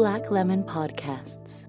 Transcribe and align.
Black 0.00 0.30
Lemon 0.30 0.64
Podcasts. 0.64 1.66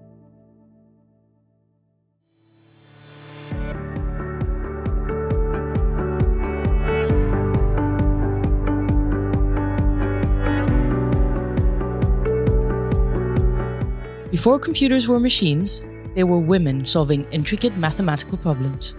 Before 14.30 14.58
computers 14.58 15.06
were 15.06 15.20
machines, 15.20 15.82
they 16.14 16.24
were 16.24 16.38
women 16.38 16.86
solving 16.86 17.30
intricate 17.32 17.76
mathematical 17.76 18.38
problems. 18.38 18.94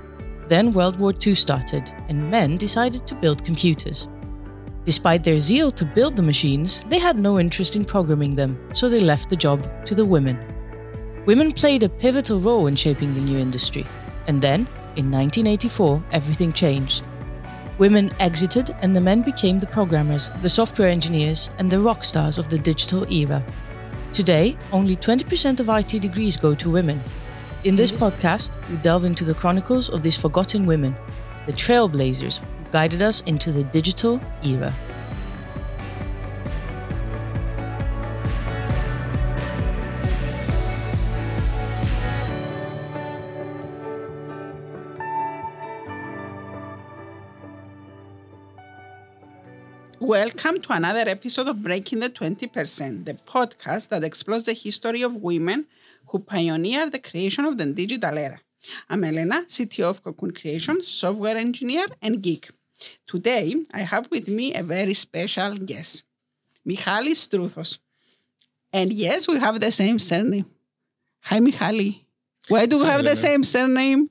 Then 0.48 0.74
World 0.74 1.00
War 1.00 1.12
II 1.12 1.34
started, 1.34 1.92
and 2.08 2.30
men 2.30 2.56
decided 2.58 3.08
to 3.08 3.16
build 3.16 3.44
computers. 3.44 4.08
Despite 4.86 5.24
their 5.24 5.40
zeal 5.40 5.72
to 5.72 5.86
build 5.86 6.18
the 6.18 6.24
machines, 6.24 6.82
they 6.90 7.00
had 7.00 7.18
no 7.18 7.40
interest 7.40 7.78
in 7.78 7.86
programming 7.86 8.36
them, 8.36 8.60
so 8.74 8.90
they 8.90 9.00
left 9.00 9.30
the 9.30 9.36
job 9.36 9.66
to 9.86 9.96
the 9.96 10.04
women. 10.04 10.38
Women 11.26 11.54
played 11.54 11.84
a 11.84 11.90
pivotal 11.90 12.40
role 12.42 12.68
in 12.68 12.76
shaping 12.76 13.14
the 13.14 13.22
new 13.22 13.38
industry, 13.38 13.86
and 14.28 14.42
then, 14.42 14.68
in 14.98 15.10
1984, 15.10 16.04
everything 16.12 16.52
changed. 16.52 17.06
Women 17.78 18.12
exited, 18.20 18.76
and 18.82 18.94
the 18.94 19.00
men 19.00 19.22
became 19.22 19.58
the 19.58 19.68
programmers, 19.68 20.28
the 20.42 20.50
software 20.50 20.90
engineers, 20.90 21.50
and 21.60 21.72
the 21.72 21.80
rock 21.80 22.04
stars 22.04 22.38
of 22.38 22.50
the 22.50 22.60
digital 22.60 23.10
era. 23.10 23.42
Today, 24.12 24.58
only 24.74 24.98
20% 24.98 25.62
of 25.62 25.70
IT 25.70 26.02
degrees 26.02 26.36
go 26.36 26.54
to 26.56 26.70
women. 26.70 27.00
In 27.64 27.78
this 27.78 27.92
podcast, 27.92 28.52
we 28.70 28.76
delve 28.78 29.06
into 29.06 29.24
the 29.24 29.34
chronicles 29.34 29.88
of 29.90 30.04
these 30.04 30.18
forgotten 30.18 30.66
women, 30.66 30.94
the 31.46 31.54
trailblazers 31.54 32.42
guided 32.74 33.04
us 33.04 33.22
into 33.28 33.52
the 33.52 33.64
digital 33.66 34.20
era. 34.44 34.74
Welcome 50.00 50.60
to 50.62 50.74
another 50.74 51.08
episode 51.08 51.48
of 51.50 51.62
Breaking 51.62 52.00
the 52.00 52.10
20%, 52.10 53.06
the 53.06 53.14
podcast 53.14 53.90
that 53.90 54.04
explores 54.04 54.46
the 54.46 54.54
history 54.54 55.04
of 55.04 55.18
women 55.18 55.68
who 56.08 56.18
pioneered 56.18 56.92
the 56.92 56.98
creation 56.98 57.46
of 57.46 57.60
the 57.60 57.68
digital 57.68 58.18
era. 58.18 58.40
I'm 58.90 59.04
Elena, 59.04 59.44
CTO 59.48 59.92
of 59.92 60.04
Cocoon 60.04 60.32
Creations, 60.32 60.88
software 60.88 61.38
engineer 61.38 61.86
and 62.02 62.20
geek. 62.20 62.50
Today, 63.08 63.56
I 63.74 63.82
have 63.82 64.10
with 64.12 64.28
me 64.28 64.54
a 64.54 64.64
very 64.64 64.94
special 64.94 65.58
guest, 65.58 66.04
Michalis 66.66 67.28
Strouthos. 67.28 67.80
And 68.72 68.92
yes, 68.92 69.28
we 69.28 69.40
have 69.40 69.60
the 69.60 69.72
same 69.72 70.00
surname. 70.00 70.46
Hi, 71.22 71.40
Michali. 71.40 72.02
Why 72.48 72.66
do 72.66 72.80
we 72.80 72.86
have 72.86 73.04
the 73.04 73.16
same 73.16 73.44
surname? 73.44 74.10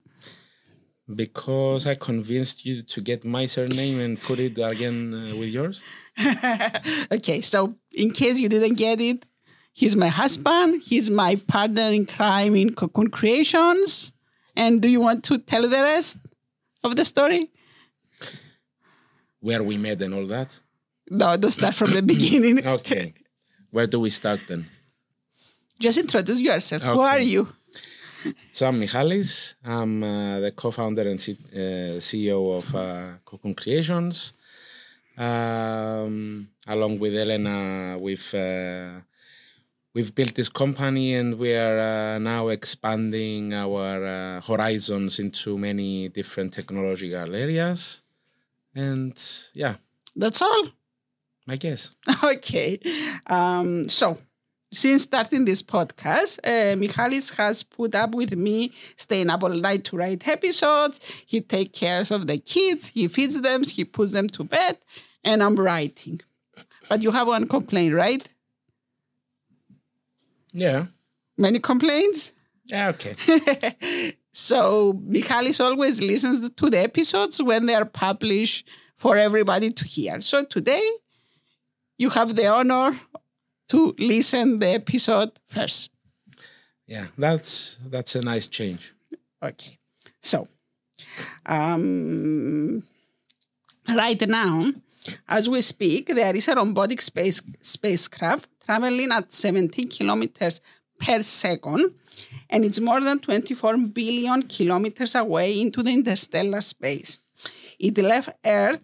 Because 1.14 1.86
I 1.86 1.96
convinced 1.96 2.64
you 2.64 2.82
to 2.82 3.00
get 3.00 3.24
my 3.24 3.46
surname 3.46 4.00
and 4.00 4.18
put 4.18 4.38
it 4.38 4.58
again 4.58 5.12
uh, 5.12 5.36
with 5.36 5.48
yours. 5.48 5.82
okay, 7.12 7.40
so 7.40 7.74
in 7.92 8.12
case 8.12 8.38
you 8.38 8.48
didn't 8.48 8.74
get 8.74 9.00
it, 9.00 9.26
he's 9.72 9.96
my 9.96 10.08
husband. 10.08 10.82
He's 10.82 11.10
my 11.10 11.36
partner 11.36 11.88
in 11.88 12.06
crime 12.06 12.54
in 12.56 12.74
Cocoon 12.74 13.08
Creations. 13.08 14.12
And 14.56 14.80
do 14.80 14.88
you 14.88 15.00
want 15.00 15.24
to 15.24 15.38
tell 15.38 15.62
the 15.62 15.82
rest 15.82 16.18
of 16.84 16.96
the 16.96 17.04
story? 17.04 17.50
Where 19.42 19.62
we 19.62 19.76
met 19.76 20.00
and 20.02 20.14
all 20.14 20.26
that. 20.36 20.50
No, 21.10 21.36
don't 21.36 21.50
start 21.60 21.74
from 21.74 21.90
the 21.92 22.02
beginning. 22.14 22.56
Okay. 22.78 23.12
Where 23.74 23.86
do 23.86 23.98
we 24.00 24.10
start 24.10 24.40
then? 24.48 24.62
Just 25.78 25.98
introduce 25.98 26.40
yourself. 26.40 26.82
Who 26.82 27.00
are 27.00 27.20
you? 27.20 27.42
So 28.52 28.66
I'm 28.68 28.78
Michalis. 28.78 29.56
I'm 29.64 30.02
uh, 30.04 30.38
the 30.40 30.52
co-founder 30.52 31.08
and 31.10 31.20
C- 31.20 31.38
uh, 31.54 31.98
CEO 32.08 32.40
of 32.58 32.66
uh, 32.74 33.18
Cocoon 33.24 33.54
Creations. 33.54 34.32
Um, 35.18 36.48
along 36.66 36.98
with 37.00 37.14
Elena, 37.16 37.98
we've 37.98 38.32
uh, 38.34 39.00
we've 39.94 40.14
built 40.14 40.34
this 40.34 40.48
company 40.48 41.14
and 41.14 41.38
we 41.38 41.50
are 41.54 41.78
uh, 41.78 42.18
now 42.18 42.48
expanding 42.48 43.52
our 43.54 44.04
uh, 44.04 44.40
horizons 44.40 45.18
into 45.18 45.58
many 45.58 46.08
different 46.08 46.52
technological 46.54 47.34
areas. 47.34 48.02
And 48.74 49.20
yeah, 49.54 49.76
That's 50.16 50.42
all. 50.42 50.68
I 51.48 51.56
guess. 51.56 51.94
Okay. 52.24 52.78
Um, 53.26 53.88
so, 53.88 54.16
since 54.72 55.02
starting 55.02 55.44
this 55.44 55.62
podcast, 55.62 56.38
uh, 56.44 56.76
Michalis 56.76 57.30
has 57.30 57.62
put 57.62 57.94
up 57.94 58.14
with 58.14 58.32
me 58.36 58.72
staying 58.96 59.28
up 59.28 59.42
all 59.42 59.50
night 59.50 59.84
to 59.84 59.96
write 59.96 60.26
episodes. 60.28 61.00
He 61.26 61.40
takes 61.40 61.78
care 61.78 62.00
of 62.10 62.26
the 62.26 62.38
kids, 62.38 62.88
he 62.88 63.08
feeds 63.08 63.40
them, 63.40 63.64
he 63.64 63.84
puts 63.84 64.12
them 64.12 64.28
to 64.28 64.44
bed, 64.44 64.78
and 65.24 65.42
I'm 65.42 65.56
writing. 65.56 66.20
But 66.88 67.02
you 67.02 67.10
have 67.10 67.26
one 67.26 67.48
complaint, 67.48 67.94
right? 67.94 68.26
Yeah. 70.52 70.86
Many 71.36 71.58
complaints? 71.58 72.32
Yeah. 72.66 72.90
Okay. 72.90 73.16
So 74.32 74.98
Michalis 75.06 75.60
always 75.60 76.00
listens 76.00 76.48
to 76.50 76.70
the 76.70 76.80
episodes 76.80 77.42
when 77.42 77.66
they 77.66 77.74
are 77.74 77.84
published 77.84 78.66
for 78.96 79.16
everybody 79.16 79.70
to 79.70 79.84
hear. 79.84 80.20
So 80.22 80.44
today 80.44 80.88
you 81.98 82.10
have 82.10 82.34
the 82.34 82.46
honor 82.46 82.98
to 83.68 83.94
listen 83.98 84.58
the 84.58 84.70
episode 84.70 85.32
first. 85.48 85.90
Yeah. 86.86 87.06
That's 87.16 87.78
that's 87.86 88.14
a 88.14 88.22
nice 88.22 88.46
change. 88.46 88.94
Okay. 89.42 89.78
So 90.20 90.48
um, 91.46 92.82
right 93.88 94.28
now, 94.28 94.72
as 95.28 95.48
we 95.48 95.60
speak, 95.60 96.08
there 96.08 96.34
is 96.34 96.48
a 96.48 96.54
robotic 96.54 97.00
space 97.02 97.42
spacecraft 97.60 98.48
traveling 98.64 99.10
at 99.12 99.32
17 99.32 99.88
kilometers 99.88 100.60
per 100.98 101.20
second, 101.20 101.94
and 102.48 102.64
it's 102.64 102.80
more 102.80 103.00
than 103.00 103.18
24 103.18 103.76
billion 103.78 104.42
kilometers 104.42 105.14
away 105.14 105.60
into 105.60 105.82
the 105.82 105.90
interstellar 105.90 106.60
space. 106.60 107.18
It 107.78 107.98
left 107.98 108.30
Earth 108.44 108.80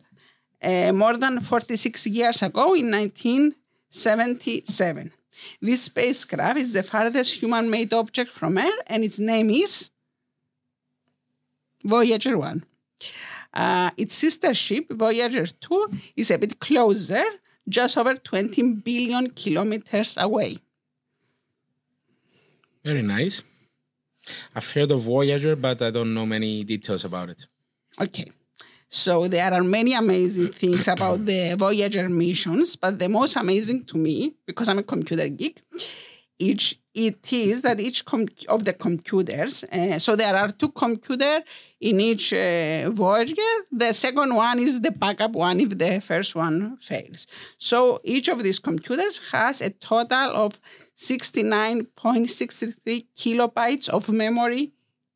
uh, 0.62 0.92
more 0.92 1.16
than 1.16 1.40
46 1.40 2.06
years 2.06 2.42
ago 2.42 2.74
in 2.74 2.90
1977. 2.90 5.12
This 5.60 5.84
spacecraft 5.84 6.58
is 6.58 6.72
the 6.72 6.82
farthest 6.82 7.40
human 7.40 7.70
made 7.70 7.92
object 7.92 8.30
from 8.30 8.58
Earth, 8.58 8.80
and 8.86 9.04
its 9.04 9.18
name 9.18 9.50
is 9.50 9.90
Voyager 11.84 12.36
1. 12.36 12.64
Uh, 13.54 13.90
its 13.96 14.14
sister 14.14 14.52
ship, 14.52 14.86
Voyager 14.90 15.46
2, 15.46 15.90
is 16.16 16.30
a 16.30 16.38
bit 16.38 16.60
closer, 16.60 17.24
just 17.68 17.96
over 17.96 18.14
20 18.14 18.74
billion 18.74 19.30
kilometers 19.30 20.16
away. 20.16 20.58
Very 22.84 23.02
nice. 23.02 23.42
I've 24.54 24.70
heard 24.72 24.90
of 24.92 25.02
Voyager, 25.02 25.56
but 25.56 25.80
I 25.82 25.90
don't 25.90 26.12
know 26.12 26.26
many 26.26 26.64
details 26.64 27.04
about 27.04 27.30
it. 27.30 27.46
Okay. 28.00 28.30
So 28.88 29.28
there 29.28 29.52
are 29.52 29.62
many 29.62 29.92
amazing 29.92 30.48
things 30.48 30.88
about 30.88 31.24
the 31.26 31.54
Voyager 31.58 32.08
missions, 32.08 32.76
but 32.76 32.98
the 32.98 33.08
most 33.08 33.36
amazing 33.36 33.84
to 33.84 33.98
me, 33.98 34.34
because 34.46 34.68
I'm 34.68 34.78
a 34.78 34.82
computer 34.82 35.28
geek, 35.28 35.60
each 36.38 36.78
it 36.94 37.32
is 37.32 37.62
that 37.62 37.80
each 37.80 38.04
com- 38.04 38.28
of 38.48 38.64
the 38.64 38.72
computers. 38.72 39.64
Uh, 39.64 39.98
so 39.98 40.14
there 40.16 40.34
are 40.34 40.48
two 40.48 40.70
computers 40.70 41.42
in 41.80 42.00
each 42.00 42.32
uh, 42.32 42.88
Voyager. 42.90 43.66
The 43.70 43.92
second 43.92 44.34
one 44.34 44.58
is 44.58 44.80
the 44.80 44.90
backup 44.90 45.32
one 45.32 45.60
if 45.60 45.78
the 45.78 46.00
first 46.00 46.34
one 46.34 46.76
fails. 46.78 47.28
So 47.58 48.00
each 48.02 48.28
of 48.28 48.42
these 48.42 48.58
computers 48.58 49.20
has 49.30 49.60
a 49.60 49.70
total 49.70 50.34
of 50.34 50.58
69.63 50.96 53.06
kilobytes 53.16 53.88
of 53.88 54.08
memory 54.10 54.72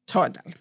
total. 0.07 0.53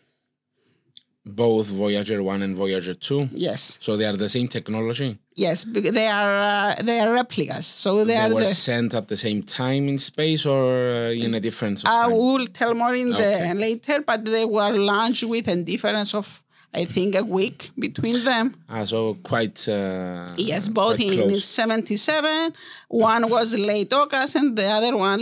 Both 1.23 1.67
Voyager 1.67 2.23
1 2.23 2.41
and 2.41 2.55
Voyager 2.55 2.95
2. 2.95 3.29
Yes. 3.31 3.77
So 3.79 3.95
they 3.95 4.05
are 4.05 4.17
the 4.17 4.27
same 4.27 4.47
technology. 4.47 5.19
Yes, 5.35 5.63
they 5.65 6.07
are 6.07 6.35
uh, 6.41 6.75
they 6.83 6.99
are 6.99 7.13
replicas. 7.13 7.65
So 7.65 7.89
they, 8.03 8.13
They 8.13 8.17
are 8.19 8.33
were 8.33 8.41
the. 8.41 8.47
sent 8.69 8.93
at 8.93 9.07
the 9.07 9.15
same 9.17 9.41
time 9.43 9.87
in 9.87 9.97
space 9.97 10.45
or 10.45 10.65
uh, 10.91 11.11
in 11.25 11.33
a 11.33 11.39
difference 11.39 11.83
of 11.83 11.89
I 11.89 12.03
time? 12.03 12.11
will 12.17 12.45
tell 12.47 12.73
more 12.73 12.93
in 12.93 13.09
the 13.09 13.53
later, 13.55 14.01
but 14.01 14.25
they 14.25 14.45
were 14.45 14.73
launched 14.77 15.23
with 15.23 15.47
a 15.47 15.55
difference 15.63 16.13
of 16.13 16.43
I 16.73 16.85
think 16.85 17.15
a 17.15 17.23
week 17.23 17.71
between 17.79 18.23
them. 18.25 18.55
Ah, 18.69 18.83
so 18.85 19.15
quite. 19.23 19.67
Uh, 19.67 20.27
Yes, 20.37 20.67
both 20.67 20.97
quite 20.97 21.11
in 21.19 21.29
close. 21.29 21.45
'77. 21.45 22.53
One 22.89 23.29
was 23.29 23.53
late 23.55 23.91
August, 23.93 24.35
and 24.35 24.57
the 24.57 24.67
other 24.77 24.95
one 24.97 25.21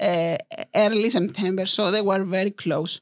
uh, 0.00 0.36
early 0.74 1.10
September. 1.10 1.64
So 1.66 1.90
they 1.90 2.02
were 2.02 2.24
very 2.24 2.50
close. 2.64 3.00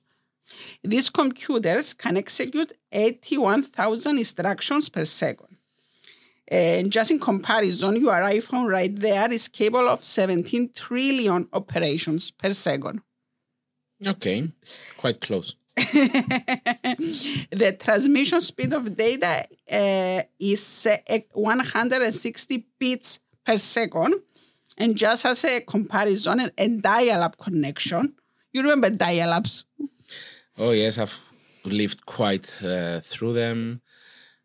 These 0.82 1.10
computers 1.10 1.92
can 1.94 2.16
execute 2.16 2.72
81,000 2.92 4.18
instructions 4.18 4.88
per 4.88 5.04
second. 5.04 5.47
And 6.50 6.90
just 6.90 7.10
in 7.10 7.20
comparison, 7.20 7.96
your 7.96 8.14
iPhone 8.14 8.68
right 8.68 8.94
there 8.94 9.30
is 9.30 9.48
capable 9.48 9.88
of 9.88 10.02
17 10.02 10.70
trillion 10.74 11.46
operations 11.52 12.30
per 12.30 12.54
second. 12.54 13.02
Okay, 14.06 14.50
quite 14.96 15.20
close. 15.20 15.56
the 15.76 17.76
transmission 17.78 18.40
speed 18.40 18.72
of 18.72 18.96
data 18.96 19.46
uh, 19.70 20.22
is 20.40 20.86
uh, 20.86 21.18
160 21.32 22.66
bits 22.78 23.20
per 23.44 23.58
second. 23.58 24.14
And 24.78 24.96
just 24.96 25.26
as 25.26 25.44
a 25.44 25.60
comparison, 25.60 26.50
a 26.56 26.68
dial-up 26.68 27.36
connection. 27.36 28.14
You 28.52 28.62
remember 28.62 28.90
dial-ups? 28.90 29.64
Oh 30.56 30.72
yes, 30.72 30.98
I've 30.98 31.18
lived 31.64 32.06
quite 32.06 32.52
uh, 32.64 33.00
through 33.00 33.34
them. 33.34 33.82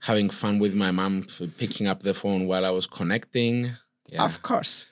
Having 0.04 0.30
fun 0.32 0.60
with 0.60 0.76
my 0.76 0.92
mom, 0.92 1.26
f- 1.28 1.42
picking 1.58 1.88
up 1.88 2.04
the 2.04 2.14
phone 2.14 2.48
while 2.48 2.66
I 2.66 2.70
was 2.70 2.88
connecting. 2.88 3.72
Yeah. 4.08 4.24
Of 4.24 4.42
course. 4.42 4.86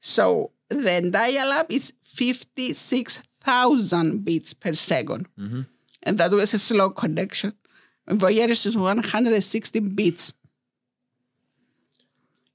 So 0.00 0.50
the 0.68 1.10
dial-up 1.10 1.70
is 1.70 1.94
56,000 2.04 4.24
bits 4.24 4.54
per 4.54 4.70
2nd 4.70 5.26
mm-hmm. 5.38 5.62
And 6.06 6.18
that 6.18 6.32
was 6.32 6.52
a 6.52 6.58
slow 6.58 6.90
connection. 6.90 7.54
Voyager 8.06 8.52
is 8.52 8.76
160 8.76 9.80
bits. 9.80 10.34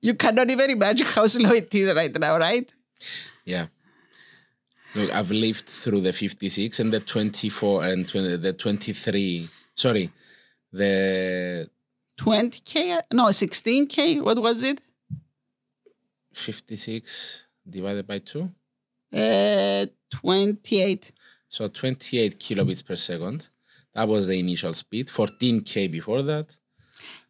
You 0.01 0.13
cannot 0.13 0.51
even 0.51 0.69
imagine 0.69 1.07
how 1.07 1.25
slow 1.27 1.51
it 1.51 1.73
is 1.73 1.93
right 1.93 2.17
now, 2.19 2.37
right? 2.37 2.71
Yeah. 3.45 3.67
Look, 4.95 5.11
I've 5.11 5.31
lived 5.31 5.67
through 5.67 6.01
the 6.01 6.13
56 6.13 6.79
and 6.79 6.93
the 6.93 6.99
24 6.99 7.85
and 7.85 8.07
20, 8.07 8.37
the 8.37 8.53
23. 8.53 9.49
Sorry, 9.75 10.11
the 10.71 11.69
20K? 12.19 13.01
No, 13.13 13.25
16K? 13.25 14.21
What 14.21 14.39
was 14.39 14.63
it? 14.63 14.81
56 16.33 17.45
divided 17.67 18.05
by 18.05 18.19
2. 18.19 18.49
Uh, 19.13 19.85
28. 20.11 21.11
So 21.47 21.67
28 21.67 22.39
kilobits 22.39 22.85
per 22.85 22.95
second. 22.95 23.49
That 23.93 24.07
was 24.07 24.27
the 24.27 24.37
initial 24.37 24.73
speed. 24.73 25.07
14K 25.07 25.91
before 25.91 26.21
that. 26.23 26.57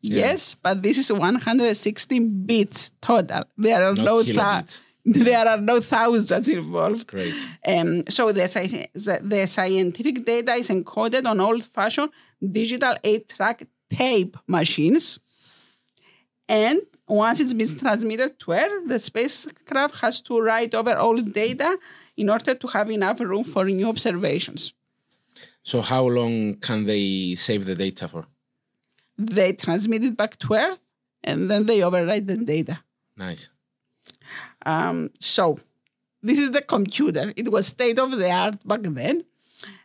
Yes, 0.02 0.56
but 0.56 0.82
this 0.82 0.98
is 0.98 1.12
116 1.12 2.46
bits 2.46 2.92
total. 3.02 3.44
There 3.58 3.84
are 3.84 3.94
Not 3.94 4.06
no 4.06 4.24
there 5.06 5.48
are 5.48 5.60
no 5.60 5.80
thousands 5.80 6.50
involved. 6.50 7.08
Great. 7.08 7.34
Um, 7.66 8.04
so 8.10 8.32
the, 8.32 8.42
the 8.94 9.20
the 9.24 9.48
scientific 9.48 10.26
data 10.26 10.54
is 10.54 10.70
encoded 10.70 11.26
on 11.26 11.40
old-fashioned 11.40 12.12
digital 12.52 12.96
eight-track 13.04 13.66
tape 13.90 14.38
machines, 14.48 15.20
and 16.48 16.82
once 17.08 17.40
it's 17.40 17.54
been 17.54 17.78
transmitted 17.78 18.40
to 18.40 18.52
Earth, 18.52 18.88
the 18.88 19.00
spacecraft 19.00 20.00
has 20.00 20.22
to 20.22 20.40
write 20.40 20.76
over 20.76 20.98
old 20.98 21.34
data 21.34 21.78
in 22.18 22.30
order 22.30 22.54
to 22.54 22.68
have 22.68 22.90
enough 22.92 23.20
room 23.20 23.44
for 23.44 23.66
new 23.66 23.90
observations. 23.90 24.74
So 25.64 25.82
how 25.82 26.06
long 26.06 26.56
can 26.56 26.86
they 26.86 27.36
save 27.36 27.66
the 27.66 27.76
data 27.76 28.08
for? 28.08 28.26
They 29.18 29.54
transmit 29.54 30.04
it 30.04 30.16
back 30.16 30.38
to 30.40 30.54
Earth, 30.54 30.80
and 31.24 31.50
then 31.50 31.66
they 31.66 31.80
overwrite 31.80 32.28
the 32.28 32.38
data. 32.38 32.80
Nice. 33.18 33.50
Um, 34.66 35.12
so 35.20 35.60
this 36.22 36.40
is 36.40 36.52
the 36.52 36.62
computer. 36.62 37.34
It 37.36 37.52
was 37.52 37.68
state 37.68 38.00
of 38.00 38.18
the 38.18 38.32
art 38.32 38.66
back 38.68 38.82
then. 38.84 39.24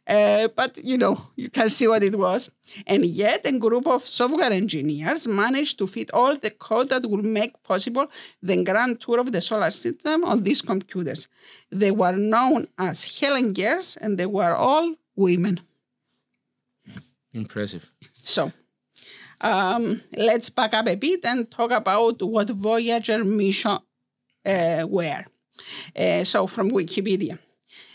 Uh, 0.07 0.49
but 0.49 0.77
you 0.85 0.99
know, 0.99 1.19
you 1.35 1.49
can 1.49 1.69
see 1.71 1.89
what 1.89 2.03
it 2.03 2.17
was. 2.17 2.51
And 2.87 3.07
yet, 3.07 3.47
a 3.47 3.53
group 3.59 3.87
of 3.87 4.07
software 4.07 4.53
engineers 4.53 5.27
managed 5.27 5.79
to 5.79 5.87
fit 5.87 6.11
all 6.13 6.37
the 6.37 6.51
code 6.51 6.91
that 6.91 7.09
would 7.09 7.25
make 7.25 7.63
possible 7.63 8.11
the 8.43 8.63
grand 8.65 9.01
tour 9.01 9.21
of 9.21 9.33
the 9.33 9.41
solar 9.41 9.71
system 9.71 10.25
on 10.25 10.43
these 10.43 10.61
computers. 10.61 11.29
They 11.71 11.91
were 11.91 12.17
known 12.17 12.69
as 12.79 13.19
Helen's 13.19 13.57
girls, 13.59 13.97
and 13.97 14.19
they 14.19 14.27
were 14.27 14.55
all 14.55 14.95
women. 15.17 15.61
Impressive. 17.33 17.91
So, 18.23 18.53
um, 19.41 20.03
let's 20.17 20.51
back 20.51 20.75
up 20.75 20.87
a 20.87 20.97
bit 20.97 21.25
and 21.25 21.51
talk 21.51 21.71
about 21.71 22.23
what 22.23 22.51
Voyager 22.51 23.25
mission 23.25 23.79
uh, 24.47 24.87
were. 24.87 25.25
Uh, 25.97 26.25
so, 26.25 26.47
from 26.47 26.71
Wikipedia. 26.71 27.39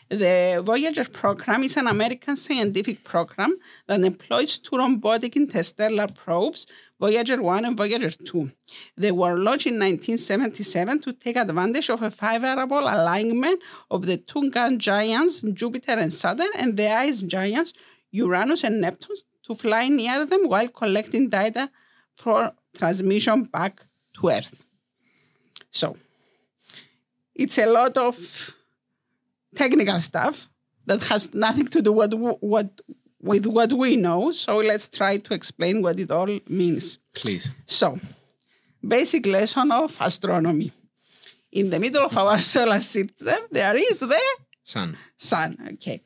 The 0.09 0.63
Voyager 0.65 1.05
program 1.05 1.61
is 1.61 1.77
an 1.77 1.85
American 1.85 2.35
scientific 2.35 3.03
program 3.03 3.55
that 3.85 4.03
employs 4.03 4.57
two 4.57 4.77
robotic 4.77 5.35
interstellar 5.35 6.07
probes, 6.07 6.65
Voyager 6.99 7.39
1 7.39 7.65
and 7.65 7.77
Voyager 7.77 8.09
2. 8.09 8.49
They 8.97 9.11
were 9.11 9.35
launched 9.35 9.67
in 9.67 9.75
1977 9.75 11.01
to 11.01 11.13
take 11.13 11.35
advantage 11.35 11.91
of 11.91 12.01
a 12.01 12.09
favorable 12.09 12.79
alignment 12.79 13.61
of 13.91 14.07
the 14.07 14.17
two 14.17 14.49
gas 14.49 14.73
giants, 14.77 15.41
Jupiter 15.41 15.91
and 15.91 16.11
Saturn, 16.11 16.49
and 16.57 16.75
the 16.75 16.91
ice 16.91 17.21
giants, 17.21 17.73
Uranus 18.09 18.63
and 18.63 18.81
Neptune, 18.81 19.17
to 19.43 19.53
fly 19.53 19.89
near 19.89 20.25
them 20.25 20.47
while 20.47 20.69
collecting 20.69 21.29
data 21.29 21.69
for 22.15 22.51
transmission 22.75 23.43
back 23.43 23.85
to 24.13 24.29
Earth. 24.29 24.63
So, 25.69 25.95
it's 27.35 27.59
a 27.59 27.67
lot 27.67 27.95
of 27.95 28.55
technical 29.55 29.99
stuff 30.01 30.47
that 30.85 31.03
has 31.05 31.33
nothing 31.33 31.67
to 31.67 31.81
do 31.81 31.91
with 31.93 32.13
what 32.13 32.81
with 33.21 33.45
what 33.45 33.73
we 33.73 33.95
know. 33.95 34.31
So 34.31 34.57
let's 34.57 34.87
try 34.87 35.17
to 35.17 35.33
explain 35.33 35.81
what 35.81 35.99
it 35.99 36.11
all 36.11 36.39
means. 36.47 36.99
Please. 37.13 37.51
So, 37.65 37.97
basic 38.85 39.25
lesson 39.25 39.71
of 39.71 39.95
astronomy. 39.99 40.71
In 41.51 41.69
the 41.69 41.79
middle 41.79 42.03
of 42.05 42.15
our 42.17 42.37
solar 42.53 42.79
system, 42.79 43.37
there 43.51 43.75
is 43.75 43.97
the 43.97 44.19
Sun. 44.63 44.97
sun. 45.17 45.57
Okay. 45.73 46.01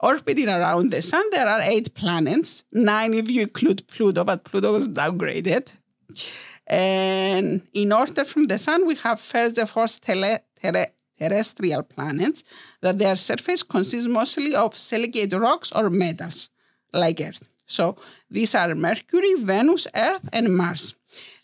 Orbiting 0.00 0.48
around 0.48 0.90
the 0.90 1.00
sun, 1.00 1.24
there 1.30 1.46
are 1.46 1.62
eight 1.62 1.94
planets, 1.94 2.64
nine 2.72 3.14
if 3.14 3.30
you 3.30 3.42
include 3.42 3.86
Pluto, 3.86 4.24
but 4.24 4.44
Pluto 4.44 4.72
was 4.72 4.88
downgraded. 4.88 5.72
And 6.66 7.66
in 7.72 7.92
order 7.92 8.24
from 8.24 8.46
the 8.48 8.58
sun, 8.58 8.86
we 8.86 8.94
have 8.96 9.20
first 9.20 9.56
the 9.56 9.66
four 9.66 9.86
tele- 9.86 10.40
terrestrial 11.22 11.82
planets 11.82 12.42
that 12.80 12.98
their 12.98 13.16
surface 13.16 13.62
consists 13.62 14.08
mostly 14.08 14.54
of 14.54 14.76
silicate 14.76 15.32
rocks 15.46 15.70
or 15.72 15.90
metals, 15.90 16.50
like 16.92 17.20
Earth. 17.20 17.48
So 17.66 17.96
these 18.30 18.54
are 18.54 18.74
Mercury, 18.74 19.34
Venus, 19.38 19.86
Earth, 19.94 20.28
and 20.32 20.46
Mars. 20.56 20.94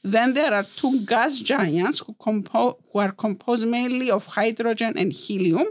Then 0.02 0.34
there 0.34 0.52
are 0.58 0.64
two 0.80 1.04
gas 1.04 1.38
giants 1.38 2.00
who, 2.00 2.14
compo- 2.14 2.78
who 2.88 2.98
are 2.98 3.12
composed 3.12 3.66
mainly 3.66 4.10
of 4.10 4.26
hydrogen 4.26 4.92
and 4.96 5.12
helium, 5.12 5.68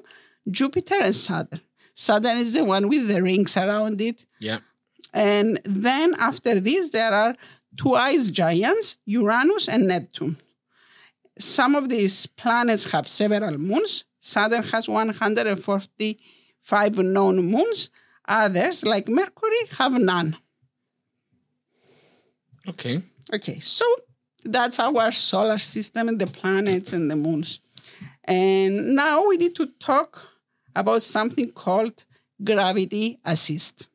Jupiter 0.50 1.00
and 1.02 1.16
Saturn. 1.16 1.62
Saturn 1.94 2.38
is 2.38 2.54
the 2.54 2.64
one 2.64 2.88
with 2.90 3.08
the 3.08 3.22
rings 3.22 3.58
around 3.58 4.02
it. 4.02 4.26
Yeah. 4.40 4.60
And 5.14 5.60
then 5.66 6.16
after 6.20 6.60
this, 6.60 6.92
there 6.92 7.14
are 7.14 7.36
two 7.76 7.96
ice 7.96 8.30
giants, 8.30 8.98
Uranus 9.06 9.68
and 9.68 9.88
Neptune. 9.88 10.38
Some 11.39 11.75
of 11.75 11.89
these 11.89 12.25
planets 12.25 12.91
have 12.91 13.08
several 13.08 13.58
moons. 13.58 14.06
Saturn 14.20 14.63
has 14.63 14.89
145 14.89 16.98
known 16.98 17.51
moons. 17.51 17.89
Others, 18.27 18.86
like 18.86 19.08
Mercury, 19.08 19.67
have 19.77 19.94
none. 19.94 20.36
Okay. 22.67 23.01
Okay, 23.34 23.60
so 23.60 23.86
that's 24.44 24.79
our 24.79 25.12
solar 25.12 25.58
system 25.58 26.10
and 26.10 26.20
the 26.20 26.27
planets 26.27 26.94
and 26.94 27.10
the 27.10 27.15
moons. 27.15 27.62
And 28.24 28.96
now 28.96 29.25
we 29.27 29.38
need 29.38 29.56
to 29.56 29.67
talk 29.79 30.27
about 30.75 31.01
something 31.01 31.51
called 31.51 32.03
gravity 32.44 33.20
assist. 33.24 33.88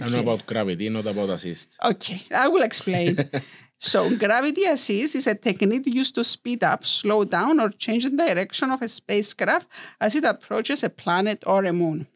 I 0.00 0.08
know 0.08 0.20
about 0.20 0.46
gravity, 0.46 0.88
not 0.88 1.06
about 1.06 1.30
assist. 1.30 1.76
Okay, 1.84 2.22
I 2.34 2.48
will 2.48 2.62
explain. 2.62 3.16
so, 3.84 4.16
gravity 4.16 4.62
assist 4.62 5.16
is 5.16 5.26
a 5.26 5.34
technique 5.34 5.88
used 5.88 6.14
to 6.14 6.22
speed 6.22 6.62
up, 6.62 6.86
slow 6.86 7.24
down, 7.24 7.58
or 7.58 7.68
change 7.68 8.04
the 8.04 8.16
direction 8.16 8.70
of 8.70 8.80
a 8.80 8.86
spacecraft 8.86 9.66
as 10.00 10.14
it 10.14 10.22
approaches 10.22 10.84
a 10.84 10.88
planet 10.88 11.42
or 11.48 11.64
a 11.64 11.72
moon. 11.72 12.06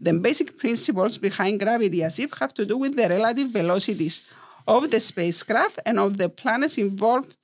The 0.00 0.14
basic 0.14 0.58
principles 0.58 1.18
behind 1.18 1.60
gravity 1.60 2.02
assist 2.02 2.36
have 2.40 2.52
to 2.54 2.66
do 2.66 2.76
with 2.76 2.96
the 2.96 3.08
relative 3.08 3.50
velocities 3.50 4.28
of 4.66 4.90
the 4.90 4.98
spacecraft 4.98 5.78
and 5.86 6.00
of 6.00 6.18
the 6.18 6.28
planets 6.28 6.76
involved, 6.76 7.36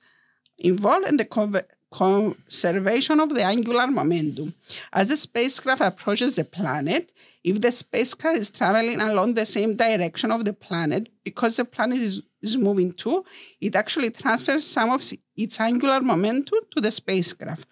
involved 0.57 1.07
in 1.07 1.15
the 1.15 1.63
conservation 1.89 3.21
of 3.21 3.33
the 3.33 3.43
angular 3.45 3.87
momentum. 3.87 4.55
As 4.91 5.07
the 5.07 5.15
spacecraft 5.15 5.81
approaches 5.81 6.35
the 6.35 6.43
planet, 6.43 7.13
if 7.45 7.61
the 7.61 7.71
spacecraft 7.71 8.39
is 8.39 8.51
traveling 8.51 8.99
along 8.99 9.35
the 9.35 9.45
same 9.45 9.77
direction 9.77 10.31
of 10.33 10.43
the 10.43 10.53
planet, 10.53 11.07
because 11.23 11.55
the 11.55 11.63
planet 11.63 11.99
is, 11.99 12.21
is 12.41 12.57
moving 12.57 12.91
too, 12.91 13.23
it 13.59 13.75
actually 13.75 14.11
transfers 14.11 14.65
some 14.65 14.89
of 14.91 15.03
its 15.35 15.59
angular 15.59 16.01
momentum 16.01 16.59
to 16.71 16.81
the 16.81 16.91
spacecraft. 16.91 17.65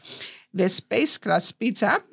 The 0.53 0.69
spacecraft 0.69 1.45
speeds 1.45 1.83
up 1.83 2.03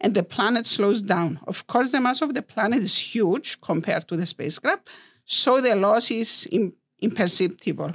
and 0.00 0.14
the 0.14 0.22
planet 0.22 0.66
slows 0.66 1.02
down. 1.02 1.40
Of 1.46 1.66
course, 1.66 1.92
the 1.92 2.00
mass 2.00 2.22
of 2.22 2.34
the 2.34 2.42
planet 2.42 2.82
is 2.82 2.96
huge 3.14 3.60
compared 3.60 4.06
to 4.08 4.16
the 4.16 4.26
spacecraft, 4.26 4.88
so 5.24 5.60
the 5.60 5.74
loss 5.74 6.10
is 6.10 6.48
im- 6.52 6.74
imperceptible. 7.00 7.92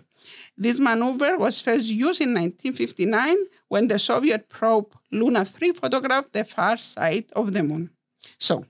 This 0.57 0.79
maneuver 0.79 1.37
was 1.37 1.61
first 1.61 1.87
used 1.87 2.21
in 2.21 2.33
1959 2.33 3.35
when 3.67 3.87
the 3.87 3.97
Soviet 3.97 4.49
probe 4.49 4.93
Luna 5.11 5.45
3 5.45 5.71
photographed 5.73 6.33
the 6.33 6.43
far 6.43 6.77
side 6.77 7.25
of 7.33 7.53
the 7.53 7.63
moon. 7.63 7.89
So, 8.37 8.65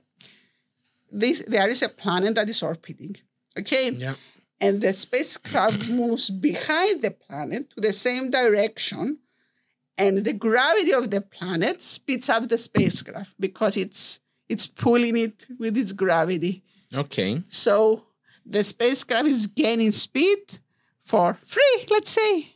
this 1.11 1.43
there 1.47 1.69
is 1.69 1.81
a 1.81 1.89
planet 1.89 2.35
that 2.35 2.49
is 2.49 2.63
orbiting. 2.63 3.17
Okay? 3.57 3.89
Yeah. 3.91 4.15
And 4.61 4.79
the 4.81 4.93
spacecraft 4.93 5.89
moves 5.89 6.29
behind 6.29 7.01
the 7.01 7.11
planet 7.11 7.71
to 7.71 7.81
the 7.81 7.91
same 7.93 8.29
direction. 8.29 9.17
And 9.97 10.23
the 10.23 10.33
gravity 10.33 10.93
of 10.93 11.09
the 11.09 11.21
planet 11.21 11.81
speeds 11.81 12.29
up 12.29 12.47
the 12.47 12.57
spacecraft 12.57 13.33
because 13.39 13.75
it's 13.77 14.19
it's 14.47 14.67
pulling 14.67 15.17
it 15.17 15.47
with 15.59 15.75
its 15.77 15.91
gravity. 15.93 16.63
Okay. 16.93 17.41
So 17.47 18.03
the 18.45 18.63
spacecraft 18.63 19.27
is 19.27 19.47
gaining 19.47 19.91
speed 19.91 20.39
for 20.99 21.37
free, 21.45 21.85
let's 21.89 22.11
say. 22.11 22.53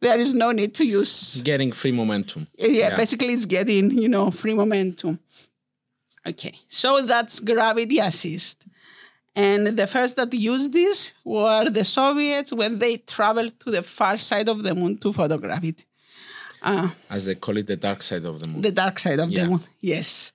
There 0.00 0.18
is 0.18 0.34
no 0.34 0.50
need 0.52 0.74
to 0.74 0.84
use 0.84 1.40
Getting 1.42 1.70
free 1.72 1.92
momentum. 1.92 2.46
yeah, 2.58 2.68
Yeah. 2.88 2.96
basically 2.96 3.32
it's 3.34 3.44
getting, 3.44 3.90
you 3.90 4.08
know, 4.08 4.30
free 4.30 4.54
momentum. 4.54 5.18
Okay, 6.26 6.54
so 6.68 7.02
that's 7.02 7.40
gravity 7.40 7.98
assist. 7.98 8.64
And 9.34 9.66
the 9.78 9.86
first 9.86 10.16
that 10.16 10.32
used 10.34 10.72
this 10.72 11.14
were 11.24 11.68
the 11.70 11.84
Soviets 11.84 12.52
when 12.52 12.78
they 12.78 12.98
traveled 12.98 13.58
to 13.60 13.70
the 13.70 13.82
far 13.82 14.18
side 14.18 14.48
of 14.48 14.62
the 14.62 14.74
moon 14.74 14.98
to 14.98 15.12
photograph 15.12 15.64
it. 15.64 15.84
As 17.10 17.26
they 17.26 17.34
call 17.34 17.56
it, 17.56 17.66
the 17.66 17.76
dark 17.76 18.02
side 18.02 18.24
of 18.24 18.38
the 18.40 18.46
moon. 18.46 18.60
The 18.62 18.70
dark 18.70 18.98
side 18.98 19.18
of 19.18 19.30
Yeah. 19.30 19.44
the 19.44 19.48
moon, 19.50 19.60
yes. 19.80 20.32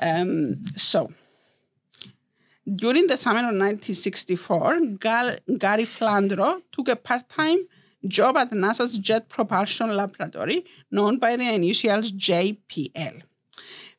Um, 0.00 0.64
so, 0.76 1.08
during 2.82 3.06
the 3.06 3.16
summer 3.16 3.40
of 3.40 3.54
1964, 3.56 4.80
Gal- 5.00 5.38
Gary 5.58 5.84
Flandro 5.84 6.62
took 6.72 6.88
a 6.88 6.96
part 6.96 7.28
time 7.28 7.58
job 8.06 8.36
at 8.36 8.50
NASA's 8.50 8.98
Jet 8.98 9.28
Propulsion 9.28 9.96
Laboratory, 9.96 10.64
known 10.90 11.18
by 11.18 11.36
the 11.36 11.52
initials 11.54 12.12
JPL. 12.12 13.22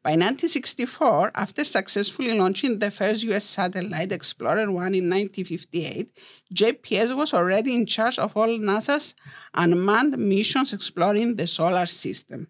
By 0.04 0.12
1964, 0.12 1.32
after 1.36 1.66
successfully 1.66 2.34
launching 2.38 2.80
the 2.80 2.92
first 2.92 3.24
US 3.24 3.44
satellite, 3.44 4.12
Explorer 4.12 4.72
1, 4.72 4.96
in 4.96 5.10
1958, 5.10 6.10
JPL 6.54 7.18
was 7.18 7.34
already 7.34 7.74
in 7.74 7.86
charge 7.86 8.18
of 8.20 8.38
all 8.38 8.48
NASA's 8.48 9.16
unmanned 9.54 10.18
missions 10.18 10.72
exploring 10.72 11.36
the 11.36 11.48
solar 11.48 11.86
system. 11.88 12.48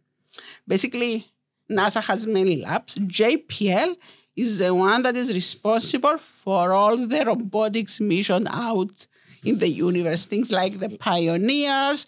Basically, 0.67 1.31
NASA 1.71 2.03
has 2.03 2.27
many 2.27 2.57
labs. 2.61 2.95
JPL 2.95 3.95
is 4.35 4.59
the 4.59 4.73
one 4.73 5.01
that 5.01 5.15
is 5.15 5.33
responsible 5.33 6.17
for 6.17 6.73
all 6.73 6.95
the 6.95 7.23
robotics 7.25 7.99
mission 7.99 8.47
out 8.49 9.07
in 9.43 9.57
the 9.57 9.67
universe. 9.69 10.27
Things 10.27 10.51
like 10.51 10.79
the 10.79 10.89
Pioneers, 10.89 12.07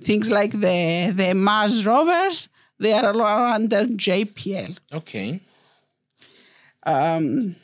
things 0.00 0.30
like 0.30 0.52
the, 0.52 1.12
the 1.14 1.34
Mars 1.34 1.86
rovers, 1.86 2.48
they 2.78 2.92
are 2.92 3.12
all 3.20 3.52
under 3.54 3.84
JPL. 3.86 4.78
Okay. 4.92 5.40
Um, 6.86 7.56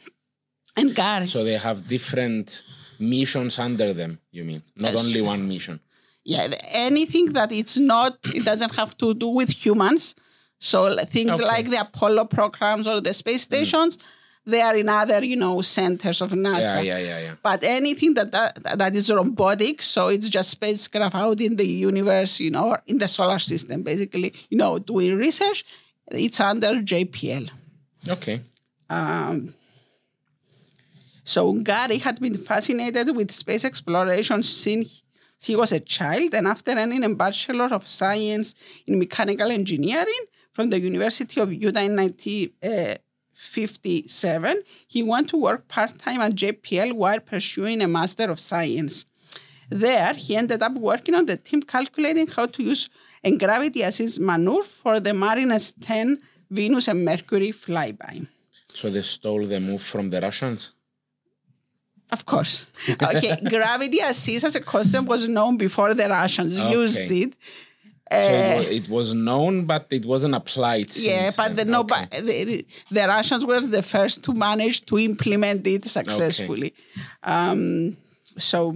And 0.77 0.95
Gary, 0.95 1.27
So 1.29 1.45
they 1.45 1.57
have 1.57 1.87
different 1.87 2.65
missions 2.99 3.59
under 3.59 3.93
them, 3.95 4.19
you 4.33 4.45
mean? 4.45 4.63
Not 4.77 4.93
Yes. 4.93 5.05
only 5.05 5.21
one 5.23 5.47
mission. 5.49 5.81
yeah, 6.25 6.49
anything 6.73 7.27
that 7.35 7.53
it's 7.53 7.77
not, 7.77 8.19
it 8.35 8.45
doesn't 8.45 8.75
have 8.75 8.97
to 8.99 9.15
do 9.15 9.29
with 9.29 9.51
humans. 9.65 10.15
So 10.59 10.97
things 11.05 11.35
Okay. 11.35 11.45
like 11.45 11.71
the 11.71 11.81
Apollo 11.81 12.25
programs 12.27 12.87
or 12.87 13.01
the 13.01 13.13
space 13.13 13.43
stations, 13.43 13.99
they 14.47 14.61
are 14.61 14.77
in 14.77 14.89
other, 14.89 15.25
you 15.25 15.37
know, 15.37 15.61
centers 15.63 16.21
of 16.21 16.31
NASA. 16.33 16.75
Yeah, 16.75 16.81
yeah, 16.81 16.99
yeah, 16.99 17.21
yeah. 17.21 17.35
But 17.43 17.65
anything 17.65 18.15
that, 18.15 18.31
that 18.33 18.79
that 18.79 18.95
is 18.95 19.11
robotic, 19.11 19.83
so 19.83 20.09
it's 20.09 20.29
just 20.29 20.51
spacecraft 20.51 21.15
out 21.15 21.41
in 21.41 21.57
the 21.57 21.67
universe, 21.67 22.41
you 22.41 22.51
know, 22.51 22.71
or 22.71 22.83
in 22.87 22.99
the 22.99 23.09
solar 23.09 23.39
system, 23.39 23.83
basically, 23.83 24.35
you 24.51 24.59
know, 24.59 24.79
doing 24.79 25.17
research, 25.17 25.65
it's 26.11 26.41
under 26.41 26.75
JPL. 26.75 27.51
Okay. 28.09 28.41
Um, 28.91 29.55
So 31.25 31.51
Gary 31.55 31.99
had 31.99 32.21
been 32.21 32.37
fascinated 32.37 33.17
with 33.17 33.33
space 33.33 33.65
exploration 33.65 34.43
since 34.43 35.03
he 35.43 35.57
was 35.57 35.73
a 35.73 35.81
child, 35.81 36.35
and 36.35 36.47
after 36.47 36.73
earning 36.73 37.03
a 37.05 37.15
Bachelor 37.15 37.73
of 37.73 37.89
Science 37.89 38.55
in 38.87 38.99
Mechanical 38.99 39.51
Engineering 39.51 40.25
from 40.53 40.71
the 40.71 40.79
University 40.79 41.41
of 41.41 41.53
Utah 41.53 41.81
in 41.81 41.97
1957, 43.35 44.63
he 44.87 45.03
went 45.03 45.29
to 45.31 45.37
work 45.37 45.67
part-time 45.69 46.21
at 46.21 46.35
JPL 46.35 46.93
while 46.93 47.21
pursuing 47.21 47.83
a 47.83 47.89
Master 47.89 48.31
of 48.31 48.39
Science. 48.39 49.05
There, 49.71 50.15
he 50.15 50.37
ended 50.37 50.63
up 50.63 50.75
working 50.75 51.15
on 51.15 51.27
the 51.27 51.37
team 51.37 51.63
calculating 51.63 52.27
how 52.29 52.47
to 52.47 52.63
use 52.63 52.89
a 53.25 53.37
gravity 53.37 53.83
assist 53.83 54.21
maneuver 54.21 54.63
for 54.63 55.01
the 55.01 55.13
Mariners 55.15 55.73
10 55.73 56.21
Venus 56.51 56.89
and 56.89 57.05
Mercury 57.05 57.51
flyby. 57.53 58.27
So 58.69 58.91
they 58.91 59.03
stole 59.03 59.47
the 59.47 59.61
move 59.61 59.83
from 59.83 60.11
the 60.11 60.21
Russians? 60.21 60.73
Of 62.13 62.27
course. 62.27 62.67
Okay, 62.89 63.37
gravity 63.49 63.99
assist 64.01 64.45
as 64.45 64.55
a 64.57 64.61
concept 64.61 65.09
was 65.09 65.27
known 65.27 65.57
before 65.57 65.95
the 65.95 66.09
Russians 66.09 66.59
Okay. 66.59 66.73
used 66.73 67.11
it. 67.11 67.35
So 68.11 68.19
it, 68.19 68.89
was, 68.89 69.15
known, 69.15 69.65
but 69.65 69.87
it 69.91 70.05
wasn't 70.05 70.35
applied. 70.35 70.95
Yeah, 70.97 71.31
but 71.37 71.57
the, 71.57 71.65
no, 71.65 71.81
Okay. 71.81 71.95
but 72.11 72.11
the, 72.25 72.67
the 72.91 73.07
Russians 73.09 73.45
were 73.47 73.61
the 73.61 73.83
first 73.83 74.23
to 74.25 74.35
manage 74.35 74.85
to 74.87 74.99
implement 74.99 75.67
it 75.67 75.87
successfully. 75.87 76.75
Um, 77.23 77.97
so, 78.37 78.75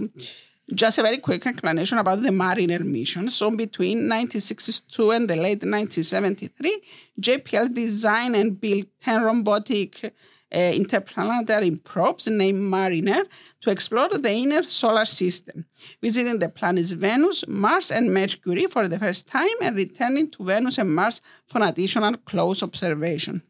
just 0.73 0.97
a 0.97 1.03
very 1.03 1.17
quick 1.19 1.45
explanation 1.45 1.97
about 1.99 2.21
the 2.21 2.31
Mariner 2.31 2.79
mission. 2.79 3.29
So, 3.29 3.49
between 3.55 4.09
1962 4.09 5.11
and 5.11 5.29
the 5.29 5.35
late 5.35 5.63
1973, 5.63 6.81
JPL 7.21 7.73
designed 7.73 8.35
and 8.35 8.59
built 8.59 8.87
10 9.03 9.21
robotic 9.21 10.13
interplanetary 10.51 11.75
probes 11.75 12.27
named 12.27 12.61
Mariner 12.61 13.23
to 13.61 13.69
explore 13.69 14.09
the 14.09 14.31
inner 14.31 14.63
solar 14.67 15.05
system, 15.05 15.65
visiting 16.01 16.39
the 16.39 16.49
planets 16.49 16.91
Venus, 16.91 17.47
Mars, 17.47 17.91
and 17.91 18.13
Mercury 18.13 18.65
for 18.65 18.87
the 18.87 18.99
first 18.99 19.27
time 19.27 19.57
and 19.61 19.75
returning 19.75 20.29
to 20.31 20.43
Venus 20.43 20.77
and 20.77 20.93
Mars 20.93 21.21
for 21.47 21.61
additional 21.63 22.17
close 22.17 22.63
observation. 22.63 23.43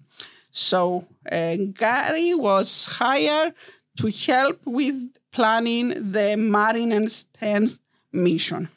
So 0.51 1.05
uh, 1.31 1.55
Gary 1.73 2.33
was 2.33 2.85
hired 2.85 3.53
to 3.97 4.11
help 4.11 4.59
with 4.65 5.13
planning 5.31 6.11
the 6.11 6.35
Mariners 6.37 7.25
10 7.33 7.67
mission. 8.11 8.69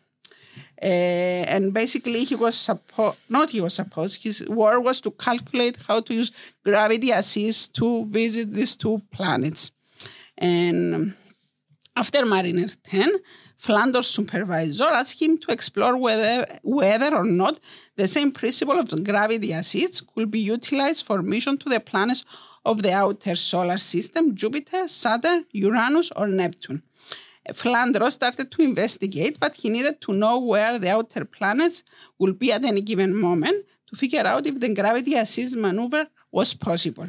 Uh, 0.82 1.44
and 1.54 1.72
basically, 1.72 2.24
he 2.24 2.34
was 2.34 2.56
supposed, 2.56 3.18
not 3.28 3.50
he 3.50 3.60
was 3.60 3.74
supposed, 3.74 4.22
his 4.22 4.44
work 4.48 4.82
was 4.82 5.00
to 5.00 5.12
calculate 5.12 5.78
how 5.86 6.00
to 6.00 6.12
use 6.12 6.32
gravity 6.64 7.12
assist 7.12 7.74
to 7.76 8.04
visit 8.06 8.52
these 8.52 8.74
two 8.74 9.00
planets. 9.12 9.70
And 10.36 11.14
after 11.94 12.24
Mariner 12.24 12.66
10, 12.66 13.12
Flandro's 13.58 14.08
supervisor 14.08 14.84
asked 14.84 15.22
him 15.22 15.38
to 15.38 15.52
explore 15.52 15.96
whether, 15.96 16.44
whether 16.62 17.14
or 17.14 17.22
not 17.22 17.60
the 17.94 18.08
same 18.08 18.32
principle 18.32 18.76
of 18.76 19.04
gravity 19.04 19.52
assist 19.52 20.04
could 20.12 20.32
be 20.32 20.40
utilized 20.40 21.06
for 21.06 21.22
mission 21.22 21.56
to 21.58 21.68
the 21.68 21.78
planets 21.78 22.24
of 22.64 22.82
the 22.82 22.92
outer 22.92 23.36
solar 23.36 23.78
system, 23.78 24.34
Jupiter, 24.34 24.88
Saturn, 24.88 25.44
Uranus, 25.52 26.10
or 26.16 26.26
Neptune. 26.26 26.82
Flandro 27.50 28.10
started 28.10 28.50
to 28.50 28.62
investigate, 28.62 29.38
but 29.40 29.54
he 29.56 29.68
needed 29.68 30.00
to 30.00 30.12
know 30.12 30.38
where 30.38 30.78
the 30.78 30.90
outer 30.90 31.24
planets 31.24 31.82
would 32.18 32.38
be 32.38 32.52
at 32.52 32.64
any 32.64 32.80
given 32.80 33.16
moment 33.16 33.66
to 33.88 33.96
figure 33.96 34.26
out 34.26 34.46
if 34.46 34.60
the 34.60 34.72
gravity 34.72 35.14
assist 35.14 35.56
maneuver 35.56 36.06
was 36.30 36.54
possible. 36.54 37.08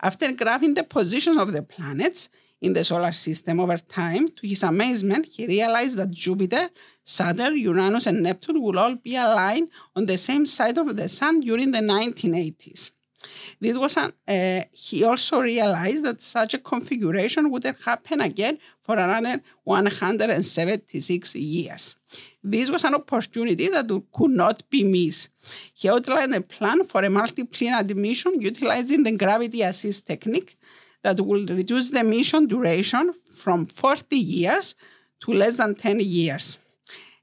After 0.00 0.28
graphing 0.28 0.74
the 0.74 0.84
positions 0.84 1.36
of 1.36 1.52
the 1.52 1.62
planets 1.62 2.28
in 2.60 2.72
the 2.72 2.84
solar 2.84 3.12
system 3.12 3.60
over 3.60 3.76
time, 3.76 4.28
to 4.28 4.46
his 4.46 4.62
amazement, 4.62 5.26
he 5.26 5.46
realized 5.46 5.96
that 5.98 6.10
Jupiter, 6.10 6.70
Saturn, 7.02 7.58
Uranus, 7.58 8.06
and 8.06 8.22
Neptune 8.22 8.62
would 8.62 8.76
all 8.76 8.94
be 8.94 9.16
aligned 9.16 9.70
on 9.94 10.06
the 10.06 10.16
same 10.16 10.46
side 10.46 10.78
of 10.78 10.96
the 10.96 11.08
sun 11.08 11.40
during 11.40 11.70
the 11.72 11.78
1980s. 11.78 12.92
This 13.60 13.76
was 13.76 13.96
an, 13.96 14.12
uh, 14.28 14.64
he 14.72 15.04
also 15.04 15.40
realized 15.40 16.04
that 16.04 16.20
such 16.20 16.54
a 16.54 16.58
configuration 16.58 17.50
wouldn't 17.50 17.80
happen 17.82 18.20
again 18.20 18.58
for 18.80 18.98
another 18.98 19.40
176 19.64 21.34
years. 21.34 21.96
This 22.42 22.70
was 22.70 22.84
an 22.84 22.94
opportunity 22.94 23.68
that 23.68 23.88
could 24.12 24.30
not 24.30 24.68
be 24.70 24.84
missed. 24.84 25.30
He 25.74 25.88
outlined 25.88 26.34
a 26.34 26.40
plan 26.40 26.84
for 26.84 27.02
a 27.02 27.10
multi-planet 27.10 27.96
mission 27.96 28.40
utilizing 28.40 29.02
the 29.02 29.16
gravity 29.16 29.62
assist 29.62 30.06
technique 30.06 30.56
that 31.02 31.20
will 31.20 31.46
reduce 31.46 31.90
the 31.90 32.04
mission 32.04 32.46
duration 32.46 33.12
from 33.32 33.66
40 33.66 34.16
years 34.16 34.74
to 35.20 35.32
less 35.32 35.56
than 35.56 35.74
10 35.74 36.00
years. 36.00 36.58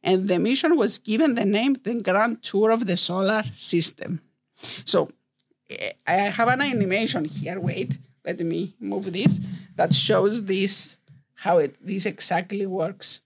And 0.03 0.27
the 0.27 0.39
mission 0.39 0.75
was 0.75 0.97
given 0.97 1.35
the 1.35 1.45
name 1.45 1.77
the 1.83 2.01
Grand 2.01 2.43
Tour 2.43 2.71
of 2.71 2.85
the 2.85 2.97
Solar 2.97 3.43
System. 3.53 4.21
So 4.85 5.09
I 6.07 6.13
have 6.13 6.47
an 6.47 6.61
animation 6.61 7.25
here. 7.25 7.59
Wait, 7.59 7.97
let 8.25 8.39
me 8.39 8.73
move 8.79 9.11
this. 9.11 9.39
That 9.75 9.93
shows 9.93 10.43
this 10.45 10.97
how 11.35 11.57
it 11.57 11.75
this 11.85 12.05
exactly 12.05 12.65
works. 12.65 13.21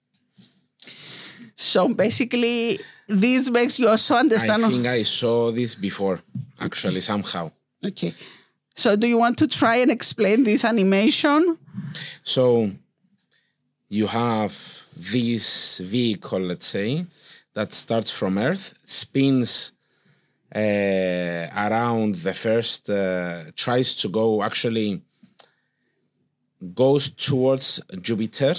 So 1.55 1.93
basically, 1.93 2.79
this 3.07 3.49
makes 3.49 3.79
you 3.79 3.87
also 3.87 4.15
understand. 4.15 4.63
I 4.65 4.69
think 4.69 4.85
I 4.85 5.03
saw 5.03 5.51
this 5.51 5.75
before, 5.75 6.21
actually, 6.59 7.01
somehow. 7.01 7.51
okay. 7.85 8.13
So 8.75 8.95
do 8.95 9.07
you 9.07 9.17
want 9.17 9.39
to 9.39 9.47
try 9.47 9.77
and 9.77 9.89
explain 9.89 10.43
this 10.43 10.63
animation? 10.63 11.57
So 12.23 12.69
you 13.89 14.05
have 14.05 14.53
this 14.95 15.79
vehicle, 15.79 16.39
let's 16.39 16.67
say, 16.67 17.07
that 17.55 17.73
starts 17.73 18.11
from 18.11 18.37
Earth, 18.37 18.75
spins 18.85 19.71
uh, 20.55 21.47
around 21.55 22.15
the 22.15 22.33
first, 22.33 22.89
uh, 22.89 23.43
tries 23.55 23.95
to 23.95 24.09
go, 24.09 24.41
actually 24.41 25.01
goes 26.73 27.09
towards 27.09 27.81
Jupiter, 28.01 28.55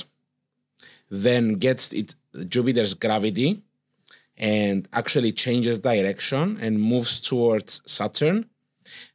then 1.11 1.55
gets 1.55 1.93
it 1.93 2.15
Jupiter's 2.49 2.95
gravity 2.95 3.63
and 4.37 4.87
actually 4.93 5.33
changes 5.33 5.81
direction 5.81 6.59
and 6.61 6.81
moves 6.81 7.21
towards 7.21 7.83
Saturn, 7.91 8.47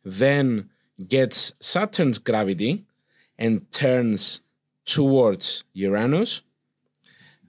then 0.04 0.70
gets 1.08 1.54
Saturn's 1.60 2.18
gravity 2.18 2.84
and 3.38 3.72
turns 3.72 4.42
towards 4.86 5.64
Uranus, 5.74 6.42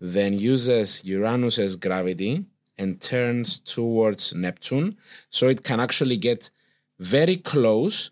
then 0.00 0.38
uses 0.38 1.02
Uranus's 1.04 1.76
gravity 1.76 2.44
and 2.78 3.00
turns 3.00 3.60
towards 3.60 4.34
Neptune. 4.34 4.96
So 5.30 5.48
it 5.48 5.62
can 5.62 5.80
actually 5.80 6.16
get 6.16 6.50
very 6.98 7.36
close 7.36 8.10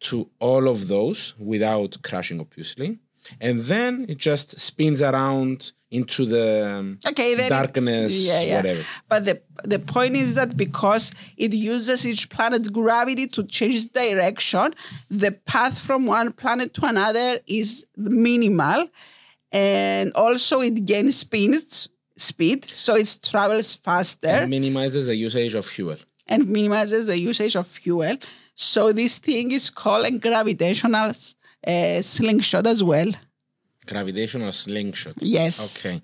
to 0.00 0.28
all 0.38 0.68
of 0.68 0.88
those 0.88 1.34
without 1.38 1.96
crashing, 2.02 2.40
obviously. 2.40 2.98
And 3.40 3.58
then 3.60 4.06
it 4.08 4.18
just 4.18 4.58
spins 4.58 5.02
around 5.02 5.72
into 5.90 6.24
the 6.26 6.76
um, 6.78 6.98
Okay, 7.06 7.34
then 7.34 7.48
darkness, 7.50 8.26
yeah, 8.26 8.40
yeah. 8.42 8.56
whatever. 8.56 8.84
But 9.08 9.24
the 9.24 9.42
the 9.64 9.78
point 9.78 10.16
is 10.16 10.34
that 10.34 10.56
because 10.56 11.12
it 11.36 11.52
uses 11.52 12.06
each 12.06 12.28
planet's 12.28 12.68
gravity 12.68 13.26
to 13.28 13.42
change 13.44 13.74
its 13.74 13.86
direction, 13.86 14.74
the 15.10 15.32
path 15.32 15.78
from 15.80 16.06
one 16.06 16.32
planet 16.32 16.74
to 16.74 16.86
another 16.86 17.40
is 17.46 17.86
minimal, 17.96 18.88
and 19.50 20.12
also 20.14 20.60
it 20.60 20.84
gains 20.84 21.16
speed, 21.18 21.56
speed, 22.18 22.64
so 22.66 22.96
it 22.96 23.18
travels 23.22 23.74
faster 23.74 24.28
And 24.28 24.50
minimizes 24.50 25.06
the 25.06 25.16
usage 25.16 25.54
of 25.54 25.64
fuel. 25.66 25.96
and 26.26 26.48
minimizes 26.48 27.06
the 27.06 27.18
usage 27.18 27.56
of 27.56 27.66
fuel. 27.66 28.16
So 28.54 28.92
this 28.92 29.18
thing 29.18 29.52
is 29.52 29.70
called 29.70 30.04
a 30.06 30.10
gravitational 30.10 31.12
uh, 31.66 32.02
slingshot 32.02 32.66
as 32.66 32.82
well. 32.84 33.10
Gravitational 33.86 34.52
slingshot. 34.52 35.14
Yes, 35.20 35.78
Okay. 35.78 36.02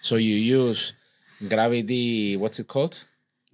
So 0.00 0.16
you 0.16 0.36
use 0.36 0.92
gravity, 1.48 2.36
what's 2.36 2.58
it 2.60 2.68
called? 2.68 3.02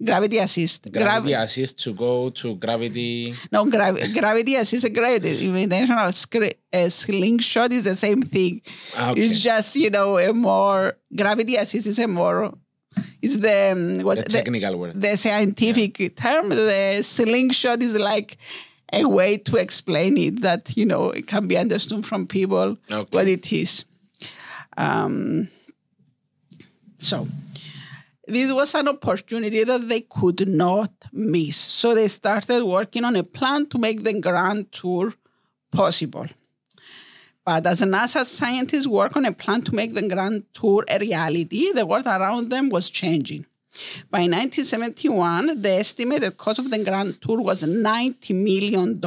Gravity 0.03 0.37
assist. 0.37 0.91
Gravity 0.91 1.33
Gravi- 1.33 1.43
assist 1.45 1.79
to 1.83 1.93
go 1.93 2.29
to 2.31 2.55
gravity. 2.55 3.33
No, 3.51 3.65
gravi- 3.65 4.11
gravity 4.13 4.55
assist 4.55 4.91
gravitational 4.93 6.11
scri- 6.11 6.55
uh, 6.73 6.89
slingshot 6.89 7.71
is 7.71 7.85
the 7.85 7.95
same 7.95 8.21
thing. 8.21 8.61
Ah, 8.97 9.11
Okay. 9.11 9.21
It's 9.21 9.39
just 9.39 9.75
you 9.75 9.89
know 9.89 10.17
a 10.17 10.33
more 10.33 10.97
gravity 11.15 11.55
assist 11.55 11.87
is 11.87 11.99
a 11.99 12.07
more 12.07 12.53
it's 13.21 13.37
the 13.37 13.71
um, 13.71 14.03
what 14.05 14.17
The 14.17 14.23
technical 14.23 14.77
word. 14.77 14.99
the 14.99 15.15
scientific 15.15 16.15
term. 16.15 16.49
The 16.49 16.99
slingshot 17.03 17.81
is 17.81 17.95
like 17.97 18.37
a 18.93 19.05
way 19.05 19.37
to 19.37 19.55
explain 19.55 20.17
it 20.17 20.41
that 20.41 20.75
you 20.75 20.85
know 20.85 21.11
it 21.11 21.25
can 21.27 21.47
be 21.47 21.57
understood 21.57 22.05
from 22.05 22.27
people 22.27 22.75
Okay. 22.91 23.07
what 23.15 23.27
it 23.27 23.51
is. 23.53 23.85
Um, 24.77 25.47
so 26.97 27.27
this 28.27 28.51
was 28.51 28.75
an 28.75 28.87
opportunity 28.87 29.63
that 29.63 29.89
they 29.89 30.01
could 30.01 30.47
not 30.47 30.91
miss. 31.11 31.57
So 31.57 31.95
they 31.95 32.07
started 32.07 32.63
working 32.63 33.03
on 33.03 33.15
a 33.15 33.23
plan 33.23 33.67
to 33.67 33.77
make 33.77 34.03
the 34.03 34.19
grand 34.19 34.71
tour 34.71 35.13
possible. 35.71 36.27
But 37.43 37.65
as 37.65 37.81
NASA 37.81 38.23
scientists 38.23 38.87
work 38.87 39.15
on 39.15 39.25
a 39.25 39.31
plan 39.31 39.63
to 39.63 39.73
make 39.73 39.95
the 39.95 40.07
grand 40.07 40.43
tour 40.53 40.85
a 40.87 40.99
reality, 40.99 41.71
the 41.73 41.85
world 41.85 42.05
around 42.05 42.49
them 42.49 42.69
was 42.69 42.89
changing. 42.89 43.45
By 44.09 44.21
1971, 44.21 45.61
the 45.61 45.69
estimated 45.69 46.37
cost 46.37 46.59
of 46.59 46.69
the 46.69 46.83
grand 46.83 47.21
tour 47.21 47.41
was 47.41 47.63
$90 47.63 48.35
million, 48.35 49.01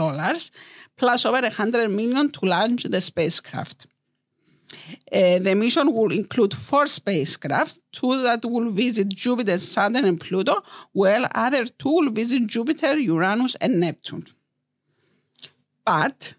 plus 0.96 1.26
over 1.26 1.42
100 1.42 1.88
million 1.90 2.30
to 2.32 2.46
launch 2.46 2.84
the 2.84 3.00
spacecraft. 3.00 3.86
Uh, 5.12 5.38
the 5.38 5.54
mission 5.54 5.92
will 5.92 6.12
include 6.12 6.54
four 6.54 6.87
spacecraft, 6.87 7.78
two 7.92 8.22
that 8.22 8.44
will 8.44 8.70
visit 8.70 9.08
Jupiter, 9.08 9.58
Saturn, 9.58 10.04
and 10.04 10.20
Pluto, 10.20 10.62
while 10.92 11.26
other 11.34 11.66
two 11.66 11.90
will 11.90 12.10
visit 12.10 12.46
Jupiter, 12.46 12.98
Uranus, 12.98 13.54
and 13.56 13.80
Neptune. 13.80 14.26
But 15.84 16.34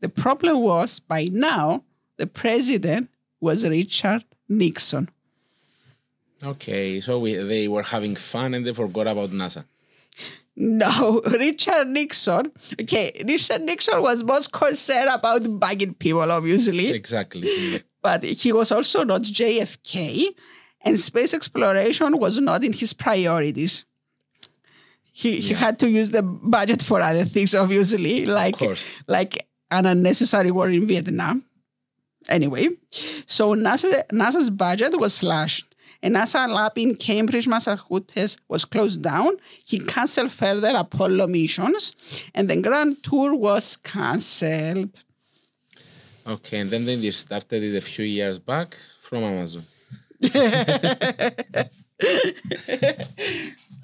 the 0.00 0.08
problem 0.08 0.60
was 0.60 1.00
by 1.00 1.28
now 1.30 1.84
the 2.16 2.26
president 2.26 3.10
was 3.40 3.66
Richard 3.66 4.24
Nixon. 4.48 5.08
Okay, 6.42 7.00
so 7.00 7.18
we, 7.18 7.34
they 7.34 7.68
were 7.68 7.82
having 7.82 8.16
fun 8.16 8.54
and 8.54 8.66
they 8.66 8.72
forgot 8.72 9.06
about 9.06 9.30
NASA. 9.30 9.64
No, 10.56 11.22
Richard 11.24 11.88
Nixon. 11.88 12.52
Okay, 12.80 13.22
Richard 13.26 13.62
Nixon 13.62 14.02
was 14.02 14.22
most 14.24 14.52
concerned 14.52 15.08
about 15.10 15.42
bugging 15.42 15.98
people, 15.98 16.30
obviously. 16.30 16.90
Exactly. 16.90 17.82
but 18.02 18.22
he 18.24 18.52
was 18.52 18.70
also 18.70 19.02
not 19.04 19.22
JFK, 19.22 20.26
and 20.82 20.98
space 21.00 21.32
exploration 21.32 22.18
was 22.18 22.40
not 22.40 22.62
in 22.64 22.72
his 22.72 22.92
priorities. 22.92 23.86
He, 25.12 25.40
he 25.40 25.54
had 25.54 25.78
to 25.80 25.88
use 25.90 26.10
the 26.10 26.22
budget 26.22 26.82
for 26.82 27.00
other 27.00 27.24
things, 27.24 27.54
obviously, 27.54 28.24
like 28.26 28.56
like 29.06 29.46
an 29.70 29.86
unnecessary 29.86 30.50
war 30.50 30.68
in 30.68 30.86
Vietnam. 30.86 31.44
Anyway, 32.28 32.68
so 33.26 33.54
NASA, 33.54 34.02
NASA's 34.12 34.50
budget 34.50 34.98
was 34.98 35.14
slashed. 35.14 35.69
A 36.02 36.08
NASA 36.08 36.48
lab 36.48 36.78
in 36.78 36.96
Cambridge, 36.96 37.46
Massachusetts 37.46 38.38
was 38.48 38.64
closed 38.64 39.02
down. 39.02 39.32
He 39.66 39.78
canceled 39.80 40.32
further 40.32 40.72
Apollo 40.74 41.26
missions, 41.26 41.94
and 42.34 42.48
the 42.48 42.60
grand 42.60 43.02
tour 43.02 43.34
was 43.34 43.76
canceled. 43.76 45.04
Okay, 46.26 46.58
and 46.60 46.70
then 46.70 46.84
they 46.86 47.10
started 47.10 47.62
it 47.62 47.76
a 47.76 47.80
few 47.80 48.04
years 48.04 48.38
back 48.38 48.76
from 49.02 49.22
Amazon. 49.24 49.62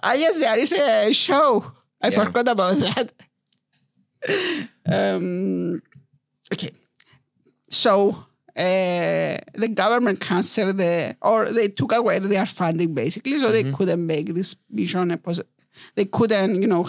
Ah, 0.03 0.13
yes, 0.15 0.39
there 0.39 0.59
is 0.59 0.73
a 0.73 1.13
show. 1.13 1.73
I 2.01 2.09
Yeah. 2.09 2.25
forgot 2.25 2.49
about 2.49 2.77
that. 2.79 3.13
um, 4.87 5.83
okay. 6.53 6.71
So 7.71 8.25
uh, 8.57 9.37
the 9.55 9.69
government 9.75 10.19
canceled 10.21 10.79
the, 10.79 11.15
or 11.21 11.51
they 11.53 11.69
took 11.69 11.93
away 11.93 12.19
their 12.19 12.47
funding 12.47 12.95
basically, 12.95 13.39
so 13.39 13.51
they 13.51 13.65
couldn't 13.71 14.07
make 14.07 14.33
this 14.35 14.57
mission. 14.71 15.11
A 15.11 15.19
pos- 15.19 15.43
they 15.95 16.07
couldn't, 16.07 16.63
you 16.63 16.67
know, 16.67 16.85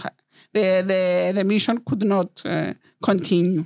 the 0.54 0.84
the 0.88 1.34
the 1.36 1.44
mission 1.44 1.80
could 1.86 2.04
not 2.04 2.42
uh, 2.46 2.74
continue. 3.04 3.66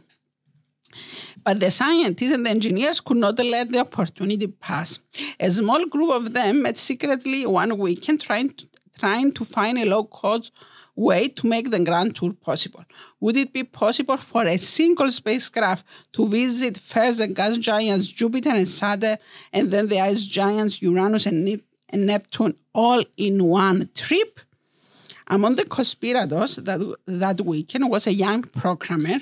But 1.43 1.59
the 1.59 1.71
scientists 1.71 2.31
and 2.31 2.45
the 2.45 2.49
engineers 2.51 2.99
could 3.01 3.17
not 3.17 3.37
let 3.39 3.69
the 3.69 3.79
opportunity 3.79 4.47
pass. 4.47 4.99
A 5.39 5.49
small 5.49 5.85
group 5.85 6.11
of 6.11 6.33
them 6.33 6.61
met 6.63 6.77
secretly 6.77 7.45
one 7.45 7.77
weekend 7.77 8.21
trying 8.21 8.49
to, 8.49 8.67
trying 8.99 9.31
to 9.33 9.45
find 9.45 9.77
a 9.79 9.85
low 9.85 10.03
cost 10.03 10.51
way 10.95 11.27
to 11.29 11.47
make 11.47 11.71
the 11.71 11.79
grand 11.79 12.15
tour 12.15 12.33
possible. 12.33 12.83
Would 13.21 13.37
it 13.37 13.53
be 13.53 13.63
possible 13.63 14.17
for 14.17 14.45
a 14.45 14.57
single 14.57 15.11
spacecraft 15.11 15.85
to 16.13 16.27
visit 16.27 16.77
first 16.77 17.19
the 17.19 17.27
gas 17.27 17.57
giants 17.57 18.07
Jupiter 18.07 18.49
and 18.49 18.67
Saturn 18.67 19.17
and 19.53 19.71
then 19.71 19.87
the 19.87 19.99
ice 19.99 20.23
giants 20.23 20.81
Uranus 20.81 21.27
and, 21.27 21.45
Nep- 21.45 21.61
and 21.89 22.07
Neptune 22.07 22.55
all 22.73 23.03
in 23.17 23.43
one 23.43 23.89
trip? 23.95 24.39
Among 25.27 25.55
the 25.55 25.63
conspirators 25.63 26.57
that, 26.57 26.95
that 27.05 27.41
weekend 27.41 27.89
was 27.89 28.07
a 28.07 28.13
young 28.13 28.41
programmer. 28.41 29.19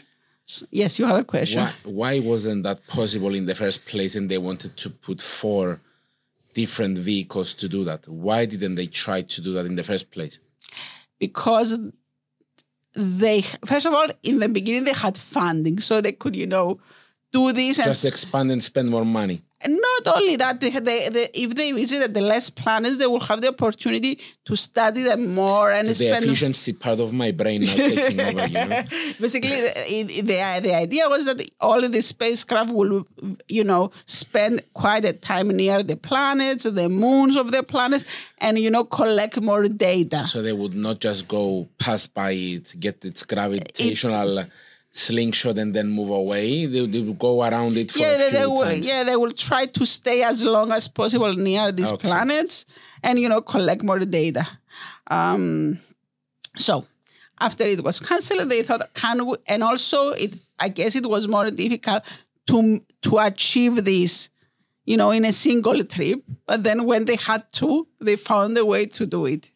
Yes, 0.71 0.97
you 0.97 1.05
have 1.05 1.19
a 1.19 1.23
question. 1.23 1.61
Why, 1.61 1.73
why 1.83 2.19
wasn't 2.19 2.63
that 2.63 2.87
possible 2.87 3.35
in 3.35 3.45
the 3.45 3.53
first 3.53 3.85
place 3.85 4.15
and 4.15 4.27
they 4.27 4.39
wanted 4.39 4.75
to 4.77 4.89
put 4.89 5.21
four 5.21 5.79
different 6.55 6.97
vehicles 6.97 7.53
to 7.55 7.69
do 7.69 7.83
that? 7.83 8.07
Why 8.07 8.45
didn't 8.45 8.73
they 8.73 8.87
try 8.87 9.21
to 9.21 9.41
do 9.41 9.53
that 9.53 9.67
in 9.67 9.75
the 9.75 9.83
first 9.83 10.09
place? 10.09 10.39
because 11.19 11.77
they 12.99 13.41
first 13.65 13.85
of 13.85 13.93
all 13.93 14.07
in 14.23 14.39
the 14.39 14.49
beginning 14.49 14.83
they 14.83 14.93
had 14.93 15.17
funding 15.17 15.79
so 15.79 16.01
they 16.01 16.11
could 16.11 16.35
you 16.35 16.45
know 16.47 16.79
do 17.31 17.51
this 17.53 17.77
and 17.79 17.85
Just 17.85 18.05
s- 18.05 18.11
expand 18.11 18.51
and 18.51 18.61
spend 18.63 18.89
more 18.89 19.05
money. 19.05 19.41
And 19.61 19.77
not 19.77 20.15
only 20.15 20.37
that, 20.37 20.61
they, 20.61 20.69
they, 20.69 21.09
they, 21.09 21.29
if 21.33 21.53
they 21.53 21.73
visited 21.73 22.13
the 22.13 22.21
less 22.21 22.49
planets, 22.49 22.97
they 22.97 23.07
will 23.07 23.19
have 23.19 23.41
the 23.41 23.49
opportunity 23.49 24.17
to 24.45 24.55
study 24.55 25.03
them 25.03 25.33
more 25.33 25.71
and 25.71 25.85
the 25.85 25.95
spend. 25.95 26.23
efficiency 26.23 26.71
part 26.71 27.01
of 27.01 27.11
my 27.11 27.31
brain 27.31 27.61
now 27.61 27.73
taking 27.73 28.21
over. 28.21 28.47
You 28.47 28.53
know? 28.53 28.83
Basically, 29.19 29.49
the, 29.49 30.21
the, 30.23 30.59
the 30.61 30.75
idea 30.75 31.09
was 31.09 31.25
that 31.25 31.41
all 31.59 31.83
of 31.83 31.91
the 31.91 32.01
spacecraft 32.01 32.71
will, 32.71 33.05
you 33.49 33.65
know, 33.65 33.91
spend 34.05 34.61
quite 34.73 35.03
a 35.03 35.11
time 35.11 35.49
near 35.49 35.83
the 35.83 35.97
planets, 35.97 36.63
the 36.63 36.87
moons 36.87 37.35
of 37.35 37.51
the 37.51 37.61
planets, 37.61 38.05
and, 38.37 38.57
you 38.57 38.69
know, 38.69 38.85
collect 38.85 39.41
more 39.41 39.67
data. 39.67 40.23
So 40.23 40.41
they 40.41 40.53
would 40.53 40.73
not 40.73 40.99
just 40.99 41.27
go 41.27 41.67
pass 41.77 42.07
by 42.07 42.31
it, 42.31 42.75
get 42.79 43.03
its 43.03 43.23
gravitational 43.23 44.45
slingshot, 44.99 45.57
and 45.57 45.73
then 45.75 45.87
move 45.89 46.09
away. 46.09 46.65
They, 46.65 46.85
they 46.85 47.01
would 47.01 47.19
go 47.19 47.41
around 47.43 47.77
it 47.77 47.91
for 47.91 47.99
yeah, 47.99 48.15
a 48.15 48.17
they, 48.17 48.29
few 48.29 48.39
they 48.39 48.45
will. 48.45 48.61
times. 48.61 48.87
Yeah, 48.87 49.03
they 49.03 49.15
will 49.15 49.31
try 49.31 49.65
to 49.65 49.85
stay 49.85 50.23
as 50.23 50.43
long 50.43 50.71
as 50.71 50.87
possible 50.87 51.33
near 51.33 51.71
these 51.71 51.91
Okay. 51.91 52.07
planets, 52.07 52.65
and 53.03 53.19
you 53.19 53.29
know 53.29 53.41
collect 53.41 53.81
more 53.83 53.99
data. 53.99 54.45
Um, 55.09 55.79
so 56.55 56.85
after 57.39 57.63
it 57.63 57.83
was 57.83 57.99
cancelled, 57.99 58.49
they 58.49 58.63
thought, 58.63 58.93
can 58.93 59.25
we? 59.25 59.35
And 59.47 59.63
also, 59.63 60.09
it 60.11 60.35
I 60.59 60.69
guess 60.69 60.95
it 60.95 61.05
was 61.05 61.27
more 61.27 61.49
difficult 61.51 62.03
to 62.47 62.81
to 63.03 63.17
achieve 63.19 63.83
this, 63.85 64.29
you 64.85 64.97
know, 64.97 65.11
in 65.11 65.25
a 65.25 65.33
single 65.33 65.83
trip. 65.85 66.19
But 66.45 66.63
then 66.63 66.83
when 66.85 67.05
they 67.05 67.15
had 67.15 67.43
to, 67.53 67.87
they 68.01 68.15
found 68.17 68.57
a 68.57 68.65
way 68.65 68.85
to 68.97 69.05
do 69.05 69.25
it. 69.25 69.49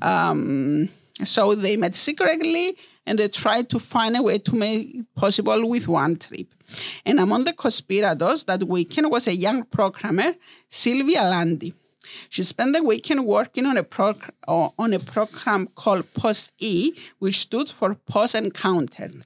Um, 0.00 0.88
so 1.24 1.54
they 1.54 1.76
met 1.76 1.94
secretly 1.96 2.76
and 3.08 3.18
they 3.18 3.28
tried 3.28 3.70
to 3.70 3.78
find 3.78 4.16
a 4.16 4.22
way 4.22 4.36
to 4.36 4.54
make 4.54 4.94
it 4.94 5.14
possible 5.14 5.66
with 5.66 5.88
one 5.88 6.16
trip. 6.16 6.54
And 7.06 7.18
among 7.18 7.44
the 7.44 7.54
conspirators 7.54 8.44
that 8.44 8.64
weekend 8.64 9.10
was 9.10 9.26
a 9.26 9.34
young 9.34 9.64
programmer, 9.64 10.34
Sylvia 10.68 11.22
Lundy. 11.22 11.72
She 12.28 12.42
spent 12.42 12.74
the 12.74 12.82
weekend 12.82 13.24
working 13.24 13.64
on 13.64 13.78
a, 13.78 13.86
uh, 14.46 14.68
on 14.78 14.92
a 14.92 14.98
program 14.98 15.68
called 15.74 16.12
Post 16.12 16.52
E, 16.58 16.92
which 17.18 17.38
stood 17.38 17.70
for 17.70 17.94
Post 17.94 18.34
Encountered. 18.34 19.24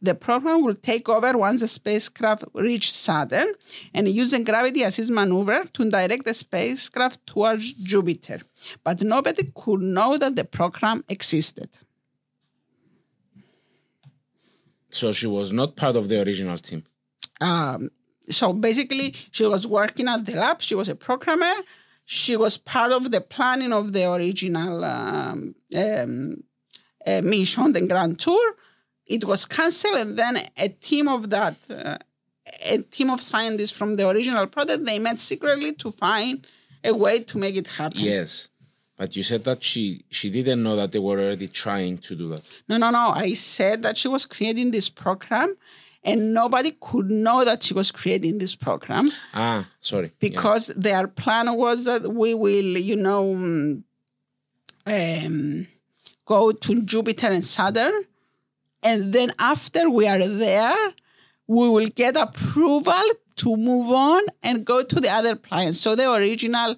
The 0.00 0.14
program 0.14 0.62
will 0.62 0.76
take 0.76 1.08
over 1.08 1.36
once 1.36 1.60
the 1.60 1.68
spacecraft 1.68 2.44
reaches 2.54 2.94
Saturn 2.94 3.52
and 3.92 4.08
a 4.08 4.38
gravity 4.44 4.82
assist 4.82 5.10
maneuver 5.10 5.64
to 5.74 5.90
direct 5.90 6.24
the 6.24 6.32
spacecraft 6.32 7.26
towards 7.26 7.72
Jupiter. 7.74 8.40
But 8.82 9.02
nobody 9.02 9.50
could 9.54 9.80
know 9.80 10.16
that 10.16 10.36
the 10.36 10.44
program 10.44 11.04
existed. 11.08 11.68
So 14.94 15.12
she 15.12 15.26
was 15.26 15.52
not 15.52 15.76
part 15.76 15.96
of 15.96 16.08
the 16.08 16.22
original 16.22 16.58
team. 16.58 16.84
Um, 17.40 17.90
so 18.30 18.52
basically, 18.52 19.14
she 19.30 19.44
was 19.44 19.66
working 19.66 20.08
at 20.08 20.24
the 20.24 20.36
lab, 20.36 20.62
she 20.62 20.74
was 20.74 20.88
a 20.88 20.94
programmer, 20.94 21.54
she 22.04 22.36
was 22.36 22.56
part 22.56 22.92
of 22.92 23.10
the 23.10 23.20
planning 23.20 23.72
of 23.72 23.92
the 23.92 24.10
original 24.10 24.84
um, 24.84 25.54
um, 25.76 26.44
uh, 27.06 27.20
mission, 27.22 27.72
the 27.72 27.86
Grand 27.86 28.20
Tour. 28.20 28.54
It 29.06 29.24
was 29.24 29.44
cancelled, 29.44 29.96
and 29.96 30.16
then 30.16 30.40
a 30.56 30.68
team 30.68 31.08
of 31.08 31.28
that, 31.30 31.56
uh, 31.68 31.98
a 32.64 32.78
team 32.78 33.10
of 33.10 33.20
scientists 33.20 33.72
from 33.72 33.96
the 33.96 34.08
original 34.08 34.46
project, 34.46 34.84
they 34.86 34.98
met 34.98 35.20
secretly 35.20 35.72
to 35.74 35.90
find 35.90 36.46
a 36.82 36.94
way 36.94 37.18
to 37.20 37.38
make 37.38 37.56
it 37.56 37.66
happen. 37.66 38.00
Yes. 38.00 38.48
But 38.96 39.16
you 39.16 39.22
said 39.24 39.44
that 39.44 39.64
she 39.64 40.04
she 40.10 40.30
didn't 40.30 40.62
know 40.62 40.76
that 40.76 40.92
they 40.92 41.00
were 41.00 41.18
already 41.18 41.48
trying 41.48 41.98
to 41.98 42.14
do 42.14 42.28
that. 42.28 42.48
No, 42.68 42.76
no, 42.76 42.90
no. 42.90 43.10
I 43.14 43.32
said 43.34 43.82
that 43.82 43.96
she 43.96 44.06
was 44.08 44.24
creating 44.24 44.70
this 44.70 44.88
program, 44.88 45.56
and 46.04 46.32
nobody 46.32 46.72
could 46.80 47.10
know 47.10 47.44
that 47.44 47.62
she 47.64 47.74
was 47.74 47.90
creating 47.90 48.38
this 48.38 48.54
program 48.54 49.08
Ah, 49.32 49.68
sorry. 49.80 50.06
Yeah. 50.06 50.28
because 50.28 50.68
their 50.68 51.08
plan 51.08 51.54
was 51.56 51.84
that 51.86 52.02
we 52.14 52.34
will, 52.34 52.78
you 52.78 52.94
know, 52.96 53.82
um, 54.86 55.66
go 56.26 56.52
to 56.52 56.82
Jupiter 56.82 57.28
and 57.28 57.44
Saturn, 57.44 58.04
and 58.82 59.12
then 59.12 59.32
after 59.38 59.90
we 59.90 60.06
are 60.06 60.26
there, 60.26 60.92
we 61.46 61.68
will 61.68 61.86
get 61.88 62.16
approval 62.16 63.02
to 63.36 63.56
move 63.56 63.90
on 63.90 64.22
and 64.42 64.64
go 64.64 64.82
to 64.82 64.96
the 65.00 65.10
other 65.10 65.34
planets. 65.36 65.80
So 65.80 65.96
the 65.96 66.10
original 66.12 66.76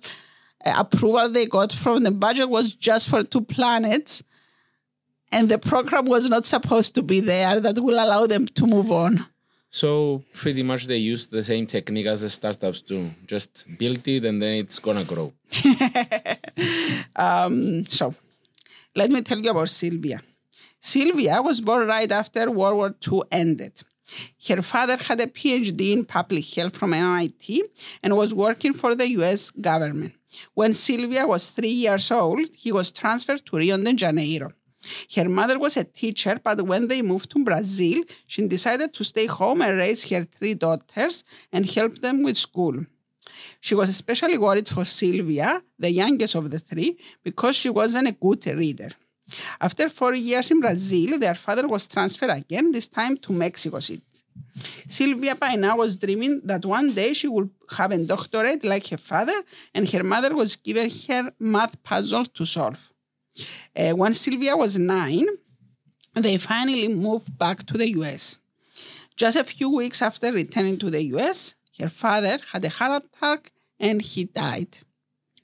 approval 0.77 1.29
they 1.29 1.47
got 1.47 1.73
from 1.73 2.03
the 2.05 2.11
budget 2.11 2.49
was 2.49 2.75
just 2.75 3.09
for 3.09 3.23
two 3.23 3.43
planets. 3.43 4.23
And 5.33 5.49
the 5.49 5.59
program 5.59 6.07
was 6.07 6.29
not 6.29 6.47
supposed 6.47 6.95
to 6.95 7.03
be 7.03 7.21
there 7.21 7.59
that 7.61 7.81
will 7.81 7.95
allow 7.95 8.27
them 8.27 8.47
to 8.47 8.67
move 8.67 8.91
on. 8.91 9.27
So 9.71 10.23
pretty 10.33 10.63
much 10.63 10.87
they 10.87 10.97
used 10.97 11.31
the 11.31 11.45
same 11.45 11.67
technique 11.67 12.07
as 12.07 12.23
the 12.23 12.31
startups 12.31 12.81
do. 12.81 13.11
Just 13.27 13.67
build 13.79 14.07
it 14.09 14.25
and 14.25 14.41
then 14.41 14.59
it's 14.59 14.79
gonna 14.79 15.05
grow. 15.05 15.33
Um, 17.17 17.85
so, 17.87 18.15
let 18.95 19.11
me 19.11 19.23
tell 19.23 19.39
you 19.39 19.51
about 19.51 19.71
Sylvia. 19.71 20.21
Sylvia 20.79 21.41
was 21.43 21.61
born 21.61 21.87
right 21.89 22.11
after 22.11 22.51
World 22.51 22.77
War 22.77 22.95
II 23.11 23.23
ended. 23.33 23.73
Her 24.49 24.63
father 24.63 24.97
had 24.97 25.21
a 25.21 25.27
PhD 25.27 25.93
in 25.93 26.05
public 26.05 26.45
health 26.55 26.77
from 26.77 26.93
MIT 26.93 27.65
and 28.03 28.17
was 28.17 28.35
working 28.35 28.73
for 28.73 28.95
the 28.95 29.09
US 29.19 29.51
government. 29.51 30.15
When 30.55 30.73
Sylvia 30.73 31.27
was 31.27 31.49
three 31.49 31.69
years 31.69 32.11
old, 32.11 32.49
he 32.55 32.73
was 32.73 32.93
transferred 32.93 33.45
to 33.47 33.57
Rio 33.57 33.77
de 33.77 33.93
Janeiro. 33.95 34.51
Her 35.15 35.29
mother 35.29 35.59
was 35.59 35.77
a 35.77 35.85
teacher, 35.85 36.41
but 36.43 36.63
when 36.63 36.89
they 36.89 37.03
moved 37.03 37.31
to 37.31 37.45
Brazil, 37.45 38.03
she 38.27 38.47
decided 38.47 38.95
to 38.95 39.05
stay 39.05 39.27
home 39.27 39.63
and 39.63 39.77
raise 39.77 40.09
her 40.11 40.25
three 40.25 40.55
daughters 40.55 41.25
and 41.53 41.69
help 41.69 41.99
them 41.99 42.23
with 42.23 42.37
school. 42.37 42.85
She 43.61 43.75
was 43.75 43.89
especially 43.89 44.39
worried 44.39 44.69
for 44.69 44.85
Sylvia, 44.85 45.63
the 45.79 45.91
youngest 45.91 46.35
of 46.35 46.51
the 46.51 46.59
three, 46.59 46.97
because 47.25 47.57
she 47.57 47.69
wasn't 47.69 48.09
a 48.09 48.13
good 48.13 48.47
reader. 48.47 48.91
After 49.61 49.89
four 49.89 50.15
years 50.15 50.51
in 50.51 50.61
Brazil, 50.61 51.19
their 51.19 51.35
father 51.35 51.67
was 51.67 51.89
transferred 51.89 52.31
again, 52.31 52.71
this 52.71 52.87
time 52.87 53.17
to 53.19 53.33
Mexico 53.33 53.81
City. 53.81 54.03
Sylvia 54.89 55.35
by 55.35 55.55
now 55.55 55.77
was 55.77 55.97
dreaming 55.97 56.41
that 56.45 56.65
one 56.65 56.93
day 56.93 57.13
she 57.13 57.29
would 57.29 57.51
have 57.77 57.93
a 57.93 57.99
doctorate 57.99 58.65
like 58.65 58.89
her 58.89 58.97
father, 58.97 59.43
and 59.75 59.91
her 59.91 60.03
mother 60.03 60.35
was 60.35 60.57
giving 60.57 60.91
her 61.09 61.33
math 61.39 61.83
puzzles 61.83 62.29
to 62.29 62.45
solve. 62.45 62.93
Uh, 63.75 63.93
when 63.93 64.13
Sylvia 64.15 64.57
was 64.57 64.79
nine, 64.79 65.27
they 66.15 66.39
finally 66.39 66.89
moved 66.89 67.37
back 67.37 67.67
to 67.67 67.77
the 67.77 67.91
US. 68.01 68.41
Just 69.17 69.37
a 69.37 69.45
few 69.45 69.71
weeks 69.71 70.01
after 70.03 70.33
returning 70.33 70.79
to 70.79 70.91
the 70.91 71.03
US, 71.17 71.57
her 71.79 71.89
father 71.89 72.39
had 72.53 72.65
a 72.65 72.69
heart 72.69 73.05
attack 73.05 73.53
and 73.79 74.01
he 74.01 74.25
died. 74.25 74.79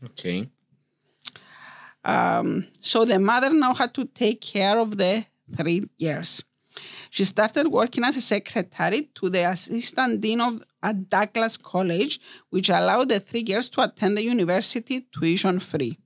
Okay. 0.05 0.49
Um, 2.05 2.67
so 2.81 3.05
the 3.05 3.19
mother 3.19 3.53
now 3.53 3.75
had 3.75 3.95
to 3.95 4.05
take 4.07 4.41
care 4.41 4.79
of 4.79 4.97
the 4.97 5.25
three 5.57 5.89
years. 5.99 6.45
She 7.13 7.27
started 7.27 7.67
working 7.69 8.05
as 8.05 8.17
a 8.17 8.23
secretary 8.23 9.11
to 9.17 9.29
the 9.29 9.47
assistant 9.51 10.23
dean 10.23 10.41
of 10.41 10.63
at 10.83 11.11
Douglass 11.11 11.59
College, 11.59 12.19
which 12.49 12.71
allowed 12.71 13.11
the 13.11 13.21
three 13.21 13.43
girls 13.43 13.69
to 13.75 13.83
attend 13.83 14.17
the 14.17 14.25
university 14.25 15.07
tuition 15.13 15.61
free. 15.61 15.99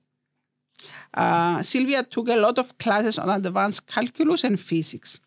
Uh, 1.15 1.63
Sylvia 1.63 2.03
took 2.03 2.29
a 2.29 2.35
lot 2.35 2.59
of 2.59 2.77
classes 2.79 3.21
on 3.21 3.29
advanced 3.31 3.87
calculus 3.87 4.43
and 4.43 4.59
physics. 4.59 5.21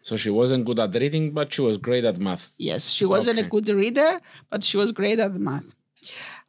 So 0.00 0.16
she 0.16 0.30
wasn't 0.30 0.64
good 0.64 0.78
at 0.78 0.94
reading, 0.94 1.32
but 1.32 1.52
she 1.52 1.60
was 1.60 1.76
great 1.76 2.06
at 2.06 2.16
math. 2.16 2.54
Yes, 2.56 2.88
she 2.88 3.04
wasn't 3.04 3.38
a 3.38 3.42
good 3.42 3.68
reader, 3.68 4.18
but 4.48 4.64
she 4.64 4.78
was 4.78 4.92
great 4.92 5.18
at 5.18 5.34
math. 5.34 5.74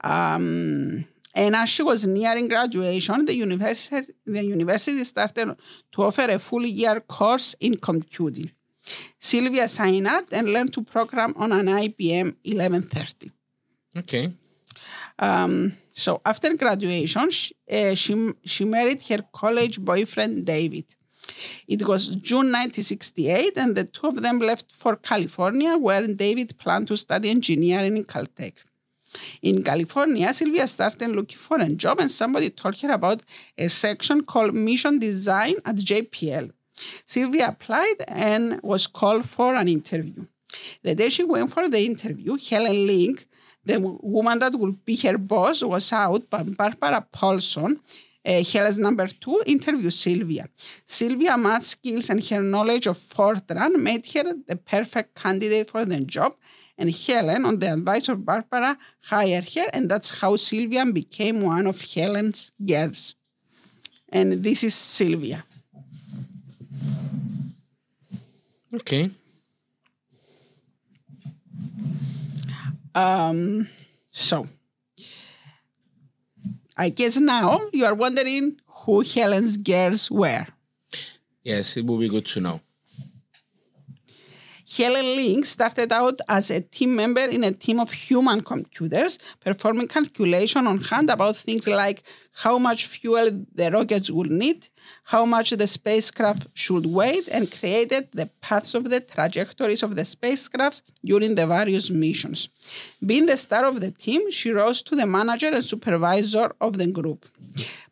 Um, 0.05 1.03
and 1.33 1.55
as 1.55 1.69
she 1.69 1.83
was 1.83 2.05
nearing 2.05 2.47
graduation, 2.47 3.25
the 3.25 3.35
university, 3.35 4.13
the 4.25 4.43
university 4.43 5.03
started 5.03 5.55
to 5.91 6.03
offer 6.03 6.23
a 6.29 6.39
full 6.39 6.65
year 6.65 6.99
course 6.99 7.55
in 7.59 7.77
computing. 7.77 8.51
Sylvia 9.19 9.67
signed 9.67 10.07
up 10.07 10.25
and 10.31 10.49
learned 10.49 10.73
to 10.73 10.83
program 10.83 11.33
on 11.37 11.51
an 11.51 11.67
IBM 11.67 12.35
1130. 12.43 13.31
Okay. 13.97 14.33
Um, 15.19 15.73
so 15.93 16.21
after 16.25 16.55
graduation, 16.55 17.29
she, 17.29 17.55
uh, 17.71 17.93
she, 17.93 18.33
she 18.43 18.65
married 18.65 19.01
her 19.03 19.23
college 19.31 19.79
boyfriend, 19.79 20.45
David. 20.45 20.85
It 21.67 21.87
was 21.87 22.07
June 22.07 22.51
1968, 22.51 23.53
and 23.55 23.75
the 23.75 23.83
two 23.83 24.07
of 24.07 24.21
them 24.21 24.39
left 24.39 24.71
for 24.71 24.95
California, 24.95 25.77
where 25.77 26.07
David 26.07 26.57
planned 26.57 26.87
to 26.87 26.97
study 26.97 27.29
engineering 27.29 27.97
in 27.97 28.05
Caltech. 28.05 28.63
In 29.41 29.63
California, 29.63 30.33
Sylvia 30.33 30.67
started 30.67 31.09
looking 31.09 31.37
for 31.37 31.59
a 31.59 31.69
job, 31.69 31.99
and 31.99 32.11
somebody 32.11 32.49
told 32.49 32.79
her 32.81 32.91
about 32.91 33.23
a 33.57 33.67
section 33.67 34.23
called 34.23 34.53
Mission 34.53 34.99
Design 34.99 35.55
at 35.65 35.75
JPL. 35.75 36.51
Sylvia 37.05 37.49
applied 37.49 38.03
and 38.07 38.59
was 38.63 38.87
called 38.87 39.25
for 39.25 39.55
an 39.55 39.67
interview. 39.67 40.25
The 40.83 40.95
day 40.95 41.09
she 41.09 41.23
went 41.23 41.51
for 41.51 41.67
the 41.67 41.79
interview, 41.85 42.37
Helen 42.49 42.87
Ling, 42.87 43.19
the 43.63 43.79
woman 43.79 44.39
that 44.39 44.55
would 44.55 44.83
be 44.83 44.95
her 44.97 45.17
boss, 45.17 45.63
was 45.63 45.93
out, 45.93 46.29
but 46.29 46.57
Barbara 46.57 47.05
Paulson, 47.11 47.79
uh, 48.25 48.43
Helen's 48.43 48.77
number 48.77 49.07
two, 49.07 49.41
interviewed 49.45 49.93
Sylvia. 49.93 50.47
Sylvia's 50.85 51.37
math 51.37 51.63
skills 51.63 52.09
and 52.09 52.23
her 52.27 52.41
knowledge 52.41 52.87
of 52.87 52.97
Fortran 52.97 53.75
made 53.81 54.05
her 54.13 54.33
the 54.47 54.55
perfect 54.55 55.15
candidate 55.15 55.69
for 55.69 55.85
the 55.85 56.01
job, 56.01 56.33
And 56.77 56.89
Helen, 56.93 57.45
on 57.45 57.59
the 57.59 57.73
advice 57.73 58.09
of 58.09 58.25
Barbara, 58.25 58.77
hired 59.03 59.49
her, 59.53 59.67
and 59.73 59.89
that's 59.89 60.19
how 60.21 60.35
Sylvia 60.35 60.85
became 60.85 61.41
one 61.41 61.67
of 61.67 61.79
Helen's 61.81 62.51
girls. 62.65 63.15
And 64.09 64.43
this 64.43 64.63
is 64.63 64.75
Sylvia. 64.75 65.43
Okay. 68.73 69.11
Um, 72.93 73.67
so, 74.11 74.47
I 76.77 76.89
guess 76.89 77.17
now 77.17 77.61
you 77.71 77.85
are 77.85 77.93
wondering 77.93 78.59
who 78.67 79.01
Helen's 79.01 79.57
girls 79.57 80.09
were. 80.09 80.47
Yes, 81.43 81.77
it 81.77 81.85
would 81.85 81.99
be 81.99 82.09
good 82.09 82.25
to 82.27 82.39
know. 82.39 82.61
Helen 84.77 85.15
Ling 85.17 85.43
started 85.43 85.91
out 85.91 86.21
as 86.29 86.49
a 86.49 86.61
team 86.61 86.95
member 86.95 87.25
in 87.25 87.43
a 87.43 87.51
team 87.51 87.79
of 87.79 87.91
human 87.91 88.41
computers, 88.41 89.19
performing 89.41 89.89
calculation 89.89 90.65
on 90.65 90.79
hand 90.79 91.09
about 91.09 91.35
things 91.35 91.67
like 91.67 92.03
how 92.33 92.57
much 92.57 92.87
fuel 92.87 93.45
the 93.53 93.71
rockets 93.71 94.09
would 94.09 94.31
need, 94.31 94.67
how 95.03 95.25
much 95.25 95.51
the 95.51 95.67
spacecraft 95.67 96.47
should 96.53 96.85
weigh, 96.85 97.21
and 97.31 97.51
created 97.51 98.07
the 98.13 98.27
paths 98.41 98.73
of 98.73 98.89
the 98.89 98.99
trajectories 98.99 99.83
of 99.83 99.95
the 99.95 100.03
spacecrafts 100.03 100.81
during 101.03 101.35
the 101.35 101.45
various 101.45 101.89
missions. 101.89 102.49
Being 103.05 103.25
the 103.25 103.37
star 103.37 103.65
of 103.65 103.81
the 103.81 103.91
team, 103.91 104.31
she 104.31 104.51
rose 104.51 104.81
to 104.83 104.95
the 104.95 105.05
manager 105.05 105.49
and 105.49 105.63
supervisor 105.63 106.51
of 106.61 106.77
the 106.77 106.87
group. 106.87 107.25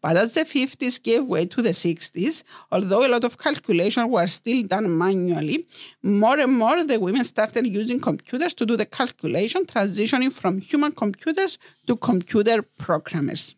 But 0.02 0.16
as 0.16 0.34
the 0.34 0.46
50s 0.46 1.04
gave 1.04 1.26
way 1.26 1.46
to 1.46 1.62
the 1.62 1.70
60s, 1.70 2.44
although 2.72 3.06
a 3.06 3.10
lot 3.10 3.26
of 3.26 3.38
calculation 3.38 4.10
were 4.10 4.28
still 4.28 4.64
done 4.64 4.98
manually, 4.98 5.68
more 6.02 6.40
and 6.40 6.58
more 6.58 6.84
the 6.84 7.00
women 7.00 7.26
started 7.26 7.68
using 7.68 8.00
computers 8.00 8.54
to 8.54 8.66
do 8.66 8.78
the 8.78 8.86
calculation, 8.86 9.66
transitioning 9.66 10.32
from 10.32 10.60
human 10.60 10.94
computers 10.94 11.58
to 11.88 11.98
computer 11.98 12.62
programmers. 12.62 13.56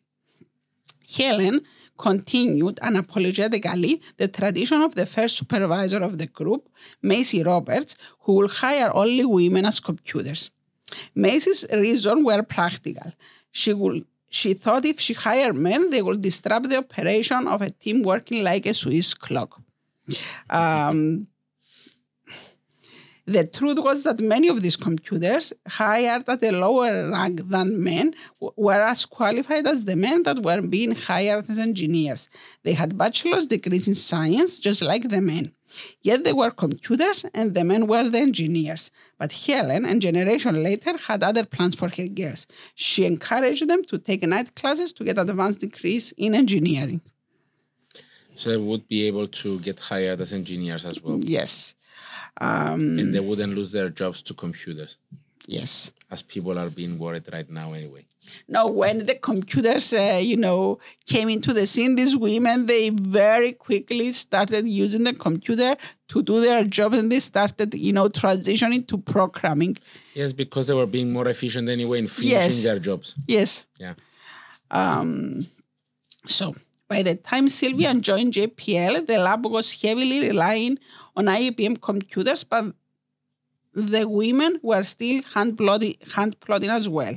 Helen 1.17 1.61
continued 1.97 2.77
unapologetically 2.81 4.01
the 4.17 4.27
tradition 4.27 4.81
of 4.81 4.95
the 4.95 5.05
first 5.05 5.37
supervisor 5.37 6.01
of 6.03 6.17
the 6.17 6.27
group, 6.27 6.67
Macie 7.03 7.45
Roberts, 7.45 7.95
who 8.21 8.33
would 8.33 8.51
hire 8.51 8.91
only 8.93 9.25
women 9.25 9.65
as 9.65 9.79
computers. 9.79 10.51
Macie's 11.15 11.65
reasons 11.71 12.23
were 12.23 12.43
practical. 12.43 13.13
She 13.51 13.73
would 13.73 14.05
she 14.33 14.53
thought 14.53 14.85
if 14.85 14.97
she 14.99 15.13
hired 15.13 15.57
men, 15.57 15.89
they 15.89 16.01
would 16.01 16.21
disrupt 16.21 16.69
the 16.69 16.77
operation 16.77 17.47
of 17.47 17.61
a 17.61 17.69
team 17.69 18.01
working 18.01 18.45
like 18.45 18.65
a 18.65 18.73
Swiss 18.73 19.13
clock. 19.13 19.61
Um, 20.49 21.27
the 23.25 23.45
truth 23.45 23.77
was 23.79 24.03
that 24.03 24.19
many 24.19 24.47
of 24.47 24.61
these 24.61 24.75
computers 24.75 25.53
hired 25.67 26.27
at 26.27 26.43
a 26.43 26.51
lower 26.51 27.09
rank 27.09 27.41
than 27.49 27.83
men 27.83 28.13
were 28.39 28.81
as 28.81 29.05
qualified 29.05 29.67
as 29.67 29.85
the 29.85 29.95
men 29.95 30.23
that 30.23 30.41
were 30.43 30.61
being 30.61 30.95
hired 30.95 31.49
as 31.49 31.57
engineers. 31.57 32.29
They 32.63 32.73
had 32.73 32.97
bachelor's 32.97 33.47
degrees 33.47 33.87
in 33.87 33.95
science, 33.95 34.59
just 34.59 34.81
like 34.81 35.09
the 35.09 35.21
men. 35.21 35.53
Yet 36.01 36.23
they 36.23 36.33
were 36.33 36.51
computers 36.51 37.25
and 37.33 37.53
the 37.53 37.63
men 37.63 37.87
were 37.87 38.09
the 38.09 38.19
engineers. 38.19 38.91
But 39.17 39.31
Helen, 39.31 39.85
a 39.85 39.99
generation 39.99 40.61
later, 40.61 40.97
had 40.97 41.23
other 41.23 41.45
plans 41.45 41.75
for 41.75 41.89
her 41.89 42.07
girls. 42.07 42.47
She 42.75 43.05
encouraged 43.05 43.67
them 43.67 43.83
to 43.85 43.97
take 43.97 44.23
night 44.23 44.55
classes 44.55 44.91
to 44.93 45.03
get 45.03 45.17
advanced 45.17 45.61
degrees 45.61 46.13
in 46.17 46.35
engineering. 46.35 47.01
So 48.35 48.49
they 48.49 48.57
would 48.57 48.87
be 48.87 49.05
able 49.05 49.27
to 49.27 49.59
get 49.59 49.79
hired 49.79 50.19
as 50.19 50.33
engineers 50.33 50.83
as 50.85 51.01
well. 51.01 51.19
Yes. 51.21 51.75
Um, 52.39 52.97
and 52.99 53.13
they 53.13 53.19
wouldn't 53.19 53.53
lose 53.55 53.71
their 53.71 53.89
jobs 53.89 54.21
to 54.23 54.33
computers, 54.33 54.97
yes. 55.47 55.91
as 56.09 56.21
people 56.21 56.57
are 56.57 56.69
being 56.69 56.97
worried 56.97 57.27
right 57.31 57.49
now 57.49 57.73
anyway. 57.73 58.05
Now, 58.47 58.67
when 58.67 59.05
the 59.05 59.15
computers, 59.15 59.91
uh, 59.93 60.19
you 60.21 60.37
know, 60.37 60.79
came 61.07 61.27
into 61.27 61.53
the 61.53 61.65
scene, 61.67 61.95
these 61.95 62.15
women, 62.15 62.67
they 62.67 62.89
very 62.89 63.51
quickly 63.53 64.11
started 64.11 64.67
using 64.67 65.03
the 65.03 65.13
computer 65.13 65.75
to 66.09 66.21
do 66.21 66.39
their 66.39 66.63
job 66.63 66.93
and 66.93 67.11
they 67.11 67.19
started, 67.19 67.73
you 67.73 67.91
know, 67.91 68.07
transitioning 68.09 68.87
to 68.87 68.97
programming. 68.99 69.75
Yes, 70.13 70.33
because 70.33 70.67
they 70.67 70.75
were 70.75 70.85
being 70.85 71.11
more 71.11 71.27
efficient 71.27 71.67
anyway 71.67 71.99
in 71.99 72.07
finishing 72.07 72.37
Yes. 72.37 72.63
their 72.63 72.79
jobs. 72.79 73.15
Yes. 73.27 73.67
Yeah. 73.79 73.95
Um, 74.69 75.47
so 76.27 76.53
by 76.87 77.01
the 77.03 77.15
time 77.15 77.49
Sylvia 77.49 77.93
joined 77.95 78.33
JPL, 78.33 79.07
the 79.07 79.17
lab 79.17 79.45
was 79.45 79.81
heavily 79.81 80.27
relying 80.27 80.77
on 81.15 81.25
IBM 81.25 81.81
computers, 81.81 82.43
but 82.43 82.73
the 83.73 84.07
women 84.07 84.59
were 84.61 84.83
still 84.83 85.21
hand 85.33 85.57
plotting, 85.57 85.95
hand 86.13 86.39
plotting 86.39 86.69
as 86.69 86.89
well. 86.89 87.15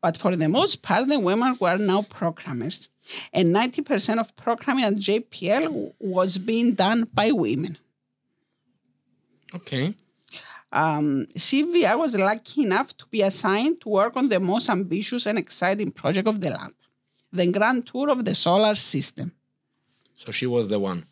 But 0.00 0.16
for 0.16 0.36
the 0.36 0.48
most 0.48 0.82
part, 0.82 1.08
the 1.08 1.18
women 1.18 1.56
were 1.60 1.78
now 1.78 2.02
programmers. 2.02 2.88
And 3.32 3.54
90% 3.54 4.18
of 4.18 4.34
programming 4.36 4.84
at 4.84 4.94
JPL 4.94 5.94
was 5.98 6.38
being 6.38 6.74
done 6.74 7.08
by 7.12 7.32
women. 7.32 7.78
Okay. 9.54 9.94
Um, 10.72 11.26
Sylvia 11.36 11.96
was 11.96 12.14
lucky 12.14 12.62
enough 12.62 12.96
to 12.98 13.06
be 13.06 13.22
assigned 13.22 13.80
to 13.82 13.88
work 13.88 14.16
on 14.16 14.28
the 14.28 14.40
most 14.40 14.68
ambitious 14.68 15.26
and 15.26 15.38
exciting 15.38 15.92
project 15.92 16.28
of 16.28 16.40
the 16.40 16.50
lab, 16.50 16.72
the 17.32 17.46
grand 17.50 17.86
tour 17.86 18.10
of 18.10 18.24
the 18.24 18.34
solar 18.34 18.74
system. 18.74 19.32
So 20.16 20.32
she 20.32 20.46
was 20.46 20.68
the 20.68 20.78
one. 20.78 21.06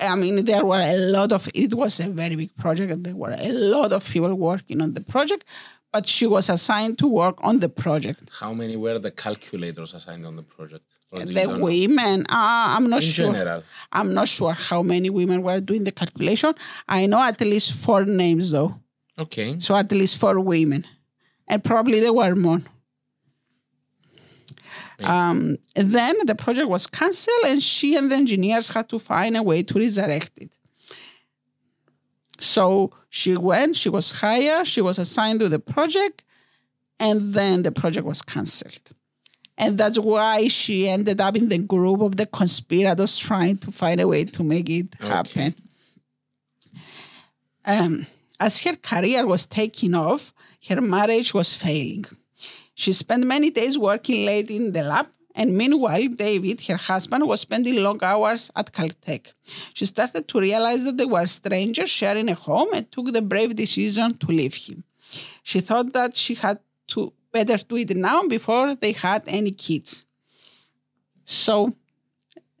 I 0.00 0.14
mean, 0.16 0.44
there 0.44 0.64
were 0.64 0.80
a 0.80 0.96
lot 0.96 1.32
of, 1.32 1.48
it 1.54 1.74
was 1.74 2.00
a 2.00 2.08
very 2.08 2.36
big 2.36 2.54
project, 2.56 2.92
and 2.92 3.04
there 3.04 3.16
were 3.16 3.34
a 3.38 3.52
lot 3.52 3.92
of 3.92 4.08
people 4.08 4.34
working 4.34 4.80
on 4.80 4.94
the 4.94 5.00
project, 5.00 5.44
but 5.92 6.06
she 6.06 6.26
was 6.26 6.48
assigned 6.48 6.98
to 6.98 7.06
work 7.06 7.36
on 7.42 7.58
the 7.60 7.68
project. 7.68 8.30
How 8.40 8.52
many 8.52 8.76
were 8.76 8.98
the 8.98 9.10
calculators 9.10 9.94
assigned 9.94 10.24
on 10.26 10.36
the 10.36 10.42
project? 10.42 10.84
Or 11.12 11.24
do 11.24 11.32
you 11.32 11.34
The 11.46 11.58
women, 11.58 12.22
uh, 12.28 12.76
I'm 12.76 12.88
not 12.88 13.02
In 13.02 13.08
sure. 13.08 13.32
general. 13.32 13.64
I'm 13.92 14.14
not 14.14 14.28
sure 14.28 14.52
how 14.52 14.82
many 14.82 15.10
women 15.10 15.42
were 15.42 15.60
doing 15.60 15.84
the 15.84 15.92
calculation. 15.92 16.54
I 16.88 17.06
know 17.06 17.20
at 17.22 17.40
least 17.40 17.74
four 17.74 18.04
names, 18.04 18.52
though. 18.52 18.74
Okay. 19.18 19.58
So 19.58 19.74
at 19.74 19.90
least 19.90 20.18
four 20.18 20.38
women. 20.40 20.86
And 21.48 21.62
probably 21.64 21.98
there 22.00 22.12
were 22.12 22.36
more. 22.36 22.60
Um, 25.04 25.58
then 25.74 26.16
the 26.26 26.34
project 26.34 26.68
was 26.68 26.86
cancelled, 26.86 27.44
and 27.46 27.62
she 27.62 27.96
and 27.96 28.10
the 28.10 28.16
engineers 28.16 28.68
had 28.68 28.88
to 28.90 28.98
find 28.98 29.36
a 29.36 29.42
way 29.42 29.62
to 29.62 29.74
resurrect 29.78 30.32
it. 30.36 30.50
So 32.38 32.90
she 33.08 33.36
went, 33.36 33.76
she 33.76 33.88
was 33.88 34.10
hired, 34.12 34.66
she 34.66 34.80
was 34.80 34.98
assigned 34.98 35.40
to 35.40 35.48
the 35.48 35.58
project, 35.58 36.22
and 36.98 37.32
then 37.34 37.62
the 37.62 37.72
project 37.72 38.06
was 38.06 38.22
cancelled. 38.22 38.90
And 39.58 39.76
that's 39.76 39.98
why 39.98 40.48
she 40.48 40.88
ended 40.88 41.20
up 41.20 41.36
in 41.36 41.50
the 41.50 41.58
group 41.58 42.00
of 42.00 42.16
the 42.16 42.24
conspirators 42.24 43.18
trying 43.18 43.58
to 43.58 43.70
find 43.70 44.00
a 44.00 44.08
way 44.08 44.24
to 44.24 44.42
make 44.42 44.70
it 44.70 44.94
happen. 44.98 45.54
Um, 47.66 48.06
as 48.38 48.62
her 48.64 48.76
career 48.76 49.26
was 49.26 49.46
taking 49.46 49.94
off, 49.94 50.32
her 50.68 50.80
marriage 50.80 51.34
was 51.34 51.54
failing. 51.54 52.06
She 52.82 52.94
spent 52.94 53.26
many 53.26 53.50
days 53.50 53.76
working 53.76 54.24
late 54.24 54.50
in 54.50 54.72
the 54.72 54.82
lab, 54.82 55.06
and 55.34 55.52
meanwhile, 55.52 56.06
David, 56.08 56.62
her 56.62 56.78
husband, 56.78 57.26
was 57.26 57.42
spending 57.42 57.76
long 57.76 58.02
hours 58.02 58.50
at 58.56 58.72
Caltech. 58.72 59.34
She 59.74 59.84
started 59.84 60.26
to 60.28 60.40
realize 60.40 60.82
that 60.84 60.96
they 60.96 61.04
were 61.04 61.26
strangers 61.26 61.90
sharing 61.90 62.30
a 62.30 62.34
home 62.34 62.70
and 62.72 62.90
took 62.90 63.12
the 63.12 63.20
brave 63.20 63.54
decision 63.54 64.16
to 64.16 64.26
leave 64.28 64.54
him. 64.54 64.82
She 65.42 65.60
thought 65.60 65.92
that 65.92 66.16
she 66.16 66.34
had 66.36 66.58
to 66.92 67.12
better 67.30 67.58
do 67.58 67.76
it 67.76 67.94
now 67.94 68.22
before 68.26 68.74
they 68.74 68.92
had 68.92 69.24
any 69.26 69.50
kids. 69.50 70.06
So 71.26 71.74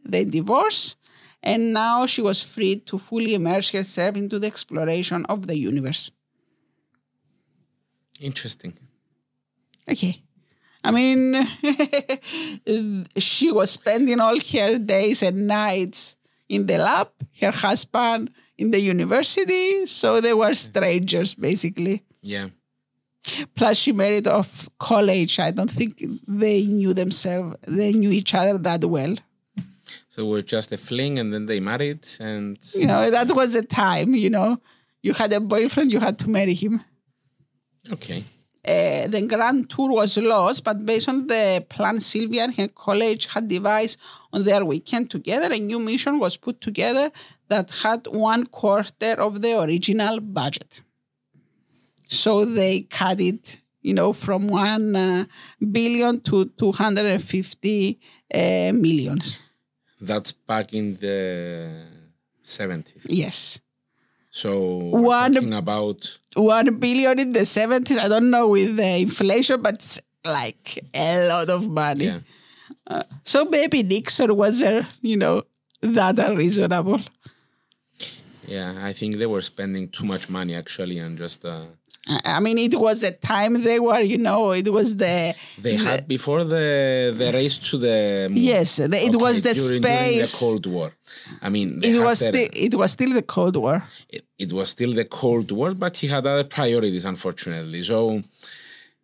they 0.04 0.26
divorced, 0.26 0.98
and 1.42 1.72
now 1.72 2.04
she 2.04 2.20
was 2.20 2.42
free 2.42 2.76
to 2.88 2.98
fully 2.98 3.32
immerse 3.32 3.70
herself 3.70 4.16
into 4.16 4.38
the 4.38 4.48
exploration 4.48 5.24
of 5.30 5.46
the 5.46 5.56
universe. 5.56 6.10
Interesting. 8.20 8.74
Okay. 9.90 10.22
I 10.82 10.90
mean, 10.92 11.46
she 13.18 13.52
was 13.52 13.70
spending 13.72 14.18
all 14.20 14.38
her 14.52 14.78
days 14.78 15.22
and 15.22 15.46
nights 15.46 16.16
in 16.48 16.66
the 16.66 16.78
lab, 16.78 17.08
her 17.40 17.50
husband 17.50 18.30
in 18.56 18.70
the 18.70 18.80
university, 18.80 19.86
so 19.86 20.20
they 20.20 20.32
were 20.34 20.54
strangers 20.54 21.34
basically. 21.34 22.02
Yeah. 22.22 22.48
Plus, 23.54 23.76
she 23.76 23.92
married 23.92 24.26
off 24.26 24.68
college. 24.78 25.38
I 25.38 25.50
don't 25.50 25.70
think 25.70 26.02
they 26.26 26.64
knew 26.64 26.94
themselves, 26.94 27.56
they 27.66 27.92
knew 27.92 28.10
each 28.10 28.34
other 28.34 28.56
that 28.58 28.84
well. 28.84 29.16
So 30.08 30.22
it 30.26 30.28
was 30.28 30.44
just 30.44 30.72
a 30.72 30.78
fling 30.78 31.18
and 31.18 31.32
then 31.32 31.46
they 31.46 31.60
married 31.60 32.06
and 32.18 32.58
You 32.74 32.86
know, 32.86 33.10
that 33.10 33.32
was 33.34 33.52
the 33.52 33.62
time, 33.62 34.14
you 34.14 34.30
know. 34.30 34.60
You 35.02 35.14
had 35.14 35.32
a 35.32 35.40
boyfriend, 35.40 35.92
you 35.92 36.00
had 36.00 36.18
to 36.20 36.28
marry 36.28 36.54
him. 36.54 36.82
okay. 37.92 38.24
Uh, 38.62 39.06
the 39.06 39.22
grand 39.26 39.70
tour 39.70 39.90
was 39.90 40.18
lost, 40.18 40.64
but 40.64 40.84
based 40.84 41.08
on 41.08 41.26
the 41.26 41.64
plan 41.68 41.98
Sylvia 41.98 42.44
and 42.44 42.54
her 42.56 42.68
college 42.68 43.26
had 43.26 43.48
devised 43.48 43.98
on 44.32 44.44
their 44.44 44.64
weekend 44.64 45.10
together, 45.10 45.50
a 45.52 45.58
new 45.58 45.78
mission 45.78 46.18
was 46.18 46.36
put 46.36 46.60
together 46.60 47.10
that 47.48 47.70
had 47.82 48.06
one 48.06 48.44
quarter 48.46 49.14
of 49.18 49.40
the 49.40 49.58
original 49.60 50.20
budget. 50.20 50.82
So 52.06 52.44
they 52.44 52.82
cut 52.82 53.20
it, 53.20 53.60
you 53.80 53.94
know, 53.94 54.12
from 54.12 54.48
one 54.48 54.94
uh, 54.94 55.24
billion 55.72 56.20
to 56.22 56.46
250 56.46 57.98
uh, 58.32 58.38
millions. 58.74 59.38
That's 60.00 60.32
back 60.32 60.74
in 60.74 60.96
the 60.96 61.86
70s. 62.44 63.06
Yes. 63.06 63.60
So 64.30 64.78
One- 64.90 65.34
talking 65.34 65.54
about 65.54 66.18
One 66.34 66.76
billion 66.78 67.18
in 67.18 67.32
the 67.32 67.40
70s. 67.44 67.98
I 67.98 68.08
don't 68.08 68.30
know 68.30 68.48
with 68.48 68.76
the 68.76 68.98
inflation, 68.98 69.60
but 69.62 69.74
it's 69.74 70.00
like 70.24 70.78
a 70.94 71.28
lot 71.28 71.48
of 71.50 71.68
money. 71.68 72.04
yeah. 72.06 73.02
So 73.24 73.44
maybe 73.44 73.82
Nixon 73.82 74.34
was, 74.36 74.62
uh, 74.62 74.84
you 75.02 75.16
know, 75.16 75.42
that 75.80 76.18
unreasonable. 76.18 77.00
Yeah, 78.46 78.74
I 78.82 78.92
think 78.92 79.16
they 79.18 79.26
were 79.26 79.42
spending 79.42 79.88
too 79.88 80.04
much 80.04 80.28
money 80.28 80.54
actually 80.54 80.98
and 80.98 81.16
just 81.16 81.44
uh, 81.44 81.66
I 82.36 82.40
mean, 82.40 82.58
it 82.58 82.74
was 82.86 83.02
a 83.04 83.12
time 83.12 83.62
they 83.62 83.78
were, 83.78 84.00
you 84.00 84.18
know, 84.18 84.52
it 84.52 84.68
was 84.72 84.96
the 84.96 85.34
they 85.66 85.76
had 85.76 86.08
before 86.08 86.42
the 86.44 86.66
the 87.20 87.28
race 87.32 87.56
to 87.68 87.74
the 87.86 88.28
moon. 88.30 88.42
yes, 88.52 88.76
the, 88.76 88.84
it 89.08 89.14
Okay, 89.14 89.24
was 89.26 89.36
the 89.42 89.52
during, 89.54 89.80
during 89.82 90.18
the 90.18 90.26
space. 90.26 90.38
Cold 90.40 90.66
War. 90.66 90.88
I 91.46 91.48
mean, 91.54 91.68
it 91.84 92.00
was 92.08 92.18
their- 92.20 92.32
still 92.32 92.48
it 92.66 92.74
was 92.74 92.90
still 92.92 93.12
the 93.20 93.22
Cold 93.36 93.56
War. 93.64 93.76
it, 94.16 94.24
it 94.44 94.50
was 94.58 94.66
still 94.76 94.92
the 95.00 95.04
Cold 95.04 95.48
War, 95.58 95.70
but 95.74 95.92
he 96.00 96.06
had 96.14 96.26
other 96.26 96.44
priorities, 96.58 97.04
unfortunately. 97.04 97.82
So 97.82 98.22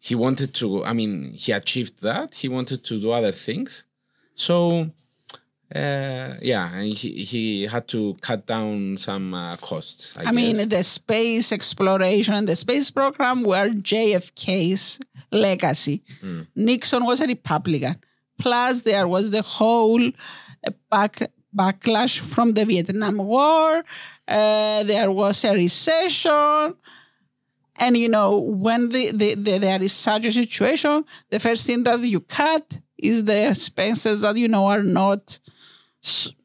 he 0.09 0.15
wanted 0.15 0.51
to, 0.61 0.67
I 0.85 0.93
mean, 1.01 1.13
he 1.43 1.53
achieved 1.53 1.95
that. 2.03 2.29
He 2.43 2.49
wanted 2.49 2.81
to 2.89 2.95
do 3.05 3.09
other 3.19 3.33
things. 3.33 3.85
So, 4.35 4.91
uh, 5.75 6.35
yeah, 6.43 6.73
and 6.75 6.93
he, 6.93 7.25
he 7.25 7.67
had 7.67 7.89
to 7.89 8.17
cut 8.21 8.47
down 8.47 8.97
some 8.97 9.35
uh, 9.35 9.57
costs. 9.57 10.17
I, 10.17 10.27
I 10.27 10.33
mean, 10.33 10.69
the 10.69 10.83
space 10.85 11.51
exploration 11.51 12.35
and 12.35 12.49
the 12.49 12.55
space 12.55 12.91
program 12.91 13.43
were 13.43 13.71
JFK's 13.71 15.01
legacy. 15.33 16.03
Nixon 16.55 17.05
was 17.05 17.21
a 17.21 17.27
Republican. 17.27 17.97
Plus, 18.39 18.83
there 18.83 19.09
was 19.09 19.33
the 19.33 19.43
whole 19.43 20.07
uh, 20.07 20.71
back, 20.89 21.31
backlash 21.57 22.21
from 22.21 22.53
the 22.53 22.65
Vietnam 22.65 23.17
War. 23.17 23.83
Uh, 24.29 24.85
there 24.85 25.11
was 25.11 25.45
a 25.45 25.53
recession. 25.53 26.77
And, 27.79 27.97
you 27.97 28.09
know, 28.09 28.39
when 28.39 28.91
the, 28.91 29.11
the, 29.11 29.35
the, 29.35 29.59
there 29.59 29.83
is 29.83 29.93
such 29.93 30.27
a 30.27 30.33
situation, 30.33 31.05
the 31.31 31.41
first 31.41 31.67
thing 31.67 31.83
that 31.83 32.01
you 32.01 32.21
cut 32.21 32.79
is 32.97 33.25
the 33.25 33.51
expenses 33.51 34.21
that, 34.21 34.37
you 34.37 34.49
know, 34.49 34.67
are 34.67 34.83
not 34.83 35.39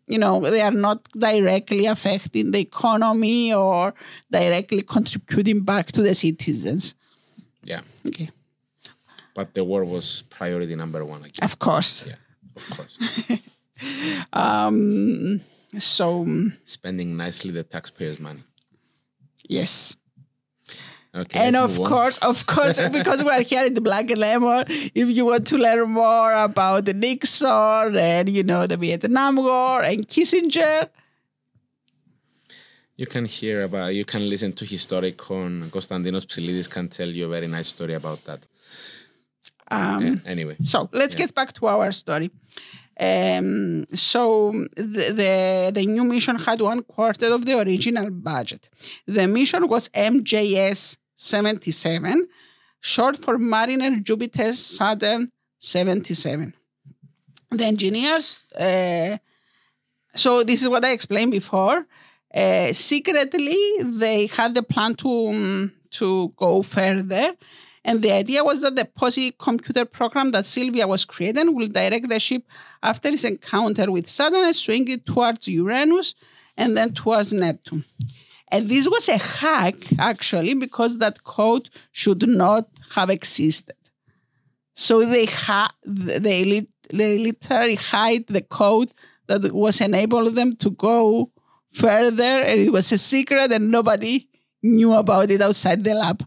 you 0.07 0.17
know 0.23 0.39
they 0.41 0.61
are 0.61 0.77
not 0.87 0.99
directly 1.29 1.85
affecting 1.85 2.51
the 2.51 2.59
economy 2.59 3.53
or 3.53 3.93
directly 4.31 4.81
contributing 4.81 5.61
back 5.63 5.85
to 5.95 6.01
the 6.01 6.13
citizens 6.15 6.95
yeah, 7.63 7.81
okay 8.07 8.29
but 9.35 9.53
the 9.53 9.63
war 9.63 9.85
was 9.85 10.23
priority 10.29 10.75
number 10.75 11.05
one. 11.05 11.21
Guess. 11.21 11.39
of 11.41 11.53
course 11.59 12.07
Yeah, 12.07 12.19
of 12.59 12.65
course. 12.75 12.95
um 14.33 15.39
so 15.79 16.25
mm, 16.25 16.51
Spending 16.65 17.15
nicely 17.17 17.51
the 17.51 17.63
taxpayers' 17.63 18.19
money. 18.19 18.43
yes 19.47 19.95
Okay, 21.13 21.39
and 21.45 21.57
of 21.57 21.75
course 21.83 22.17
of 22.19 22.45
course 22.53 22.79
because 22.87 23.21
we're 23.21 23.41
here 23.41 23.65
in 23.65 23.73
the 23.73 23.81
black 23.81 24.09
lemon 24.15 24.63
if 24.95 25.09
you 25.09 25.25
want 25.25 25.45
to 25.47 25.57
learn 25.57 25.89
more 25.89 26.31
about 26.31 26.85
the 26.85 26.93
nixon 26.93 27.97
and 27.97 28.29
you 28.29 28.43
know 28.43 28.65
the 28.65 28.77
vietnam 28.77 29.35
war 29.35 29.81
and 29.83 30.07
kissinger 30.07 30.87
You 33.01 33.07
can 33.07 33.25
hear 33.25 33.63
about, 33.63 33.95
you 33.95 34.05
can 34.05 34.29
listen 34.29 34.51
to 34.53 34.63
Historicon. 34.65 35.71
Konstantinos 35.71 36.25
Psilidis 36.27 36.69
can 36.69 36.87
tell 36.87 37.09
you 37.09 37.25
a 37.25 37.29
very 37.29 37.47
nice 37.47 37.69
story 37.75 37.95
about 37.95 38.19
that. 38.27 38.41
um 39.71 40.03
Yeah, 40.03 40.15
anyway, 40.33 40.55
So 40.63 40.89
let's 40.93 41.15
get 41.15 41.33
back 41.33 41.49
to 41.53 41.65
our 41.67 41.91
story. 41.91 42.29
Um, 42.99 43.85
so 44.11 44.51
the, 44.75 45.05
the 45.21 45.33
the 45.73 45.85
new 45.95 46.03
mission 46.03 46.35
had 46.47 46.59
one 46.61 46.81
quarter 46.83 47.27
of 47.33 47.41
the 47.47 47.55
original 47.65 48.07
budget. 48.11 48.69
The 49.17 49.25
mission 49.27 49.67
was 49.73 49.89
MJS 50.13 50.97
77, 51.21 52.27
short 52.79 53.15
for 53.15 53.37
Mariner 53.37 53.95
Jupiter 53.97 54.53
Saturn 54.53 55.31
77. 55.59 56.53
The 57.51 57.63
engineers. 57.65 58.41
Uh, 58.57 59.17
so 60.15 60.43
this 60.43 60.61
is 60.61 60.67
what 60.67 60.83
I 60.83 60.91
explained 60.91 61.31
before. 61.31 61.85
Uh, 62.33 62.73
secretly, 62.73 63.61
they 63.83 64.25
had 64.27 64.55
the 64.55 64.63
plan 64.63 64.95
to 64.95 65.27
um, 65.27 65.73
to 65.91 66.29
go 66.37 66.63
further, 66.63 67.33
and 67.83 68.01
the 68.01 68.11
idea 68.11 68.43
was 68.43 68.61
that 68.61 68.75
the 68.75 68.85
POSI 68.85 69.37
computer 69.37 69.85
program 69.85 70.31
that 70.31 70.45
Sylvia 70.45 70.87
was 70.87 71.05
creating 71.05 71.53
will 71.53 71.67
direct 71.67 72.07
the 72.09 72.19
ship 72.19 72.43
after 72.81 73.09
its 73.09 73.25
encounter 73.25 73.91
with 73.91 74.09
Saturn 74.09 74.45
and 74.45 74.55
swing 74.55 74.87
it 74.87 75.05
towards 75.05 75.47
Uranus 75.47 76.15
and 76.57 76.77
then 76.77 76.93
towards 76.93 77.33
Neptune. 77.33 77.83
And 78.51 78.67
this 78.69 78.87
was 78.87 79.07
a 79.07 79.17
hack, 79.17 79.75
actually, 79.97 80.53
because 80.53 80.97
that 80.97 81.23
code 81.23 81.69
should 81.91 82.27
not 82.27 82.67
have 82.95 83.09
existed. 83.09 83.75
So 84.75 85.05
they 85.05 85.25
ha- 85.25 85.73
they, 85.85 86.65
they 86.89 87.17
literally 87.17 87.75
hide 87.75 88.27
the 88.27 88.41
code 88.41 88.91
that 89.27 89.53
was 89.53 89.79
enabling 89.79 90.35
them 90.35 90.55
to 90.57 90.71
go 90.71 91.31
further, 91.71 92.23
and 92.23 92.59
it 92.59 92.71
was 92.71 92.91
a 92.91 92.97
secret, 92.97 93.51
and 93.51 93.71
nobody 93.71 94.27
knew 94.61 94.93
about 94.93 95.31
it 95.31 95.41
outside 95.41 95.83
the 95.83 95.93
lab. 95.93 96.25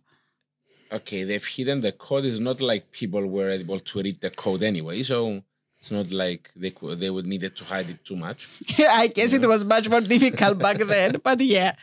okay, 0.93 1.25
they've 1.25 1.45
hidden 1.47 1.81
the 1.81 1.93
code. 1.93 2.25
It's 2.25 2.39
not 2.39 2.61
like 2.61 2.91
people 2.93 3.27
were 3.27 3.51
able 3.51 3.81
to 3.81 4.03
read 4.03 4.21
the 4.21 4.31
code 4.31 4.63
anyway, 4.63 5.03
so 5.03 5.43
it's 5.85 5.91
not 5.91 6.11
like 6.11 6.51
they 6.57 6.71
could, 6.71 6.99
they 6.99 7.11
would 7.11 7.27
needed 7.27 7.55
to 7.57 7.65
hide 7.65 7.91
it 7.91 8.03
too 8.03 8.17
much. 8.17 8.49
I 8.79 9.07
guess 9.09 9.35
it 9.35 9.47
was 9.47 9.67
much 9.67 9.87
more 9.91 10.01
difficult 10.01 10.59
back 10.59 10.79
then, 10.95 11.21
but 11.23 11.39
yeah, 11.43 11.75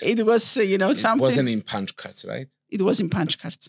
it 0.00 0.24
was 0.24 0.56
uh, 0.56 0.62
you 0.62 0.78
know 0.78 0.90
It 0.90 0.94
something. 0.94 1.20
It 1.20 1.30
wasn't 1.30 1.48
in 1.48 1.62
punch 1.62 1.96
cards, 1.96 2.24
right? 2.28 2.46
it 2.70 2.80
was 2.80 3.00
in 3.00 3.10
punch 3.10 3.40
cards. 3.40 3.68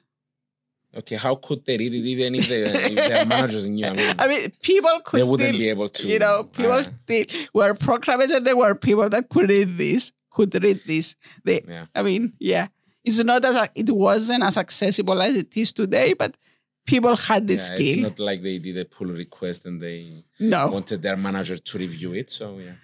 Okay, 0.95 1.15
how 1.15 1.33
could 1.33 1.65
they 1.65 1.77
read 1.77 1.93
it 1.95 2.05
even 2.05 2.35
if, 2.35 2.47
they, 2.47 2.61
if 2.61 2.95
their 2.95 3.25
managers 3.35 3.67
knew? 3.67 3.87
I 3.87 3.93
mean, 3.93 4.15
I 4.19 4.27
mean, 4.27 4.51
people 4.61 4.99
could 5.03 5.21
they 5.21 5.27
wouldn't 5.27 5.49
still, 5.49 5.57
be 5.57 5.69
able 5.69 5.89
to. 5.89 6.07
you 6.07 6.19
know, 6.19 6.43
people 6.43 6.73
uh, 6.73 6.83
still 6.83 7.25
were 7.55 7.73
programmers, 7.73 8.29
and 8.29 8.45
there 8.45 8.57
were 8.57 8.75
people 8.75 9.09
that 9.09 9.29
could 9.29 9.49
read 9.49 9.69
this, 9.69 10.13
could 10.29 10.53
read 10.63 10.81
this. 10.85 11.15
They, 11.43 11.63
Yeah. 11.67 11.85
I 11.95 12.03
mean, 12.03 12.33
yeah, 12.37 12.67
it's 13.03 13.17
not 13.17 13.41
that 13.41 13.71
it 13.73 13.89
wasn't 13.89 14.43
as 14.43 14.57
accessible 14.57 15.19
as 15.23 15.35
it 15.37 15.57
is 15.57 15.73
today, 15.73 16.13
but 16.13 16.37
people 16.85 17.15
had 17.15 17.47
the 17.47 17.55
yeah, 17.55 17.59
skill. 17.59 17.99
It's 17.99 18.01
not 18.01 18.19
like 18.19 18.41
they 18.41 18.57
did 18.57 18.77
a 18.77 18.85
pull 18.85 19.07
request 19.07 19.65
and 19.65 19.81
they 19.81 20.23
no, 20.39 20.69
wanted 20.71 21.01
their 21.01 21.17
manager 21.17 21.57
to 21.57 21.77
review 21.77 22.13
it. 22.13 22.29
So 22.29 22.59
yeah, 22.59 22.75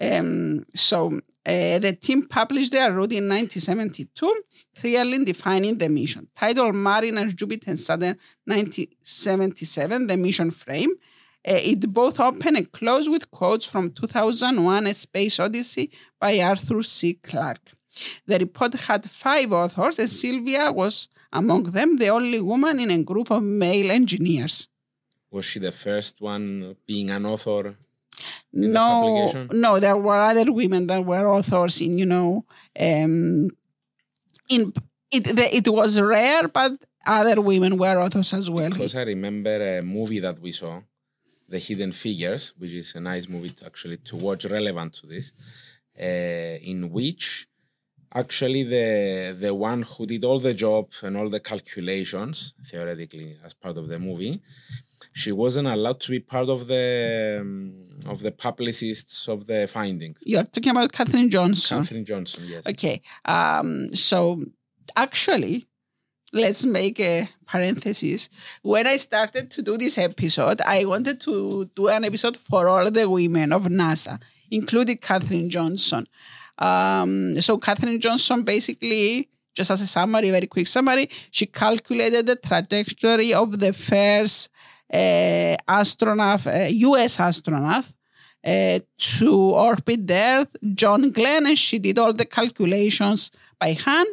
Um, 0.00 0.66
so 0.74 1.20
uh, 1.46 1.78
the 1.78 1.96
team 2.00 2.26
published 2.26 2.72
their 2.72 2.90
route 2.90 3.12
in 3.12 3.28
1972, 3.28 4.42
clearly 4.80 5.24
defining 5.24 5.78
the 5.78 5.88
mission. 5.88 6.28
Titled 6.36 6.74
Mariner 6.74 7.26
Jupiter 7.26 7.70
and 7.70 7.78
Saturn 7.78 8.16
1977, 8.46 10.06
the 10.06 10.16
mission 10.16 10.50
frame. 10.50 10.92
Uh, 11.46 11.60
it 11.60 11.92
both 11.92 12.18
open 12.20 12.56
and 12.56 12.72
close 12.72 13.06
with 13.06 13.30
quotes 13.30 13.66
from 13.66 13.90
2001 13.90 14.86
A 14.86 14.94
Space 14.94 15.38
Odyssey 15.38 15.90
by 16.18 16.40
Arthur 16.40 16.82
C. 16.82 17.14
Clarke. 17.14 17.72
The 18.26 18.38
report 18.38 18.72
had 18.74 19.08
five 19.08 19.52
authors, 19.52 19.98
and 19.98 20.08
Sylvia 20.08 20.72
was 20.72 21.08
among 21.42 21.62
them, 21.76 21.96
the 22.02 22.08
only 22.18 22.40
woman 22.40 22.78
in 22.84 22.90
a 22.90 23.02
group 23.10 23.28
of 23.30 23.42
male 23.42 23.90
engineers. 24.00 24.56
was 25.34 25.44
she 25.50 25.58
the 25.68 25.72
first 25.86 26.14
one 26.20 26.76
being 26.86 27.10
an 27.10 27.24
author? 27.26 27.64
no 28.52 29.48
no 29.66 29.80
there 29.80 29.96
were 30.06 30.20
other 30.30 30.48
women 30.60 30.86
that 30.90 31.02
were 31.04 31.26
authors 31.36 31.80
in 31.86 31.98
you 31.98 32.06
know 32.14 32.44
um 32.88 33.48
in 34.54 34.72
it 35.16 35.24
the, 35.38 35.46
it 35.58 35.66
was 35.68 36.00
rare 36.00 36.46
but 36.58 36.72
other 37.18 37.40
women 37.40 37.72
were 37.82 37.98
authors 38.04 38.32
as 38.32 38.46
well 38.56 38.70
Because 38.70 38.94
I 38.94 39.02
remember 39.14 39.56
a 39.78 39.82
movie 39.82 40.20
that 40.20 40.38
we 40.40 40.52
saw, 40.52 40.80
The 41.48 41.58
Hidden 41.66 41.92
Figures, 41.92 42.54
which 42.58 42.70
is 42.82 42.94
a 42.94 43.00
nice 43.12 43.26
movie 43.28 43.50
to 43.58 43.66
actually 43.66 43.98
to 44.08 44.16
watch 44.16 44.42
relevant 44.46 44.90
to 45.00 45.04
this, 45.14 45.26
uh, 46.00 46.56
in 46.72 46.90
which 46.96 47.46
actually 48.14 48.62
the 48.62 49.36
the 49.38 49.54
one 49.54 49.82
who 49.82 50.06
did 50.06 50.24
all 50.24 50.38
the 50.38 50.54
job 50.54 50.86
and 51.02 51.16
all 51.16 51.28
the 51.28 51.40
calculations 51.40 52.54
theoretically 52.64 53.36
as 53.44 53.52
part 53.54 53.76
of 53.76 53.88
the 53.88 53.98
movie, 53.98 54.40
she 55.12 55.32
wasn't 55.32 55.68
allowed 55.68 56.00
to 56.00 56.10
be 56.10 56.20
part 56.20 56.48
of 56.48 56.66
the 56.66 57.38
um, 57.40 57.74
of 58.06 58.20
the 58.20 58.32
publicists 58.32 59.28
of 59.28 59.46
the 59.46 59.66
findings. 59.68 60.18
you're 60.24 60.44
talking 60.44 60.70
about 60.70 60.92
Katherine 60.92 61.30
Johnson 61.30 61.78
Katherine 61.78 62.04
Johnson, 62.04 62.44
yes. 62.46 62.66
okay 62.66 63.00
um 63.24 63.92
so 63.94 64.38
actually 64.96 65.66
let's 66.32 66.64
make 66.64 66.98
a 67.00 67.28
parenthesis 67.46 68.28
when 68.62 68.86
i 68.86 68.96
started 68.96 69.50
to 69.50 69.62
do 69.62 69.76
this 69.76 69.96
episode 69.98 70.60
i 70.62 70.84
wanted 70.84 71.20
to 71.20 71.70
do 71.76 71.88
an 71.88 72.04
episode 72.04 72.36
for 72.36 72.68
all 72.68 72.90
the 72.90 73.08
women 73.08 73.52
of 73.52 73.64
nasa 73.66 74.20
including 74.50 74.96
katherine 74.96 75.48
johnson 75.48 76.06
um, 76.58 77.40
so 77.40 77.58
katherine 77.58 78.00
johnson 78.00 78.42
basically 78.42 79.28
just 79.54 79.70
as 79.70 79.80
a 79.80 79.86
summary, 79.86 80.30
very 80.30 80.46
quick 80.46 80.66
summary, 80.66 81.08
she 81.30 81.46
calculated 81.46 82.26
the 82.26 82.36
trajectory 82.36 83.32
of 83.32 83.58
the 83.58 83.72
first 83.72 84.50
uh, 84.92 85.56
astronaut, 85.68 86.46
uh, 86.46 86.66
U.S. 86.68 87.18
astronaut, 87.20 87.84
uh, 88.44 88.78
to 88.98 89.32
orbit 89.32 90.06
the 90.06 90.14
Earth, 90.14 90.56
John 90.74 91.10
Glenn, 91.10 91.46
and 91.46 91.58
she 91.58 91.78
did 91.78 91.98
all 91.98 92.12
the 92.12 92.26
calculations 92.26 93.30
by 93.58 93.72
hand. 93.72 94.08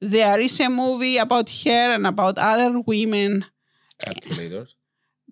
There 0.00 0.38
is 0.40 0.60
a 0.60 0.68
movie 0.68 1.16
about 1.16 1.48
her 1.48 1.94
and 1.94 2.06
about 2.06 2.38
other 2.38 2.80
women 2.80 3.44
Calculators. 3.98 4.74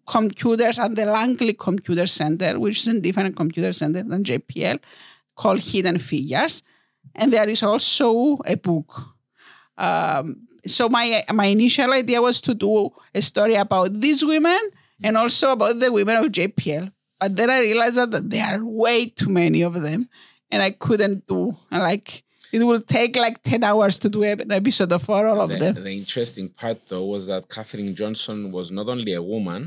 computers 0.07 0.79
at 0.79 0.95
the 0.95 1.05
Langley 1.05 1.55
Computer 1.55 2.07
Center, 2.07 2.59
which 2.59 2.79
is 2.79 2.89
a 2.89 3.01
different 3.01 3.37
computer 3.37 3.73
center 3.73 4.03
than 4.03 4.25
JPL, 4.25 4.81
called 5.41 5.61
Hidden 5.71 5.99
Figures. 5.99 6.63
And 7.15 7.33
there 7.33 7.49
is 7.49 7.63
also 7.63 8.39
a 8.55 8.57
book. 8.69 8.91
Um, 9.79 10.47
so 10.67 10.89
my 10.89 11.07
my 11.33 11.47
initial 11.47 11.93
idea 11.93 12.21
was 12.29 12.41
to 12.43 12.53
do 12.55 12.91
a 13.15 13.23
story 13.31 13.55
about 13.55 13.89
these 14.05 14.21
women 14.25 14.61
and 15.03 15.17
also 15.17 15.53
about 15.53 15.75
the 15.81 15.91
women 15.99 16.17
of 16.17 16.27
JPL. 16.39 16.93
But 17.19 17.37
then 17.37 17.49
I 17.51 17.61
realized 17.61 17.97
that 17.97 18.31
there 18.31 18.47
are 18.55 18.65
way 18.65 19.07
too 19.21 19.29
many 19.43 19.61
of 19.63 19.75
them, 19.87 20.09
and 20.51 20.63
I 20.63 20.71
couldn't 20.85 21.27
do 21.27 21.43
like 21.71 22.09
it 22.53 22.63
will 22.69 22.81
take 22.99 23.17
like 23.17 23.43
ten 23.43 23.63
hours 23.65 23.99
to 24.01 24.09
do 24.09 24.23
an 24.25 24.53
episode 24.53 24.93
of 24.93 25.03
for 25.03 25.27
all 25.29 25.41
of 25.41 25.51
The, 25.51 25.59
them. 25.59 25.75
the 25.85 25.93
interesting 26.05 26.49
part, 26.51 26.79
though, 26.89 27.07
was 27.15 27.23
that 27.29 27.49
Katherine 27.49 27.95
Johnson 27.95 28.39
was 28.53 28.71
not 28.71 28.87
only 28.89 29.13
a 29.15 29.23
woman, 29.23 29.63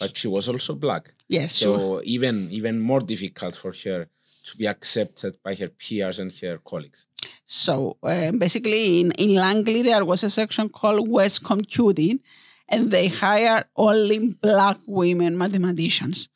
but 0.00 0.16
she 0.16 0.28
was 0.28 0.48
also 0.48 0.74
black. 0.74 1.04
Yes, 1.28 1.50
So 1.54 1.68
sure. 1.76 2.02
even 2.04 2.34
even 2.58 2.74
more 2.90 3.00
difficult 3.12 3.54
for 3.62 3.72
her 3.84 4.00
to 4.46 4.56
be 4.56 4.66
accepted 4.66 5.36
by 5.42 5.54
her 5.54 5.68
peers 5.68 6.18
and 6.18 6.32
her 6.42 6.58
colleagues. 6.58 7.06
So 7.44 7.96
uh, 8.02 8.32
basically, 8.32 9.00
in, 9.00 9.12
in 9.12 9.34
Langley, 9.34 9.82
there 9.82 10.04
was 10.04 10.24
a 10.24 10.30
section 10.30 10.68
called 10.68 11.08
West 11.08 11.44
Computing, 11.44 12.20
and 12.68 12.90
they 12.90 13.08
hired 13.08 13.64
only 13.76 14.34
black 14.40 14.78
women 14.86 15.36
mathematicians. 15.38 16.28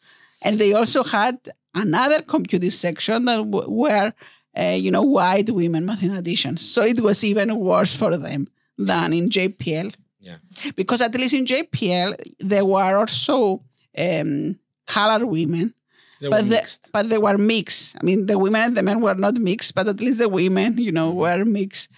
And 0.43 0.59
they 0.59 0.73
also 0.75 1.03
had 1.03 1.39
another 1.75 2.23
computing 2.23 2.71
section 2.71 3.25
that 3.25 3.37
w- 3.37 3.69
were, 3.71 4.13
uh, 4.59 4.63
you 4.63 4.91
know, 4.91 5.03
white 5.03 5.51
women 5.51 5.85
mathematicians. 5.87 6.61
So 6.69 6.83
it 6.83 7.01
was 7.01 7.25
even 7.25 7.57
worse 7.57 7.97
for 7.97 8.17
them 8.17 8.49
than 8.79 9.13
in 9.13 9.29
JPL, 9.31 9.95
Yeah. 10.21 10.37
because 10.77 11.01
at 11.01 11.15
least 11.15 11.35
in 11.35 11.47
JPL, 11.47 12.15
there 12.41 12.65
were 12.65 12.97
also 12.99 13.63
um, 13.99 14.59
colored 14.87 15.25
women 15.25 15.75
They 16.21 16.29
but 16.29 16.49
the, 16.49 16.79
but 16.93 17.09
they 17.09 17.19
were 17.19 17.37
mixed. 17.37 17.97
I 18.01 18.05
mean, 18.05 18.27
the 18.27 18.39
women 18.39 18.63
and 18.63 18.77
the 18.77 18.83
men 18.83 19.01
were 19.01 19.15
not 19.15 19.37
mixed, 19.37 19.75
but 19.75 19.89
at 19.89 20.01
least 20.01 20.19
the 20.19 20.29
women, 20.29 20.79
you 20.79 20.93
know, 20.93 21.11
were 21.13 21.45
mixed. 21.45 21.91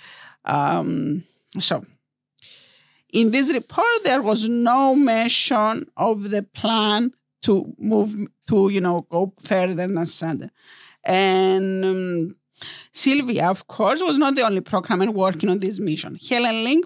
Um, 0.45 1.25
so, 1.59 1.85
in 3.13 3.31
this 3.31 3.53
report, 3.53 3.87
there 4.05 4.23
was 4.23 4.49
no 4.49 4.95
mention 4.95 5.87
of 5.97 6.31
the 6.31 6.43
plan 6.43 7.13
to 7.43 7.75
move 7.79 8.29
to, 8.49 8.69
you 8.71 8.81
know, 8.81 9.07
go 9.09 9.33
further 9.43 9.75
than 9.75 10.05
Saturn. 10.07 10.51
And 11.05 11.85
um, 11.85 12.35
Sylvia, 12.93 13.49
of 13.49 13.67
course, 13.67 14.03
was 14.03 14.19
not 14.19 14.35
the 14.35 14.43
only 14.43 14.61
programmer 14.61 15.11
working 15.11 15.49
on 15.49 15.61
this 15.61 15.79
mission. 15.79 16.19
Helen 16.29 16.65
Ling, 16.65 16.83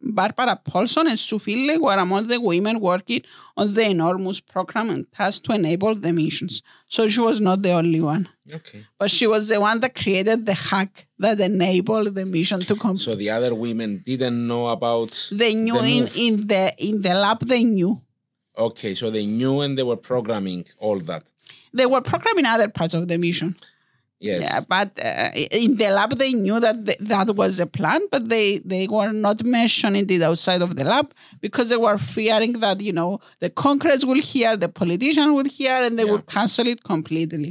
Barbara 0.00 0.56
Paulson, 0.64 1.06
and 1.08 1.18
Sue 1.18 1.38
Finley 1.38 1.78
were 1.78 1.94
among 1.96 2.28
the 2.28 2.40
women 2.40 2.80
working 2.80 3.22
on 3.56 3.74
the 3.74 3.88
enormous 3.90 4.40
program 4.40 4.90
and 4.90 5.10
task 5.12 5.44
to 5.44 5.52
enable 5.52 5.94
the 5.94 6.12
missions. 6.12 6.62
So 6.88 7.08
she 7.08 7.20
was 7.20 7.40
not 7.40 7.62
the 7.62 7.72
only 7.72 8.00
one, 8.00 8.28
Okay. 8.52 8.84
but 8.98 9.10
she 9.10 9.26
was 9.26 9.48
the 9.48 9.60
one 9.60 9.80
that 9.80 9.94
created 9.94 10.46
the 10.46 10.54
hack 10.54 11.06
that 11.18 11.40
enabled 11.40 12.14
the 12.14 12.24
mission 12.26 12.60
to 12.60 12.76
come. 12.76 12.96
So 12.96 13.14
the 13.14 13.30
other 13.30 13.54
women 13.54 14.02
didn't 14.04 14.46
know 14.46 14.68
about 14.68 15.28
they 15.32 15.54
knew 15.54 15.78
the 15.80 15.98
in, 15.98 16.08
in 16.16 16.46
the 16.46 16.74
in 16.78 17.00
the 17.02 17.14
lab 17.14 17.40
they 17.40 17.64
knew. 17.64 18.00
Okay, 18.56 18.94
so 18.94 19.10
they 19.10 19.24
knew 19.26 19.60
and 19.62 19.78
they 19.78 19.82
were 19.82 19.96
programming 19.96 20.66
all 20.78 20.98
that. 21.00 21.30
They 21.72 21.86
were 21.86 22.02
programming 22.02 22.44
other 22.44 22.68
parts 22.68 22.92
of 22.94 23.08
the 23.08 23.16
mission. 23.16 23.56
Yes. 24.28 24.40
Yeah, 24.42 24.60
but 24.74 24.90
uh, 25.04 25.30
in 25.64 25.70
the 25.80 25.88
lab 25.98 26.10
they 26.22 26.32
knew 26.44 26.58
that 26.66 26.76
th- 26.86 26.98
that 27.12 27.28
was 27.40 27.52
a 27.66 27.66
plan, 27.78 28.00
but 28.12 28.22
they 28.34 28.46
they 28.72 28.84
were 28.96 29.12
not 29.26 29.38
mentioning 29.58 30.06
it 30.16 30.22
outside 30.30 30.62
of 30.66 30.70
the 30.78 30.84
lab 30.92 31.06
because 31.44 31.66
they 31.72 31.80
were 31.86 31.98
fearing 32.16 32.52
that 32.64 32.78
you 32.88 32.92
know 32.98 33.10
the 33.40 33.50
Congress 33.64 34.00
will 34.10 34.22
hear, 34.32 34.50
the 34.56 34.68
politician 34.82 35.28
will 35.36 35.50
hear, 35.58 35.76
and 35.86 35.92
they 35.98 36.04
Yeah. 36.06 36.12
would 36.12 36.26
cancel 36.36 36.66
it 36.74 36.80
completely. 36.92 37.50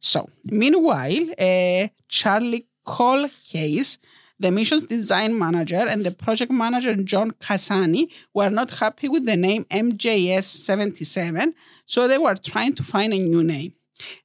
So 0.00 0.18
meanwhile, 0.62 1.24
uh, 1.48 1.82
Charlie 2.08 2.66
Cole 2.84 3.26
Hayes. 3.52 3.90
The 4.38 4.50
mission's 4.50 4.84
design 4.84 5.32
manager 5.44 5.82
and 5.92 6.04
the 6.04 6.10
project 6.24 6.52
manager, 6.52 6.92
John 7.12 7.30
Casani, 7.44 8.02
were 8.34 8.50
not 8.50 8.68
happy 8.82 9.08
with 9.08 9.24
the 9.24 9.34
name 9.34 9.62
MJS 9.70 10.44
77, 10.44 11.54
so 11.86 12.06
they 12.06 12.18
were 12.18 12.34
trying 12.34 12.74
to 12.74 12.84
find 12.84 13.14
a 13.14 13.18
new 13.18 13.42
name. 13.42 13.72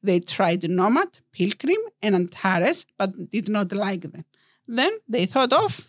They 0.03 0.19
tried 0.19 0.69
Nomad, 0.69 1.19
Pilgrim, 1.31 1.81
and 2.01 2.15
Antares, 2.15 2.85
but 2.97 3.29
did 3.29 3.47
not 3.49 3.71
like 3.71 4.01
them. 4.11 4.25
Then 4.67 4.91
they 5.07 5.25
thought 5.25 5.53
of 5.53 5.87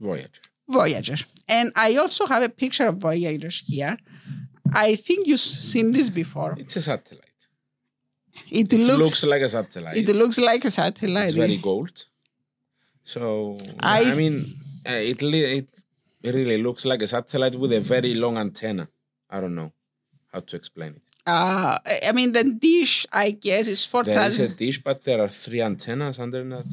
Voyager. 0.00 0.42
Voyager. 0.68 1.16
And 1.48 1.72
I 1.76 1.96
also 1.96 2.26
have 2.26 2.42
a 2.42 2.48
picture 2.48 2.86
of 2.88 2.96
Voyager 2.98 3.50
here. 3.64 3.96
I 4.74 4.96
think 4.96 5.26
you've 5.26 5.40
seen 5.40 5.92
this 5.92 6.10
before. 6.10 6.54
It's 6.58 6.76
a 6.76 6.82
satellite. 6.82 7.22
It, 8.50 8.72
It 8.72 8.80
looks, 8.80 8.98
looks 8.98 9.24
like 9.24 9.42
a 9.42 9.48
satellite. 9.48 9.96
it 9.96 10.14
looks 10.14 10.38
like 10.38 10.64
a 10.64 10.70
satellite. 10.70 11.28
it's 11.28 11.34
very 11.34 11.56
gold. 11.56 12.06
So 13.02 13.56
I- 13.80 14.12
I, 14.12 14.14
mean, 14.14 14.56
uh, 14.86 14.92
it 15.12 15.22
it 15.22 15.68
really 16.24 16.58
looks 16.62 16.84
like 16.84 17.02
a 17.02 17.06
satellite 17.06 17.54
with 17.56 17.72
a 17.72 17.80
very 17.80 18.14
long 18.14 18.36
antenna. 18.36 18.88
I 19.30 19.40
don't 19.40 19.54
know 19.54 19.72
how 20.32 20.40
to 20.40 20.56
explain 20.56 20.92
it. 20.96 21.02
Uh, 21.26 21.78
I 22.08 22.12
mean, 22.12 22.30
the 22.32 22.44
dish, 22.44 23.04
I 23.12 23.32
guess, 23.32 23.66
is 23.66 23.84
for 23.84 24.04
There 24.04 24.20
is 24.26 24.36
trans- 24.36 24.52
a 24.52 24.54
dish, 24.54 24.80
but 24.82 25.02
there 25.04 25.20
are 25.20 25.28
three 25.28 25.60
antennas 25.60 26.18
under 26.20 26.44
that. 26.44 26.66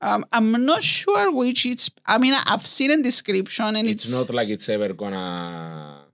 um, 0.00 0.24
I'm 0.32 0.64
not 0.64 0.82
sure 0.82 1.30
which 1.30 1.66
it's. 1.66 1.90
I 2.06 2.16
mean, 2.18 2.34
I've 2.34 2.66
seen 2.66 2.90
a 2.92 3.02
description 3.02 3.76
and 3.76 3.88
It's, 3.88 4.04
it's, 4.06 4.12
not 4.12 4.30
like 4.30 4.48
it's 4.48 4.68
ever 4.70 4.92
gonna 4.94 6.06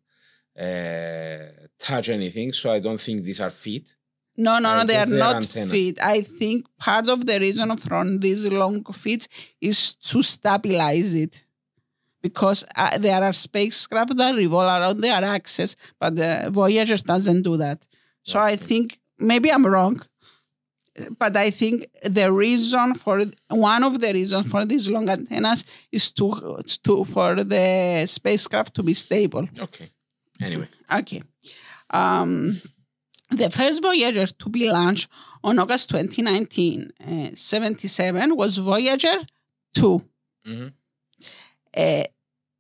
uh, 0.59 1.39
touch 1.79 2.09
anything. 2.09 2.53
So 2.53 2.73
I 2.73 2.81
don't 2.81 3.01
think 3.01 3.23
these 3.25 3.41
are 3.41 3.51
feet. 3.51 3.95
No, 4.37 4.59
no, 4.59 4.71
I 4.71 4.79
no, 4.79 4.85
they 4.85 4.97
are 4.97 5.07
they 5.07 5.17
are 5.17 5.19
not 5.19 5.37
antennas. 5.37 5.71
feet. 5.71 5.99
I 6.03 6.23
think 6.23 6.67
part 6.79 7.09
of 7.09 7.27
the 7.27 7.39
reason 7.39 7.77
from 7.77 8.19
these 8.19 8.51
long 8.51 8.83
feet 8.85 9.29
is 9.61 9.95
to 9.95 10.23
stabilize 10.23 11.15
it. 11.15 11.45
Because 12.23 12.65
uh, 12.77 12.99
there 12.99 13.23
are 13.23 13.33
spacecraft 13.33 14.17
that 14.17 14.35
revolve 14.35 14.81
around 14.81 15.01
their 15.01 15.23
axis, 15.25 15.77
but 16.01 16.15
the 16.17 16.49
Voyager 16.51 16.97
doesn't 16.97 17.43
do 17.43 17.57
that. 17.57 17.79
So 18.23 18.39
I 18.39 18.55
think 18.57 19.01
maybe 19.19 19.51
I'm 19.51 19.67
wrong, 19.67 20.01
but 21.19 21.37
I 21.37 21.51
think 21.51 21.87
the 22.05 22.31
reason 22.33 22.95
for 22.95 23.25
one 23.51 23.83
of 23.83 24.01
the 24.01 24.13
reasons 24.13 24.49
for 24.51 24.65
these 24.65 24.89
long 24.89 25.09
antennas 25.09 25.65
is 25.91 26.13
to 26.13 26.61
to 26.85 27.05
for 27.05 27.43
the 27.43 28.05
spacecraft 28.07 28.75
to 28.77 28.83
be 28.83 28.95
stable. 28.95 29.49
Okay. 29.59 29.89
Anyway, 30.41 30.69
Okay. 31.01 31.23
Um, 31.91 32.61
the 33.31 33.51
first 33.51 33.83
Voyager 33.83 34.27
to 34.27 34.49
be 34.49 34.71
launched 34.71 35.09
on 35.43 35.59
August 35.59 35.89
2019, 35.91 36.91
uh, 37.01 37.31
77 37.35 38.37
was 38.37 38.59
Voyager 38.59 39.19
2. 39.75 40.01
Mhm. 40.47 40.73
Uh, 41.77 42.05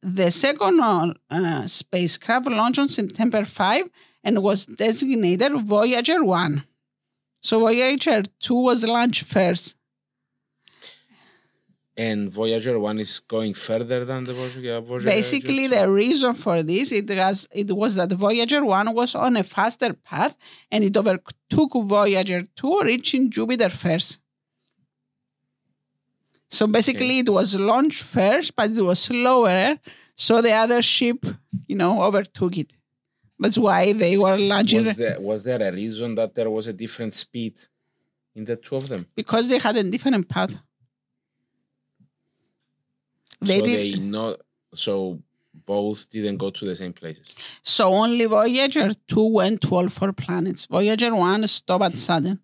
the 0.02 0.30
second 0.30 0.80
uh, 1.30 1.66
spacecraft 1.66 2.46
launched 2.46 2.78
on 2.78 2.88
September 2.88 3.44
5 3.44 3.88
and 4.24 4.42
was 4.42 4.66
designated 4.66 5.52
Voyager 5.62 6.24
1. 6.24 6.64
So 7.40 7.60
Voyager 7.60 8.22
2 8.40 8.54
was 8.54 8.84
launched 8.84 9.24
first. 9.24 9.76
and 11.96 12.30
Voyager 12.30 12.78
one 12.78 12.98
is 12.98 13.20
going 13.20 13.54
further 13.54 14.04
than 14.04 14.24
the 14.24 14.34
Voyager. 14.34 14.80
Voyager 14.80 15.08
Basically, 15.08 15.66
the 15.66 15.90
reason 15.90 16.32
for 16.34 16.62
this 16.62 16.90
it 16.92 17.08
was 17.08 17.46
it 17.52 17.70
was 17.76 17.94
that 17.96 18.10
Voyager 18.12 18.64
one 18.64 18.94
was 18.94 19.14
on 19.14 19.36
a 19.36 19.44
faster 19.44 19.92
path 19.92 20.36
and 20.70 20.84
it 20.84 20.96
overtook 20.96 21.72
Voyager 21.74 22.44
two, 22.56 22.80
reaching 22.82 23.30
Jupiter 23.30 23.68
first. 23.68 24.21
So 26.52 26.66
basically, 26.66 27.20
it 27.20 27.30
was 27.30 27.58
launched 27.58 28.02
first, 28.02 28.54
but 28.54 28.70
it 28.70 28.82
was 28.82 28.98
slower. 28.98 29.78
So 30.14 30.42
the 30.42 30.52
other 30.52 30.82
ship, 30.82 31.24
you 31.66 31.74
know, 31.74 32.02
overtook 32.02 32.58
it. 32.58 32.74
That's 33.38 33.56
why 33.56 33.94
they 33.94 34.18
were 34.18 34.36
launching 34.36 34.84
was 34.84 34.96
there 34.96 35.18
was 35.18 35.42
there 35.44 35.62
a 35.62 35.72
reason 35.72 36.14
that 36.16 36.34
there 36.34 36.50
was 36.50 36.66
a 36.66 36.74
different 36.74 37.14
speed 37.14 37.54
in 38.34 38.44
the 38.44 38.56
two 38.56 38.76
of 38.76 38.88
them? 38.88 39.06
because 39.16 39.48
they 39.48 39.58
had 39.58 39.76
a 39.76 39.82
different 39.82 40.28
path. 40.28 40.58
They 43.40 43.58
so 43.58 43.64
did 43.64 43.78
they 43.78 43.98
not 43.98 44.40
so 44.74 45.20
both 45.66 46.08
didn't 46.10 46.36
go 46.36 46.50
to 46.50 46.64
the 46.66 46.76
same 46.76 46.92
places. 46.92 47.34
so 47.62 47.92
only 47.92 48.26
Voyager 48.26 48.90
two 49.08 49.26
went 49.26 49.62
to 49.62 49.74
all 49.74 49.88
four 49.88 50.12
planets. 50.12 50.66
Voyager 50.66 51.14
one 51.14 51.46
stopped 51.48 51.84
at 51.84 51.98
Saturn. 51.98 52.38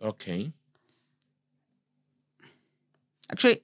Okay. 0.00 0.52
Actually, 3.32 3.58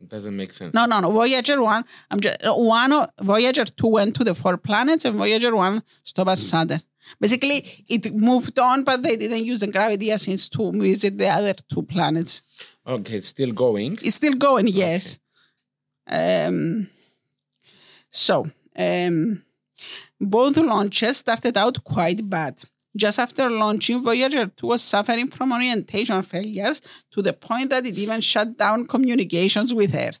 It 0.00 0.08
doesn't 0.08 0.36
make 0.36 0.52
sense. 0.52 0.74
no, 0.74 0.86
no, 0.86 1.00
no. 1.00 1.10
Voyager 1.10 1.60
one, 1.62 1.84
I'm 2.10 2.20
just 2.20 2.38
one. 2.44 2.92
Voyager 3.20 3.64
two 3.64 3.88
went 3.88 4.14
to 4.16 4.24
the 4.24 4.34
four 4.34 4.56
planets, 4.56 5.04
and 5.04 5.16
Voyager 5.16 5.54
one 5.56 5.82
stopped 6.02 6.30
at 6.30 6.38
Saturn. 6.38 6.82
Basically, 7.20 7.84
it 7.88 8.14
moved 8.14 8.58
on, 8.58 8.84
but 8.84 9.02
they 9.02 9.16
didn't 9.16 9.44
use 9.44 9.60
the 9.60 9.66
gravity 9.68 10.16
since 10.18 10.48
to 10.50 10.70
visit 10.72 11.16
the 11.16 11.28
other 11.28 11.54
two 11.54 11.82
planets. 11.82 12.42
Okay, 12.86 13.16
it's 13.16 13.28
still 13.28 13.52
going. 13.52 13.92
It's 14.02 14.16
still 14.16 14.34
going, 14.34 14.68
yes. 14.68 15.18
Um, 16.06 16.88
so, 18.10 18.46
um, 18.76 19.42
both 20.20 20.56
launches 20.58 21.16
started 21.18 21.56
out 21.56 21.82
quite 21.84 22.28
bad. 22.28 22.54
Just 22.98 23.18
after 23.20 23.48
launching, 23.48 24.02
Voyager 24.02 24.48
2 24.48 24.66
was 24.66 24.82
suffering 24.82 25.28
from 25.30 25.52
orientation 25.52 26.20
failures 26.22 26.82
to 27.12 27.22
the 27.22 27.32
point 27.32 27.70
that 27.70 27.86
it 27.86 27.96
even 27.96 28.20
shut 28.20 28.58
down 28.58 28.88
communications 28.88 29.72
with 29.72 29.94
Earth. 29.94 30.18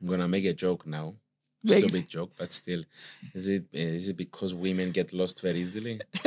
I'm 0.00 0.08
gonna 0.08 0.26
make 0.26 0.44
a 0.44 0.52
joke 0.52 0.84
now. 0.86 1.14
Make- 1.62 1.84
Stupid 1.84 2.08
joke, 2.08 2.32
but 2.36 2.50
still, 2.52 2.82
is 3.34 3.46
it 3.48 3.66
is 3.72 4.08
it 4.08 4.16
because 4.16 4.52
women 4.54 4.90
get 4.90 5.12
lost 5.12 5.42
very 5.42 5.60
easily? 5.60 6.00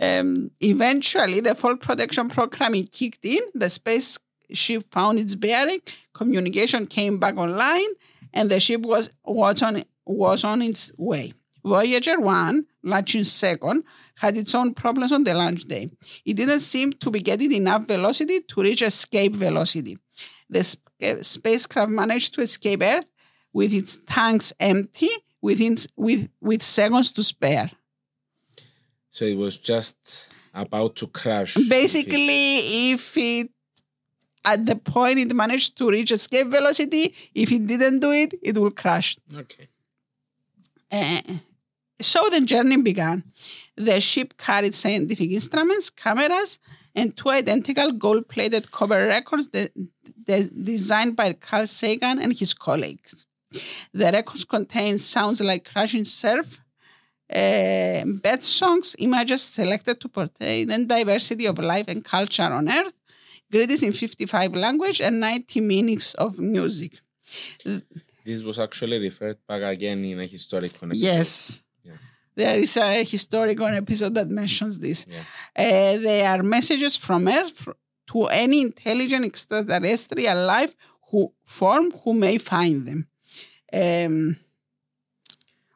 um, 0.00 0.50
eventually, 0.60 1.40
the 1.40 1.54
fault 1.54 1.80
protection 1.80 2.28
programming 2.28 2.86
kicked 2.86 3.24
in. 3.24 3.40
The 3.54 3.70
spaceship 3.70 4.84
found 4.90 5.18
its 5.18 5.34
bearing. 5.34 5.80
Communication 6.14 6.86
came 6.86 7.18
back 7.18 7.36
online, 7.36 7.88
and 8.32 8.50
the 8.50 8.60
ship 8.60 8.82
was 8.82 9.10
was 9.24 9.62
on 9.62 9.82
was 10.10 10.44
on 10.44 10.62
its 10.62 10.92
way. 10.96 11.32
Voyager 11.64 12.18
One, 12.20 12.66
launching 12.82 13.24
second, 13.24 13.84
had 14.16 14.36
its 14.36 14.54
own 14.54 14.74
problems 14.74 15.12
on 15.12 15.24
the 15.24 15.34
launch 15.34 15.64
day. 15.64 15.90
It 16.24 16.34
didn't 16.34 16.60
seem 16.60 16.92
to 16.92 17.10
be 17.10 17.20
getting 17.20 17.52
enough 17.52 17.86
velocity 17.86 18.40
to 18.40 18.62
reach 18.62 18.82
escape 18.82 19.34
velocity. 19.34 19.96
The 20.48 20.64
sp- 20.64 21.22
spacecraft 21.22 21.90
managed 21.90 22.34
to 22.34 22.42
escape 22.42 22.82
Earth 22.82 23.06
with 23.52 23.72
its 23.72 23.98
tanks 24.06 24.52
empty 24.60 25.08
within 25.40 25.76
with 25.96 26.28
with 26.40 26.62
seconds 26.62 27.12
to 27.12 27.22
spare. 27.22 27.70
So 29.10 29.24
it 29.24 29.36
was 29.36 29.56
just 29.58 30.30
about 30.54 30.96
to 30.96 31.06
crash. 31.06 31.54
Basically, 31.54 32.92
if 32.92 33.16
it 33.16 33.50
at 34.44 34.66
the 34.66 34.76
point 34.76 35.18
it 35.18 35.34
managed 35.34 35.76
to 35.78 35.90
reach 35.90 36.10
escape 36.10 36.48
velocity, 36.48 37.14
if 37.34 37.50
it 37.52 37.66
didn't 37.66 38.00
do 38.00 38.12
it, 38.12 38.34
it 38.42 38.56
will 38.58 38.70
crash. 38.70 39.16
Okay. 39.34 39.68
Uh, 40.90 41.20
so 42.00 42.28
the 42.30 42.40
journey 42.40 42.80
began. 42.80 43.24
The 43.76 44.00
ship 44.00 44.36
carried 44.36 44.74
scientific 44.74 45.30
instruments, 45.30 45.90
cameras, 45.90 46.58
and 46.94 47.16
two 47.16 47.30
identical 47.30 47.92
gold-plated 47.92 48.70
copper 48.70 49.06
records 49.06 49.48
de- 49.48 49.70
de- 50.26 50.50
designed 50.50 51.16
by 51.16 51.32
Carl 51.34 51.66
Sagan 51.66 52.20
and 52.20 52.36
his 52.36 52.54
colleagues. 52.54 53.26
The 53.92 54.10
records 54.12 54.44
contain 54.44 54.98
sounds 54.98 55.40
like 55.40 55.70
crashing 55.70 56.04
surf, 56.04 56.60
uh, 57.32 58.04
bird 58.04 58.44
songs, 58.44 58.96
images 58.98 59.42
selected 59.42 60.00
to 60.00 60.08
portray 60.08 60.64
the 60.64 60.78
diversity 60.84 61.46
of 61.46 61.58
life 61.58 61.86
and 61.88 62.04
culture 62.04 62.42
on 62.42 62.68
Earth, 62.68 62.94
greetings 63.50 63.82
in 63.82 63.92
55 63.92 64.54
languages, 64.54 65.00
and 65.00 65.20
90 65.20 65.60
minutes 65.60 66.14
of 66.14 66.38
music. 66.38 67.00
This 68.24 68.42
was 68.42 68.58
actually 68.58 68.98
referred 68.98 69.38
back 69.46 69.62
again 69.62 70.04
in 70.04 70.20
a 70.20 70.26
historic 70.26 70.78
connection. 70.78 71.04
Yes. 71.04 71.64
Yeah. 71.84 71.92
There 72.34 72.58
is 72.58 72.76
a 72.76 73.02
historical 73.04 73.66
episode 73.66 74.14
that 74.14 74.28
mentions 74.28 74.78
this. 74.78 75.06
Yeah. 75.08 75.24
Uh, 75.56 75.98
they 75.98 76.24
are 76.24 76.42
messages 76.42 76.96
from 76.96 77.28
Earth 77.28 77.68
to 78.08 78.24
any 78.26 78.60
intelligent 78.60 79.24
extraterrestrial 79.24 80.46
life 80.46 80.74
who 81.10 81.32
form 81.44 81.90
who 82.02 82.14
may 82.14 82.38
find 82.38 82.86
them. 82.86 83.08
Um, 83.72 84.36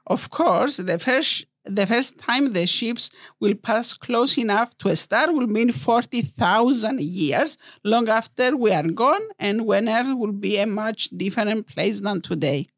of 0.07 0.31
course, 0.31 0.77
the 0.77 0.99
first 0.99 1.47
the 1.65 1.87
first 1.87 2.19
time 2.19 2.53
the 2.53 2.67
ships 2.67 3.11
will 3.41 3.55
pass 3.55 3.95
close 3.95 4.37
enough 4.39 4.77
to 4.79 4.89
a 4.89 4.97
star 4.97 5.33
will 5.33 5.47
mean 5.47 5.73
40,000 5.73 7.01
years, 7.01 7.57
long 7.83 8.09
after 8.09 8.57
we 8.57 8.73
are 8.73 8.89
gone, 8.89 9.23
and 9.39 9.67
when 9.67 9.89
Earth 9.89 10.15
will 10.15 10.33
be 10.33 10.59
a 10.59 10.67
much 10.67 11.09
different 11.11 11.67
place 11.67 12.01
than 12.01 12.21
today. 12.21 12.69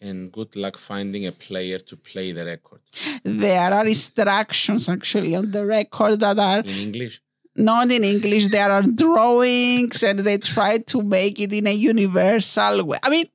And 0.00 0.30
good 0.30 0.54
luck 0.56 0.76
finding 0.76 1.26
a 1.26 1.32
player 1.32 1.78
to 1.78 1.96
play 1.96 2.30
the 2.32 2.44
record 2.44 2.80
There 3.24 3.72
are 3.72 3.86
instructions 3.86 4.90
actually 4.90 5.34
on 5.34 5.50
the 5.50 5.64
record 5.64 6.20
that 6.20 6.38
are 6.38 6.60
in 6.60 6.76
English. 6.76 7.22
not 7.56 7.90
in 7.90 8.04
English. 8.04 8.48
There 8.48 8.70
are 8.70 8.82
drawings, 8.82 10.02
and 10.02 10.18
they 10.18 10.36
try 10.38 10.78
to 10.78 11.02
make 11.02 11.40
it 11.40 11.52
in 11.54 11.66
a 11.66 11.72
universal 11.72 12.84
way. 12.84 12.98
I 13.02 13.08
mean, 13.08 13.26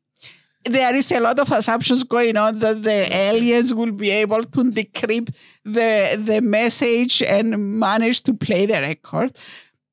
there 0.66 0.96
is 0.96 1.12
a 1.12 1.20
lot 1.20 1.40
of 1.40 1.52
assumptions 1.52 2.04
going 2.04 2.38
on 2.38 2.60
that 2.60 2.84
the 2.84 3.08
aliens 3.16 3.74
will 3.74 3.92
be 3.92 4.10
able 4.12 4.44
to 4.44 4.64
decrypt 4.72 5.36
the 5.66 6.22
the 6.24 6.42
message 6.42 7.22
and 7.24 7.80
manage 7.80 8.22
to 8.24 8.34
play 8.34 8.66
the 8.66 8.74
record. 8.74 9.32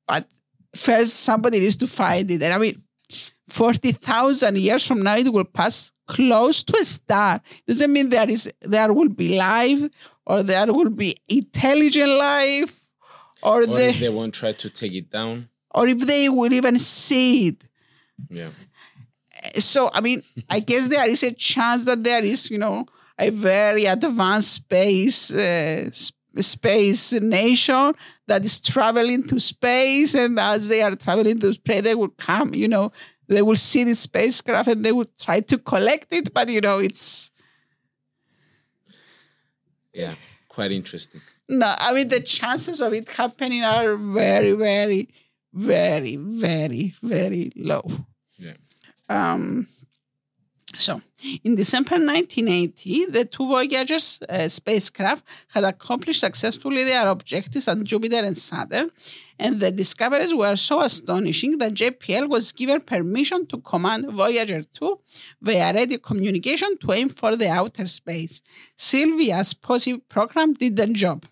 But 0.07 0.27
first, 0.75 1.13
somebody 1.21 1.59
needs 1.59 1.75
to 1.77 1.87
find 1.87 2.29
it. 2.31 2.41
And 2.43 2.53
I 2.53 2.57
mean, 2.57 2.81
forty 3.47 3.91
thousand 3.91 4.57
years 4.57 4.85
from 4.85 5.01
now, 5.03 5.15
it 5.17 5.31
will 5.33 5.45
pass 5.45 5.91
close 6.07 6.63
to 6.63 6.73
a 6.79 6.85
star. 6.85 7.41
Doesn't 7.67 7.91
mean 7.91 8.09
there 8.09 8.29
is 8.29 8.51
there 8.61 8.91
will 8.93 9.09
be 9.09 9.37
life 9.37 9.81
or 10.25 10.43
there 10.43 10.71
will 10.71 10.89
be 10.89 11.15
intelligent 11.27 12.09
life 12.11 12.85
or, 13.41 13.61
Or 13.63 13.65
the 13.65 13.91
they 13.99 14.09
won't 14.09 14.33
try 14.33 14.51
to 14.53 14.69
take 14.69 14.93
it 14.93 15.09
down. 15.09 15.49
or 15.73 15.87
if 15.87 15.99
they 15.99 16.29
will 16.29 16.51
even 16.51 16.77
see 16.79 17.47
it. 17.49 17.63
Yeah. 18.29 18.49
So, 19.55 19.89
I 19.93 20.01
mean, 20.01 20.23
I 20.49 20.59
guess 20.59 20.87
there 20.87 21.07
is 21.07 21.23
a 21.23 21.31
chance 21.33 21.85
that 21.85 22.03
there 22.03 22.23
is, 22.23 22.49
you 22.51 22.57
know, 22.57 22.85
a 23.17 23.29
very 23.29 23.85
advanced 23.85 24.53
space 24.53 25.31
uh, 25.33 25.89
space 26.39 27.13
nation 27.13 27.93
that 28.27 28.45
is 28.45 28.59
traveling 28.61 29.27
to 29.27 29.39
space, 29.39 30.13
and 30.15 30.39
as 30.39 30.67
they 30.69 30.81
are 30.81 30.95
traveling 30.95 31.37
to 31.39 31.53
space, 31.53 31.81
they 31.81 31.95
will 31.95 32.09
come, 32.09 32.53
you 32.53 32.67
know, 32.67 32.91
they 33.27 33.41
will 33.41 33.55
see 33.55 33.83
the 33.83 33.95
spacecraft 33.95 34.69
and 34.69 34.83
they 34.85 34.91
will 34.91 35.09
try 35.19 35.39
to 35.39 35.57
collect 35.57 36.07
it, 36.13 36.33
but 36.33 36.49
you 36.49 36.61
know, 36.61 36.79
it's 36.79 37.31
Yeah. 39.93 40.15
Quite 40.47 40.71
interesting. 40.71 41.21
no. 41.47 41.73
I 41.77 41.93
mean, 41.93 42.07
the 42.07 42.19
chances 42.21 42.81
of 42.81 42.93
it 42.93 43.07
happening 43.09 43.63
are 43.63 43.95
very, 43.95 44.53
very, 44.53 45.09
very, 45.53 46.15
very, 46.15 46.95
very 47.01 47.51
low. 47.55 47.83
Um, 49.09 49.67
so, 50.75 51.01
in 51.43 51.55
December 51.55 51.95
1980, 51.95 53.07
the 53.07 53.25
two 53.25 53.47
Voyagers 53.47 54.19
uh, 54.29 54.47
spacecraft 54.47 55.25
had 55.47 55.63
accomplished 55.63 56.19
successfully 56.19 56.83
their 56.83 57.07
objectives 57.07 57.67
on 57.67 57.83
Jupiter 57.83 58.17
and 58.23 58.37
Saturn, 58.37 58.91
and 59.39 59.59
the 59.59 59.71
discoveries 59.71 60.33
were 60.33 60.55
so 60.55 60.81
astonishing 60.81 61.57
that 61.57 61.73
JPL 61.73 62.29
was 62.29 62.51
given 62.51 62.81
permission 62.81 63.47
to 63.47 63.57
command 63.57 64.11
Voyager 64.11 64.61
2 64.61 64.99
via 65.41 65.73
radio 65.73 65.97
communication 65.97 66.77
to 66.77 66.91
aim 66.91 67.09
for 67.09 67.35
the 67.35 67.49
outer 67.49 67.87
space. 67.87 68.41
Sylvia's 68.77 69.55
POSI 69.55 69.97
program 70.07 70.53
did 70.53 70.75
the 70.75 70.87
job. 70.87 71.25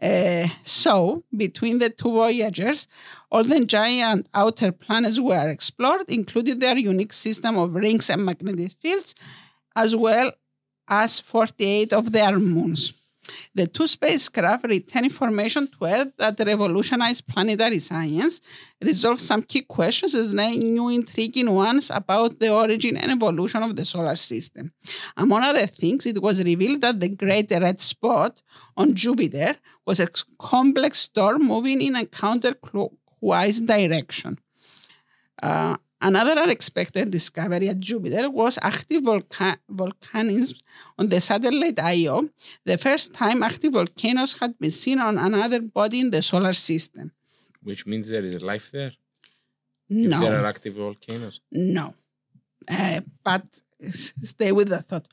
Uh, 0.00 0.48
so, 0.62 1.24
between 1.34 1.78
the 1.78 1.88
two 1.88 2.10
Voyagers, 2.10 2.86
all 3.30 3.42
the 3.42 3.64
giant 3.64 4.26
outer 4.34 4.70
planets 4.72 5.18
were 5.18 5.48
explored, 5.48 6.04
including 6.08 6.58
their 6.58 6.76
unique 6.76 7.12
system 7.14 7.56
of 7.56 7.74
rings 7.74 8.10
and 8.10 8.24
magnetic 8.24 8.72
fields, 8.82 9.14
as 9.74 9.96
well 9.96 10.32
as 10.88 11.20
48 11.20 11.92
of 11.92 12.12
their 12.12 12.38
moons. 12.38 12.92
The 13.54 13.66
two 13.66 13.86
spacecraft 13.86 14.64
returned 14.64 15.06
information 15.06 15.68
to 15.68 15.84
Earth 15.84 16.12
that 16.18 16.38
revolutionized 16.38 17.26
planetary 17.26 17.78
science, 17.78 18.40
resolved 18.80 19.20
some 19.20 19.42
key 19.42 19.62
questions, 19.62 20.14
and 20.14 20.38
new 20.38 20.88
intriguing 20.88 21.50
ones 21.50 21.90
about 21.90 22.38
the 22.38 22.52
origin 22.52 22.96
and 22.96 23.12
evolution 23.12 23.62
of 23.62 23.74
the 23.74 23.84
solar 23.84 24.16
system. 24.16 24.72
Among 25.16 25.42
other 25.42 25.66
things, 25.66 26.06
it 26.06 26.20
was 26.20 26.42
revealed 26.42 26.80
that 26.82 27.00
the 27.00 27.08
Great 27.08 27.50
Red 27.50 27.80
Spot 27.80 28.40
on 28.76 28.94
Jupiter 28.94 29.56
was 29.86 30.00
a 30.00 30.08
complex 30.38 30.98
storm 30.98 31.42
moving 31.44 31.80
in 31.80 31.96
a 31.96 32.04
counterclockwise 32.04 33.66
direction. 33.66 34.38
Uh, 35.42 35.76
another 36.00 36.32
unexpected 36.40 37.10
discovery 37.10 37.68
at 37.68 37.78
Jupiter 37.78 38.30
was 38.30 38.58
active 38.62 39.02
volca- 39.02 39.58
volcanism 39.70 40.60
on 40.98 41.08
the 41.08 41.20
satellite 41.20 41.78
Io, 41.80 42.28
the 42.64 42.78
first 42.78 43.14
time 43.14 43.42
active 43.42 43.72
volcanoes 43.72 44.34
had 44.40 44.58
been 44.58 44.70
seen 44.70 44.98
on 44.98 45.18
another 45.18 45.60
body 45.62 46.00
in 46.00 46.10
the 46.10 46.22
solar 46.22 46.52
system. 46.52 47.12
Which 47.62 47.86
means 47.86 48.10
there 48.10 48.22
is 48.22 48.42
life 48.42 48.70
there. 48.70 48.92
If 49.88 50.20
there 50.20 50.36
are 50.40 50.46
active 50.46 50.74
volcanoes. 50.74 51.40
no. 51.50 51.94
Uh, 52.68 53.00
but 53.22 53.44
stay 53.90 54.52
with 54.52 54.68
the 54.68 54.82
thought. 54.82 55.06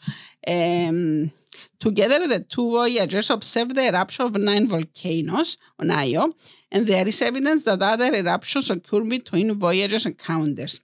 Um, 0.48 1.32
together, 1.80 2.28
the 2.28 2.42
two 2.42 2.70
voyagers 2.70 3.30
observed 3.30 3.76
the 3.76 3.88
eruption 3.88 4.26
of 4.26 4.36
nine 4.36 4.68
volcanoes 4.68 5.58
on 5.80 5.92
Io, 5.92 6.34
and 6.72 6.88
there 6.88 7.08
is 7.08 7.22
evidence 7.22 7.64
that 7.64 7.82
other 7.82 8.14
eruptions 8.14 8.70
occur 8.70 9.04
between 9.04 9.60
voyagers' 9.60 10.06
encounters. 10.06 10.82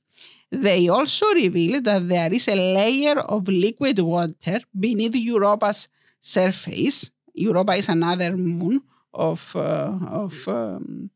They 0.52 0.88
also 0.90 1.28
reveal 1.34 1.82
that 1.82 2.10
there 2.10 2.34
is 2.34 2.48
a 2.48 2.56
layer 2.56 3.20
of 3.20 3.48
liquid 3.48 4.00
water 4.00 4.62
beneath 4.78 5.16
Europa's 5.16 5.88
surface. 6.20 7.12
Europa 7.34 7.74
is 7.74 7.88
another 7.88 8.36
moon 8.36 8.82
of, 9.14 9.56
uh, 9.56 9.94
of 10.08 10.48
um, 10.48 11.12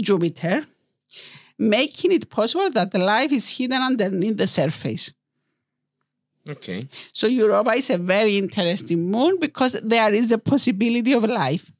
Jupiter, 0.00 0.64
making 1.58 2.12
it 2.12 2.30
possible 2.30 2.70
that 2.70 2.94
life 2.94 3.32
is 3.32 3.48
hidden 3.48 3.82
underneath 3.82 4.36
the 4.36 4.46
surface. 4.46 5.12
Okay. 6.48 6.86
So 7.12 7.26
Europa 7.26 7.70
is 7.70 7.90
a 7.90 7.98
very 7.98 8.36
interesting 8.36 9.10
moon 9.10 9.38
because 9.40 9.80
there 9.82 10.12
is 10.12 10.30
a 10.30 10.38
possibility 10.38 11.12
of 11.12 11.24
life. 11.24 11.70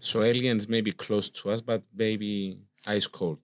So 0.00 0.22
aliens 0.22 0.68
may 0.68 0.80
be 0.80 0.92
close 0.92 1.28
to 1.30 1.50
us, 1.50 1.60
but 1.60 1.82
maybe 1.94 2.58
ice 2.86 3.06
cold. 3.06 3.38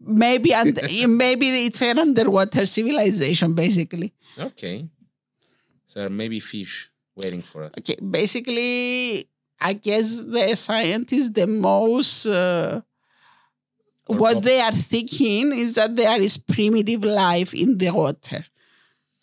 Maybe 0.00 0.54
and 0.54 0.78
maybe 1.08 1.48
it's 1.66 1.82
an 1.82 1.98
underwater 1.98 2.64
civilization, 2.64 3.54
basically. 3.54 4.14
Okay. 4.38 4.88
So 5.86 6.08
maybe 6.08 6.40
fish 6.40 6.90
waiting 7.16 7.42
for 7.42 7.64
us. 7.64 7.72
Okay, 7.78 7.96
basically, 8.00 9.28
I 9.60 9.72
guess 9.74 10.22
the 10.22 10.54
scientists 10.54 11.30
the 11.30 11.46
most 11.46 12.26
uh, 12.26 12.80
what 14.06 14.42
they 14.42 14.60
are 14.60 14.72
thinking 14.72 15.52
is 15.52 15.74
that 15.74 15.94
there 15.96 16.20
is 16.20 16.38
primitive 16.38 17.04
life 17.04 17.52
in 17.54 17.76
the 17.78 17.90
water. 17.90 18.44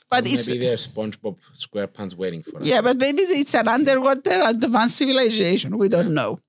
But 0.09 0.31
it's 0.31 0.47
maybe 0.47 0.65
there's 0.65 0.87
SpongeBob 0.87 1.35
SquarePants 1.53 2.15
waiting 2.15 2.43
for 2.43 2.59
us. 2.59 2.65
Yeah, 2.65 2.81
but 2.81 2.97
maybe 2.97 3.21
it's 3.23 3.53
an 3.55 3.67
underwater 3.67 4.41
advanced 4.45 4.97
civilization. 4.97 5.77
We 5.77 5.89
don't 5.89 6.13
know. 6.13 6.39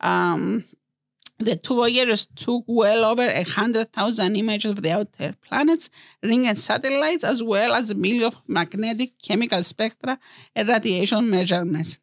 Um, 0.00 0.64
the 1.38 1.54
two 1.54 1.76
voyagers 1.76 2.26
took 2.26 2.64
well 2.66 3.04
over 3.04 3.22
a 3.22 3.44
hundred 3.44 3.92
thousand 3.92 4.34
images 4.34 4.72
of 4.72 4.82
the 4.82 4.92
outer 4.92 5.34
planets, 5.46 5.90
ring 6.22 6.48
and 6.48 6.58
satellites, 6.58 7.22
as 7.22 7.42
well 7.42 7.74
as 7.74 7.90
a 7.90 7.94
million 7.94 8.24
of 8.24 8.36
magnetic, 8.48 9.12
chemical 9.22 9.62
spectra, 9.62 10.18
and 10.54 10.68
radiation 10.68 11.30
measurements. 11.30 11.98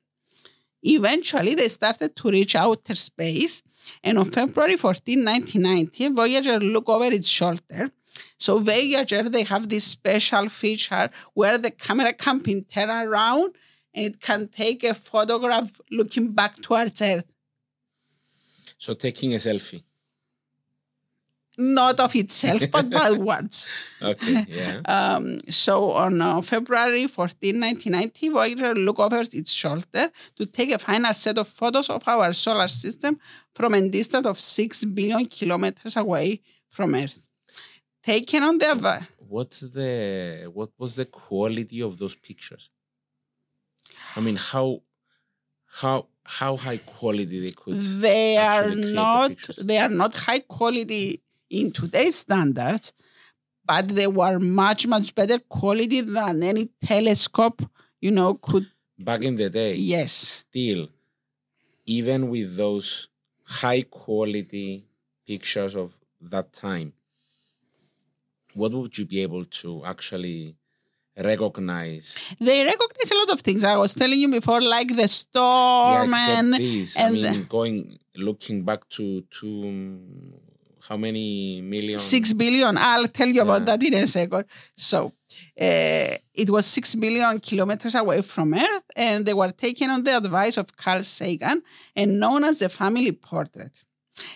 Eventually, 0.84 1.56
they 1.56 1.68
started 1.68 2.16
to 2.16 2.30
reach 2.30 2.56
outer 2.56 2.96
space, 2.96 3.64
and 4.04 4.18
on 4.18 4.26
February 4.26 4.78
14, 4.78 5.26
1990, 5.26 6.10
Voyager 6.10 6.60
looked 6.60 6.89
over 6.89 7.06
its 7.06 7.28
shoulder. 7.28 7.91
So 8.38 8.59
Voyager, 8.59 9.24
they 9.24 9.43
have 9.43 9.70
this 9.70 9.84
special 9.84 10.49
feature 10.49 11.09
where 11.34 11.57
the 11.57 11.72
camera 11.72 12.13
can 12.13 12.39
be 12.39 12.61
turned 12.61 12.91
around 12.91 13.55
and 13.93 14.05
it 14.05 14.22
can 14.22 14.47
take 14.47 14.84
a 14.84 14.93
photograph 14.93 15.72
looking 15.89 16.32
back 16.34 16.55
towards 16.61 17.01
Earth. 17.01 17.26
So 18.78 18.93
taking 18.93 19.34
a 19.34 19.38
selfie. 19.38 19.84
Not 21.57 22.01
of 22.01 22.13
itself, 22.16 22.63
but 22.72 22.89
backwards. 22.89 23.68
Okay. 24.01 24.45
Yeah. 24.47 24.82
Um, 24.86 25.39
so 25.49 25.91
on 25.93 26.22
uh, 26.22 26.41
February 26.41 27.07
14, 27.07 27.59
1990, 27.59 28.30
Voyager 28.30 28.76
looked 28.76 28.99
over 28.99 29.22
its 29.22 29.51
shoulder 29.51 30.11
to 30.36 30.45
take 30.45 30.72
a 30.72 30.78
final 30.78 31.13
set 31.13 31.38
of 31.38 31.47
photos 31.47 31.89
of 31.89 32.03
our 32.07 32.34
solar 32.34 32.68
system 32.68 33.18
from 33.53 33.74
a 33.74 33.89
distance 33.89 34.28
of 34.28 34.39
6 34.39 34.86
billion 34.86 35.26
kilometers 35.26 35.95
away 35.95 36.41
from 36.70 36.93
Earth. 36.93 37.25
Taken 38.06 38.43
on 38.43 38.58
the 38.58 39.08
What's 39.28 39.62
the 39.62 40.49
what 40.53 40.70
was 40.78 40.95
the 40.95 41.06
quality 41.06 41.82
of 41.82 41.97
those 41.97 42.16
pictures? 42.16 42.70
I 44.16 44.20
mean, 44.22 44.36
how 44.36 44.82
how 45.82 46.08
how 46.24 46.56
high 46.56 46.78
quality 46.78 47.39
they 47.45 47.51
could 47.51 47.82
they 47.82 48.38
are 48.38 48.64
create 48.64 48.82
the 48.82 48.93
not 48.93 49.32
they 49.58 49.78
are 49.78 49.89
not 49.89 50.14
high 50.16 50.39
quality 50.39 51.22
in 51.49 51.72
today's 51.72 52.16
standards 52.16 52.93
but 53.66 53.88
they 53.89 54.08
were 54.08 54.39
much 54.39 54.88
much 54.88 55.14
better 55.14 55.39
quality 55.39 56.01
than 56.01 56.41
any 56.43 56.66
telescope 56.82 57.62
you 58.01 58.12
know 58.12 58.34
could 58.36 58.68
back 58.97 59.22
in 59.22 59.36
the 59.36 59.49
day. 59.49 59.76
yes 59.76 60.12
Still, 60.12 60.89
even 61.86 62.30
with 62.30 62.56
those 62.58 63.08
high 63.43 63.84
quality 63.84 64.88
pictures 65.28 65.76
of 65.76 65.97
that 66.22 66.53
time, 66.53 66.93
what 68.56 68.72
would 68.72 68.97
you 68.97 69.06
be 69.06 69.22
able 69.28 69.45
to 69.62 69.70
actually 69.86 70.56
recognize? 71.18 72.18
they 72.39 72.64
recognize 72.66 73.12
a 73.12 73.18
lot 73.22 73.32
of 73.32 73.39
things 73.41 73.64
i 73.64 73.76
was 73.84 73.93
telling 73.93 74.20
you 74.20 74.30
before 74.39 74.62
like 74.62 74.95
the 74.95 75.08
storm 75.08 76.10
except 76.14 76.38
and 76.38 76.53
this. 76.53 76.99
I 76.99 77.10
mean, 77.12 77.24
the- 77.24 77.47
going 77.58 77.78
looking 78.28 78.64
back 78.70 78.82
to 78.95 79.22
to 79.39 79.47
um, 79.68 80.34
how 80.88 80.97
many 80.97 81.62
million? 81.62 81.97
Six 81.99 82.32
billion. 82.34 82.78
I'll 82.78 83.08
tell 83.08 83.28
you 83.28 83.41
about 83.41 83.66
that 83.66 83.82
in 83.84 83.95
a 83.95 84.06
second. 84.06 84.45
So 84.78 84.99
uh, 85.60 86.12
it 86.43 86.49
was 86.56 86.66
six 86.68 86.93
billion 86.93 87.39
kilometers 87.39 87.95
away 87.95 88.22
from 88.22 88.53
Earth, 88.53 88.84
and 88.95 89.26
they 89.26 89.34
were 89.34 89.49
taken 89.49 89.89
on 89.89 90.03
the 90.03 90.16
advice 90.16 90.58
of 90.58 90.78
Carl 90.78 91.01
Sagan 91.01 91.64
and 91.95 92.20
known 92.20 92.43
as 92.43 92.60
the 92.60 92.70
family 92.70 93.12
portrait. 93.14 93.84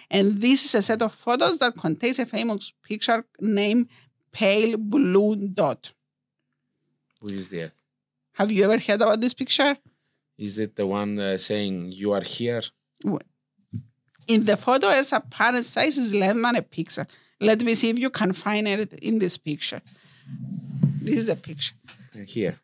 And 0.09 0.41
this 0.41 0.65
is 0.65 0.73
a 0.75 0.81
set 0.81 1.01
of 1.03 1.13
photos 1.13 1.59
that 1.59 1.73
contains 1.77 2.17
a 2.19 2.25
famous 2.25 2.73
picture 2.89 3.23
named 3.39 3.87
Pale 4.31 4.77
Blue 4.77 5.35
Dot. 5.47 5.91
Which 7.19 7.33
is 7.33 7.49
the 7.49 7.63
Earth? 7.63 7.71
Have 8.33 8.51
you 8.51 8.63
ever 8.63 8.77
heard 8.77 9.01
about 9.01 9.19
this 9.19 9.33
picture? 9.33 9.77
Is 10.37 10.59
it 10.59 10.75
the 10.75 10.87
one 10.87 11.19
uh, 11.19 11.37
saying 11.37 11.91
you 11.91 12.13
are 12.13 12.21
here? 12.21 12.61
In 14.27 14.45
the 14.45 14.55
photo, 14.55 14.87
Earth's 14.87 15.11
apparent 15.11 15.65
size 15.65 15.97
is 15.97 16.13
less 16.13 16.33
than 16.33 16.55
a 16.55 16.61
pixel. 16.61 17.05
Let 17.41 17.61
me 17.61 17.75
see 17.75 17.89
if 17.89 17.99
you 17.99 18.09
can 18.09 18.33
find 18.33 18.67
it 18.67 18.93
in 18.93 19.19
this 19.19 19.37
picture. 19.37 19.81
This 21.01 21.17
is 21.17 21.29
a 21.29 21.35
picture. 21.35 21.75
Here. 22.27 22.59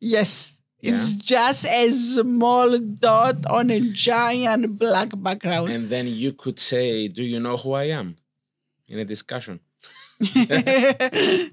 Yes. 0.00 0.60
It's 0.80 1.12
just 1.12 1.66
a 1.66 1.92
small 1.92 2.76
dot 2.78 3.46
on 3.46 3.70
a 3.70 3.80
giant 3.92 4.78
black 4.78 5.10
background. 5.16 5.70
And 5.70 5.88
then 5.88 6.08
you 6.08 6.32
could 6.32 6.58
say, 6.58 7.06
"Do 7.06 7.22
you 7.22 7.38
know 7.38 7.56
who 7.56 7.72
I 7.72 7.84
am?" 7.84 8.16
In 8.88 8.98
a 8.98 9.04
discussion. 9.04 9.60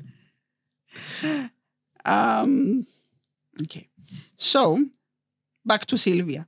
um, 2.06 2.86
okay. 3.62 3.90
So, 4.38 4.86
back 5.66 5.86
to 5.88 5.98
Sylvia. 5.98 6.48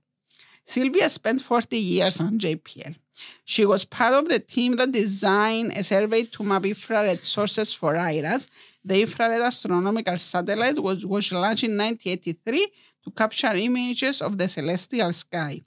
Sylvia 0.65 1.09
spent 1.09 1.41
40 1.41 1.77
years 1.77 2.19
on 2.19 2.39
JPL. 2.39 2.95
She 3.43 3.65
was 3.65 3.85
part 3.85 4.13
of 4.13 4.29
the 4.29 4.39
team 4.39 4.75
that 4.77 4.91
designed 4.91 5.73
a 5.75 5.83
survey 5.83 6.23
to 6.23 6.43
map 6.43 6.65
infrared 6.65 7.23
sources 7.23 7.73
for 7.73 7.95
IRAS. 7.95 8.47
The 8.83 9.01
infrared 9.01 9.41
astronomical 9.41 10.17
satellite 10.17 10.79
was, 10.81 11.05
was 11.05 11.31
launched 11.31 11.63
in 11.63 11.77
1983 11.77 12.71
to 13.03 13.11
capture 13.11 13.53
images 13.53 14.21
of 14.21 14.37
the 14.37 14.47
celestial 14.47 15.11
sky. 15.13 15.61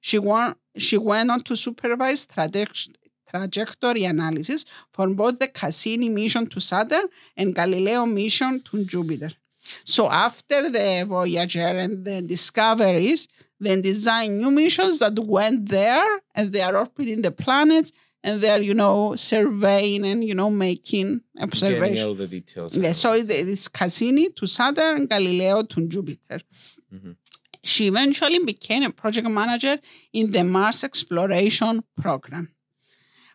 She, 0.00 0.18
won, 0.18 0.54
she 0.76 0.98
went 0.98 1.30
on 1.30 1.42
to 1.42 1.56
supervise 1.56 2.26
trajectory 3.30 4.04
analysis 4.04 4.64
for 4.92 5.06
both 5.08 5.38
the 5.38 5.48
Cassini 5.48 6.08
mission 6.08 6.46
to 6.46 6.60
Saturn 6.60 7.06
and 7.36 7.54
Galileo 7.54 8.06
mission 8.06 8.60
to 8.62 8.84
Jupiter. 8.84 9.32
So 9.84 10.08
after 10.10 10.70
the 10.70 11.04
Voyager 11.08 11.72
and 11.84 12.04
the 12.04 12.22
discoveries, 12.22 13.26
then 13.58 13.80
design 13.80 14.38
new 14.38 14.50
missions 14.50 14.98
that 15.00 15.18
went 15.18 15.68
there 15.68 16.20
and 16.34 16.52
they 16.52 16.60
are 16.62 16.76
orbiting 16.76 17.22
the 17.22 17.32
planets 17.32 17.90
and 18.22 18.40
they're, 18.42 18.60
you 18.62 18.74
know, 18.74 19.14
surveying 19.16 20.04
and, 20.04 20.22
you 20.24 20.34
know, 20.34 20.50
making 20.50 21.20
Getting 21.34 21.42
observations. 21.48 22.00
all 22.06 22.14
the 22.14 22.26
details. 22.28 22.76
Yeah, 22.76 22.92
so 22.92 23.14
it 23.14 23.30
is 23.30 23.68
Cassini 23.68 24.28
to 24.36 24.46
Saturn, 24.46 25.06
Galileo 25.06 25.62
to 25.62 25.88
Jupiter. 25.88 26.40
Mhm. 26.94 27.16
She 27.64 27.88
eventually 27.88 28.38
became 28.44 28.84
a 28.84 28.90
project 28.90 29.28
manager 29.28 29.78
in 30.12 30.30
the 30.30 30.44
Mars 30.44 30.84
exploration 30.84 31.82
program. 32.00 32.52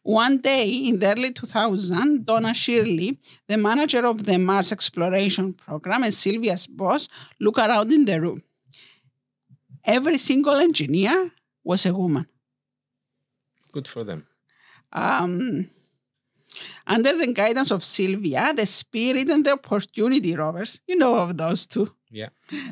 One 0.04 0.40
day 0.40 0.68
in 0.88 0.98
the 1.00 1.12
early 1.12 1.32
2000, 1.32 2.26
Donna 2.26 2.54
Shirley, 2.54 3.20
the 3.48 3.58
manager 3.58 4.06
of 4.06 4.26
the 4.26 4.38
Mars 4.40 4.72
exploration 4.72 5.54
program 5.54 6.04
and 6.04 6.14
Sylvia's 6.14 6.66
boss, 6.66 7.08
look 7.40 7.60
around 7.60 7.92
in 7.92 8.06
the 8.06 8.20
room. 8.20 8.42
Every 9.84 10.18
single 10.18 10.56
engineer 10.56 11.32
was 11.64 11.86
a 11.86 11.94
woman. 11.94 12.28
Good 13.72 13.88
for 13.88 14.04
them. 14.04 14.26
Um, 14.92 15.68
under 16.86 17.16
the 17.18 17.32
guidance 17.32 17.72
of 17.72 17.84
Sylvia, 17.84 18.54
the 18.56 18.66
Spirit 18.66 19.30
and 19.30 19.46
the 19.46 19.54
Opportunity 19.54 20.36
rovers, 20.36 20.82
you 20.88 20.98
know 20.98 21.16
of 21.16 21.38
those 21.38 21.66
two, 21.68 21.94
Yeah. 22.10 22.30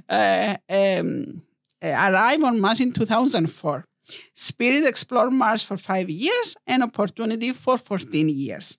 uh, 0.09 0.57
um, 0.69 1.41
arrived 1.81 2.43
on 2.43 2.59
Mars 2.59 2.81
in 2.81 2.91
2004. 2.91 3.85
Spirit 4.33 4.85
explored 4.85 5.31
Mars 5.33 5.63
for 5.63 5.77
five 5.77 6.09
years 6.09 6.55
and 6.67 6.83
Opportunity 6.83 7.53
for 7.53 7.77
14 7.77 8.29
years. 8.29 8.77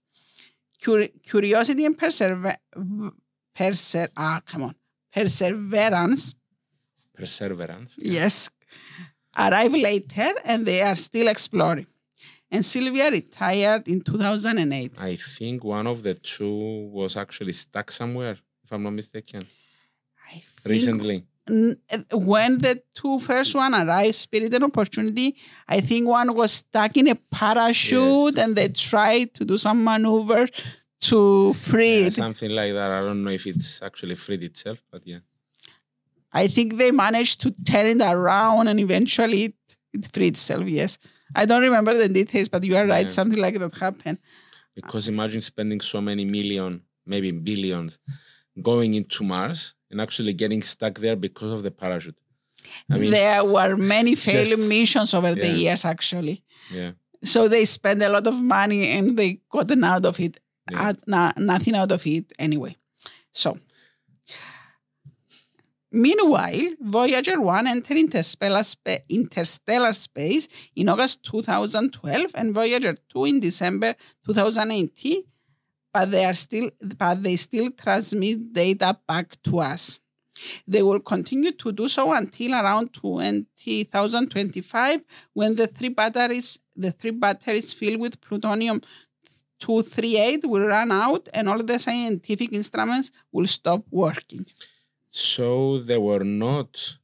Cur- 0.82 1.08
curiosity 1.22 1.84
and 1.84 1.96
persever- 1.98 2.56
Perser, 3.58 4.08
ah, 4.16 4.40
come 4.46 4.62
on, 4.62 4.74
Perseverance, 5.12 6.34
Perseverance. 7.14 7.96
yes, 7.98 8.50
arrived 9.36 9.74
later 9.74 10.32
and 10.44 10.64
they 10.66 10.80
are 10.82 10.96
still 10.96 11.28
exploring. 11.28 11.86
And 12.50 12.64
Sylvia 12.64 13.10
retired 13.10 13.86
in 13.88 14.00
2008. 14.00 14.92
I 14.98 15.16
think 15.16 15.62
one 15.64 15.86
of 15.86 16.02
the 16.02 16.14
two 16.14 16.88
was 16.90 17.16
actually 17.16 17.52
stuck 17.52 17.90
somewhere, 17.92 18.38
if 18.64 18.72
I'm 18.72 18.82
not 18.82 18.92
mistaken, 18.92 19.42
I 20.28 20.32
think 20.32 20.44
recently. 20.64 21.24
When 21.48 22.58
the 22.58 22.82
two 22.94 23.18
first 23.18 23.54
one 23.54 23.74
arrived, 23.74 24.14
Spirit 24.14 24.54
and 24.54 24.64
Opportunity, 24.64 25.36
I 25.68 25.80
think 25.80 26.06
one 26.08 26.34
was 26.34 26.52
stuck 26.52 26.96
in 26.96 27.08
a 27.08 27.14
parachute 27.30 28.34
Yes. 28.36 28.44
and 28.44 28.56
they 28.56 28.68
tried 28.68 29.34
to 29.34 29.44
do 29.44 29.58
some 29.58 29.82
maneuver 29.84 30.46
to 31.02 31.54
free 31.54 32.00
Yeah, 32.00 32.06
it. 32.06 32.14
something 32.14 32.50
like 32.50 32.72
that. 32.74 32.90
I 32.90 33.00
don't 33.00 33.24
know 33.24 33.30
if 33.30 33.46
it's 33.46 33.82
actually 33.82 34.14
freed 34.16 34.42
itself, 34.44 34.82
but 34.90 35.02
yeah. 35.06 35.20
I 36.32 36.46
think 36.46 36.76
they 36.76 36.90
managed 36.92 37.40
to 37.42 37.50
turn 37.50 37.86
it 37.86 38.02
around 38.02 38.68
and 38.68 38.78
eventually 38.78 39.44
it, 39.44 39.54
it 39.92 40.08
freed 40.12 40.34
itself, 40.34 40.66
yes. 40.68 40.98
I 41.34 41.46
don't 41.46 41.62
remember 41.62 41.94
the 41.96 42.08
details, 42.08 42.48
but 42.48 42.64
you 42.64 42.76
are 42.76 42.86
right, 42.86 43.02
Yeah. 43.06 43.08
something 43.08 43.38
like 43.40 43.58
that 43.58 43.74
happened. 43.78 44.18
Because 44.74 45.08
imagine 45.08 45.40
spending 45.40 45.80
so 45.80 46.00
many 46.00 46.24
million, 46.24 46.82
maybe 47.06 47.32
billions, 47.32 47.98
going 48.62 48.94
into 48.94 49.24
Mars 49.24 49.74
and 49.90 50.00
actually 50.00 50.32
getting 50.32 50.62
stuck 50.62 50.98
there 50.98 51.16
because 51.16 51.50
of 51.52 51.62
the 51.62 51.70
parachute. 51.70 52.16
I 52.90 52.98
mean, 52.98 53.10
there 53.12 53.44
were 53.44 53.76
many 53.76 54.14
failed 54.14 54.46
just- 54.46 54.68
missions 54.68 55.14
over 55.14 55.34
the 55.34 55.48
years, 55.48 55.84
actually. 55.84 56.42
yeah. 56.70 56.92
So 57.22 57.48
they 57.48 57.64
spent 57.66 58.02
a 58.02 58.08
lot 58.08 58.26
of 58.26 58.34
money 58.34 58.88
and 58.92 59.16
they 59.18 59.40
gotten 59.50 59.84
out 59.84 60.06
of 60.06 60.18
it, 60.20 60.40
Yeah. 60.70 60.88
Uh, 60.90 60.92
na- 61.06 61.32
nothing 61.36 61.74
out 61.74 61.92
of 61.92 62.06
it 62.06 62.32
anyway. 62.38 62.76
So, 63.32 63.58
meanwhile, 65.90 66.74
Voyager 66.80 67.40
1 67.40 67.66
entered 67.66 67.96
interstellar, 67.98 68.62
spa- 68.62 68.98
interstellar 69.08 69.92
space 69.92 70.48
in 70.76 70.88
August 70.88 71.22
2012 71.24 72.30
and 72.34 72.54
Voyager 72.54 72.96
2 73.12 73.24
in 73.26 73.40
December 73.40 73.96
2018, 74.26 75.22
but 75.92 76.10
they 76.10 76.24
are 76.24 76.34
still, 76.34 76.70
but 76.98 77.22
they 77.22 77.36
still 77.36 77.70
transmit 77.70 78.52
data 78.52 78.98
back 79.06 79.40
to 79.42 79.60
us. 79.60 80.00
They 80.66 80.82
will 80.82 81.00
continue 81.00 81.52
to 81.52 81.72
do 81.72 81.88
so 81.88 82.12
until 82.12 82.54
around 82.54 82.94
2025 82.94 85.04
when 85.34 85.54
the 85.54 85.66
three 85.66 85.90
batteries 85.90 86.58
the 86.74 86.92
three 86.92 87.10
batteries 87.10 87.74
filled 87.74 88.00
with 88.00 88.18
plutonium 88.22 88.80
238 89.60 90.46
will 90.46 90.66
run 90.66 90.90
out 90.90 91.28
and 91.34 91.48
all 91.48 91.62
the 91.62 91.78
scientific 91.78 92.52
instruments 92.52 93.12
will 93.30 93.46
stop 93.46 93.84
working. 93.90 94.46
So 95.10 95.78
they 95.78 95.98
were 95.98 96.24
not, 96.24 96.96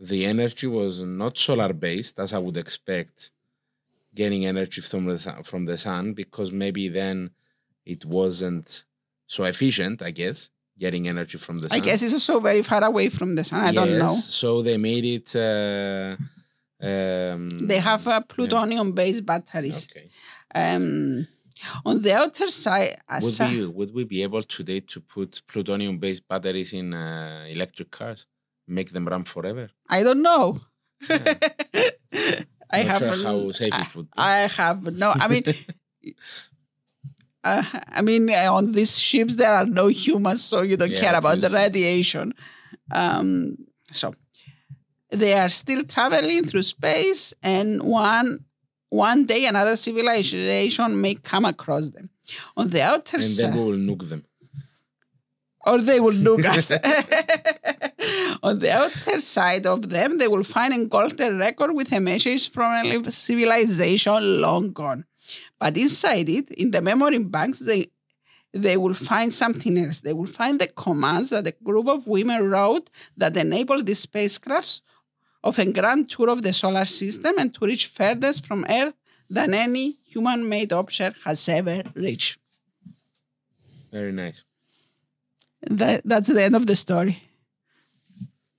the 0.00 0.24
energy 0.24 0.66
was 0.66 1.02
not 1.02 1.36
solar 1.36 1.72
based, 1.72 2.18
as 2.18 2.32
I 2.32 2.38
would 2.38 2.56
expect, 2.56 3.30
getting 4.14 4.46
energy 4.46 4.80
from 4.80 5.04
the, 5.04 5.18
sun- 5.18 5.42
from 5.42 5.66
the 5.66 5.76
sun, 5.76 6.14
because 6.14 6.50
maybe 6.50 6.88
then 6.88 7.30
it 7.86 8.04
wasn't 8.04 8.84
so 9.26 9.44
efficient, 9.44 10.02
I 10.02 10.10
guess, 10.10 10.50
getting 10.78 11.08
energy 11.08 11.38
from 11.38 11.58
the 11.58 11.68
sun. 11.68 11.78
I 11.78 11.80
guess 11.80 12.02
it's 12.02 12.12
also 12.12 12.40
very 12.40 12.62
far 12.62 12.82
away 12.84 13.08
from 13.08 13.34
the 13.34 13.44
sun. 13.44 13.60
I 13.60 13.72
don't 13.72 13.98
know. 13.98 14.08
So 14.12 14.62
they 14.62 14.76
made 14.76 15.04
it. 15.04 15.28
Uh, 15.34 16.16
um, 16.80 17.48
They 17.58 17.78
have 17.78 18.06
uh, 18.06 18.20
plutonium 18.20 18.92
based 18.92 19.24
batteries. 19.24 19.88
Okay. 19.90 20.08
Um, 20.54 21.26
on 21.84 22.02
the 22.02 22.12
outer 22.12 22.48
side, 22.48 22.96
Would 23.22 23.38
we 23.50 23.66
would 23.66 23.94
we 23.94 24.04
be 24.04 24.22
able 24.22 24.42
today 24.42 24.80
to 24.80 25.00
put 25.00 25.42
plutonium 25.46 25.98
based 25.98 26.28
batteries 26.28 26.72
in 26.72 26.92
uh, 26.92 27.46
electric 27.48 27.90
cars, 27.90 28.26
make 28.68 28.92
them 28.92 29.06
run 29.08 29.24
forever? 29.24 29.70
I 29.88 30.02
don't 30.02 30.22
know. 30.22 30.60
I 32.68 32.82
Not 32.82 32.86
have 32.90 32.98
sure 32.98 33.24
how 33.24 33.52
safe 33.52 33.72
I, 33.72 33.82
it 33.82 33.94
would 33.94 34.06
be. 34.06 34.12
I 34.16 34.38
have 34.58 34.98
no. 34.98 35.12
I 35.14 35.28
mean, 35.28 35.44
uh, 37.50 37.62
I 37.98 38.00
mean, 38.08 38.22
on 38.58 38.64
these 38.76 38.94
ships 39.08 39.32
there 39.40 39.54
are 39.60 39.66
no 39.80 39.86
humans, 40.04 40.40
so 40.50 40.56
you 40.70 40.76
don't 40.80 40.90
Yeah, 40.96 41.00
care 41.04 41.16
about 41.22 41.38
the 41.44 41.50
radiation. 41.62 42.26
Um, 43.00 43.30
so 44.00 44.06
they 45.22 45.32
are 45.42 45.48
still 45.62 45.82
traveling 45.94 46.42
through 46.48 46.64
space, 46.76 47.22
and 47.42 47.68
one 48.04 48.28
one 49.08 49.20
day 49.32 49.42
another 49.52 49.76
civilization 49.86 50.88
may 51.04 51.14
come 51.32 51.44
across 51.54 51.86
them. 51.96 52.06
On 52.56 52.66
the 52.74 52.82
outer 52.92 53.16
and 53.18 53.24
side, 53.24 53.52
then 53.52 53.54
we 53.58 53.62
will 53.68 53.82
nuke 53.88 54.04
them. 54.12 54.22
or 55.68 55.78
they 55.88 55.98
will 56.04 56.18
look 56.28 56.44
us. 56.56 56.70
On 58.48 58.54
the 58.62 58.70
outer 58.80 59.20
side 59.20 59.66
of 59.66 59.88
them, 59.88 60.18
they 60.18 60.28
will 60.28 60.44
find 60.56 60.72
a 60.74 60.84
golden 60.96 61.38
record 61.46 61.70
with 61.78 61.90
a 61.92 62.00
message 62.00 62.44
from 62.56 62.70
a 62.86 63.12
civilization 63.12 64.40
long 64.40 64.72
gone. 64.72 65.04
But 65.58 65.76
inside 65.76 66.28
it, 66.28 66.50
in 66.50 66.70
the 66.70 66.80
memory 66.80 67.18
banks, 67.18 67.60
they 67.60 67.90
they 68.52 68.76
will 68.76 68.94
find 68.94 69.34
something 69.34 69.76
else. 69.76 70.00
They 70.00 70.12
will 70.14 70.26
find 70.26 70.58
the 70.58 70.68
commands 70.68 71.30
that 71.30 71.46
a 71.46 71.52
group 71.62 71.88
of 71.88 72.06
women 72.06 72.48
wrote 72.50 72.88
that 73.16 73.36
enable 73.36 73.82
the 73.82 73.92
spacecrafts 73.92 74.80
of 75.44 75.58
a 75.58 75.66
grand 75.72 76.08
tour 76.08 76.30
of 76.30 76.42
the 76.42 76.52
solar 76.52 76.84
system 76.86 77.34
and 77.38 77.52
to 77.54 77.66
reach 77.66 77.86
furthest 77.86 78.46
from 78.46 78.64
Earth 78.68 78.94
than 79.28 79.52
any 79.52 79.98
human-made 80.04 80.72
object 80.72 81.18
has 81.24 81.46
ever 81.48 81.82
reached. 81.94 82.38
Very 83.92 84.12
nice. 84.12 84.44
That, 85.68 86.02
that's 86.04 86.28
the 86.28 86.42
end 86.44 86.56
of 86.56 86.66
the 86.66 86.76
story. 86.76 87.22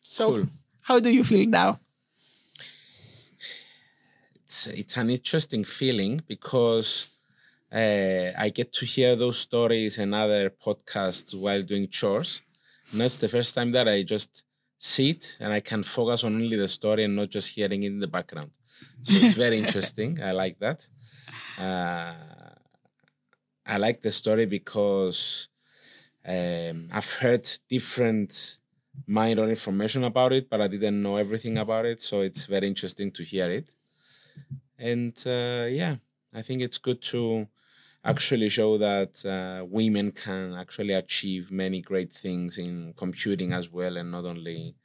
So, 0.01 0.29
Cool. 0.29 0.45
how 0.81 0.99
do 0.99 1.09
you 1.09 1.23
feel 1.23 1.47
now? 1.47 1.79
It's 4.47 4.65
it's 4.67 4.95
an 4.95 5.09
interesting 5.09 5.63
feeling 5.65 6.21
because 6.33 6.89
uh, 7.81 8.29
I 8.45 8.47
get 8.59 8.71
to 8.79 8.85
hear 8.85 9.13
those 9.17 9.39
stories 9.47 9.97
and 9.97 10.15
other 10.15 10.49
podcasts 10.49 11.29
while 11.43 11.61
doing 11.71 11.89
chores. 11.89 12.41
Now 12.93 13.05
it's 13.09 13.17
the 13.17 13.27
first 13.27 13.53
time 13.55 13.71
that 13.73 13.87
I 13.89 14.03
just 14.03 14.45
sit 14.79 15.37
and 15.41 15.51
I 15.51 15.59
can 15.59 15.83
focus 15.83 16.23
on 16.23 16.35
only 16.35 16.55
the 16.55 16.69
story 16.69 17.03
and 17.03 17.13
not 17.17 17.29
just 17.29 17.53
hearing 17.55 17.83
it 17.83 17.87
in 17.87 17.99
the 17.99 18.07
background. 18.17 18.51
So 19.03 19.19
it's 19.19 19.33
very 19.33 19.57
interesting. 19.63 20.11
I 20.23 20.31
like 20.31 20.57
that. 20.59 20.79
Uh, 21.57 22.55
I 23.65 23.77
like 23.77 24.01
the 24.01 24.11
story 24.11 24.45
because 24.45 25.49
um, 26.25 26.89
I've 26.93 27.13
heard 27.21 27.49
different 27.69 28.59
minor 29.07 29.49
information 29.49 30.03
about 30.05 30.33
it, 30.33 30.49
but 30.49 30.61
I 30.61 30.67
didn't 30.67 31.01
know 31.01 31.17
everything 31.17 31.57
about 31.57 31.85
it. 31.85 32.01
So 32.01 32.21
it's 32.21 32.45
very 32.45 32.67
interesting 32.67 33.11
to 33.11 33.23
hear 33.23 33.49
it. 33.49 33.75
And 34.79 35.13
uh, 35.25 35.67
yeah, 35.69 35.95
I 36.33 36.41
think 36.41 36.61
it's 36.61 36.77
good 36.77 37.01
to 37.13 37.47
actually 38.03 38.49
show 38.49 38.77
that 38.77 39.25
uh, 39.25 39.65
women 39.65 40.11
can 40.11 40.53
actually 40.53 40.93
achieve 40.93 41.51
many 41.51 41.81
great 41.81 42.13
things 42.13 42.57
in 42.57 42.93
computing 42.95 43.53
as 43.53 43.71
well, 43.71 43.97
and 43.97 44.11
not 44.11 44.25
only 44.25 44.75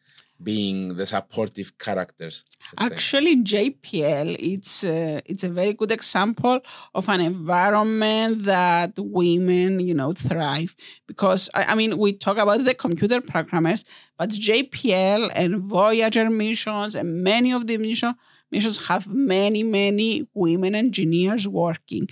being 0.43 0.97
the 0.97 1.07
supportive 1.07 1.79
characters. 1.79 2.45
let's 2.79 2.89
say. 2.89 2.95
Actually, 2.95 3.37
JPL 3.45 4.37
it's 4.39 4.85
uh, 4.85 5.21
it's 5.25 5.45
a 5.45 5.49
very 5.49 5.73
good 5.73 5.93
example 5.93 6.61
of 6.95 7.09
an 7.09 7.21
environment 7.21 8.45
that 8.45 8.93
women 8.99 9.81
you 9.81 9.95
know 9.95 10.13
thrive 10.13 10.75
because 11.07 11.49
I, 11.55 11.65
I 11.65 11.75
mean 11.75 11.99
we 11.99 12.13
talk 12.13 12.39
about 12.39 12.65
the 12.65 12.75
computer 12.75 13.21
programmers, 13.21 13.85
but 14.19 14.31
JPL 14.31 15.31
and 15.35 15.61
Voyager 15.63 16.29
missions 16.31 16.95
and 16.95 17.23
many 17.23 17.53
of 17.53 17.67
the 17.67 17.79
mission, 17.79 18.15
missions 18.53 18.87
have 18.89 19.07
many 19.09 19.63
many 19.63 20.29
women 20.35 20.75
engineers 20.75 21.49
working. 21.49 22.09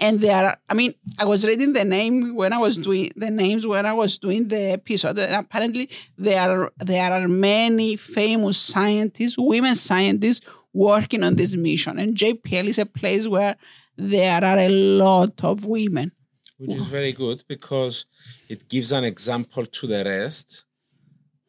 And 0.00 0.20
there 0.20 0.46
are, 0.46 0.56
I 0.68 0.74
mean, 0.74 0.94
I 1.18 1.24
was 1.24 1.44
reading 1.44 1.72
the 1.72 1.84
name 1.84 2.36
when 2.36 2.52
I 2.52 2.58
was 2.58 2.76
doing 2.78 3.10
the 3.16 3.30
names 3.30 3.66
when 3.66 3.84
I 3.84 3.92
was 3.92 4.16
doing 4.16 4.46
the 4.46 4.72
episode. 4.78 5.18
And 5.18 5.34
apparently, 5.34 5.90
there 6.16 6.40
are 6.50 6.72
there 6.78 7.12
are 7.12 7.26
many 7.26 7.96
famous 7.96 8.58
scientists, 8.58 9.36
women 9.36 9.74
scientists, 9.74 10.46
working 10.72 11.24
on 11.24 11.34
this 11.34 11.56
mission. 11.56 11.98
And 11.98 12.16
JPL 12.16 12.66
is 12.68 12.78
a 12.78 12.86
place 12.86 13.26
where 13.26 13.56
there 13.96 14.44
are 14.44 14.58
a 14.58 14.68
lot 14.68 15.42
of 15.42 15.66
women. 15.66 16.12
which 16.58 16.76
is 16.76 16.86
very 16.86 17.12
good 17.12 17.42
because 17.48 18.06
it 18.48 18.68
gives 18.68 18.92
an 18.92 19.04
example 19.04 19.64
to 19.66 19.86
the 19.86 20.04
rest. 20.04 20.64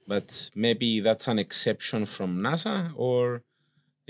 But 0.08 0.50
maybe 0.56 1.02
that's 1.02 1.28
an 1.28 1.38
exception 1.38 2.06
from 2.06 2.40
NASA, 2.40 2.92
or 2.96 3.44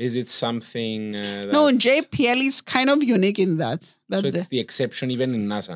is 0.05 0.13
it 0.21 0.27
something? 0.29 1.15
Uh, 1.15 1.51
No, 1.55 1.61
JPL 1.85 2.39
is 2.49 2.57
kind 2.75 2.89
of 2.93 2.99
unique 3.17 3.39
in 3.45 3.51
that. 3.63 3.81
that 4.09 4.21
so 4.21 4.27
it's 4.29 4.43
the- 4.45 4.49
the 4.55 4.59
exception 4.65 5.05
even 5.15 5.29
in 5.37 5.43
NASA. 5.53 5.75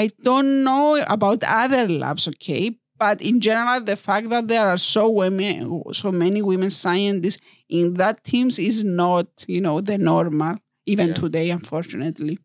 I 0.00 0.10
don't 0.28 0.52
know 0.68 0.88
about 1.16 1.38
other 1.62 1.84
labs, 2.02 2.24
okay, 2.32 2.64
but 2.98 3.16
in 3.30 3.36
general, 3.48 3.80
the 3.92 3.96
fact 4.08 4.26
that 4.30 4.44
there 4.52 4.66
are 4.72 4.78
so 4.94 5.02
women, 5.22 5.58
so 6.02 6.08
many 6.24 6.40
women 6.52 6.70
scientists 6.70 7.40
in 7.78 7.94
that 8.00 8.16
teams 8.24 8.58
is 8.58 8.76
not, 9.02 9.26
you 9.54 9.60
know, 9.66 9.76
the 9.90 9.98
normal 9.98 10.54
even 10.92 11.08
Yeah. 11.08 11.14
today, 11.22 11.46
unfortunately. 11.58 12.36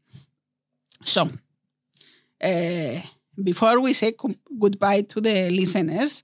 So, 1.14 1.22
uh, 2.44 3.02
before 3.42 3.80
we 3.86 3.94
say 3.94 4.12
com- 4.12 4.36
goodbye 4.60 5.02
to 5.02 5.22
the 5.22 5.50
listeners, 5.50 6.24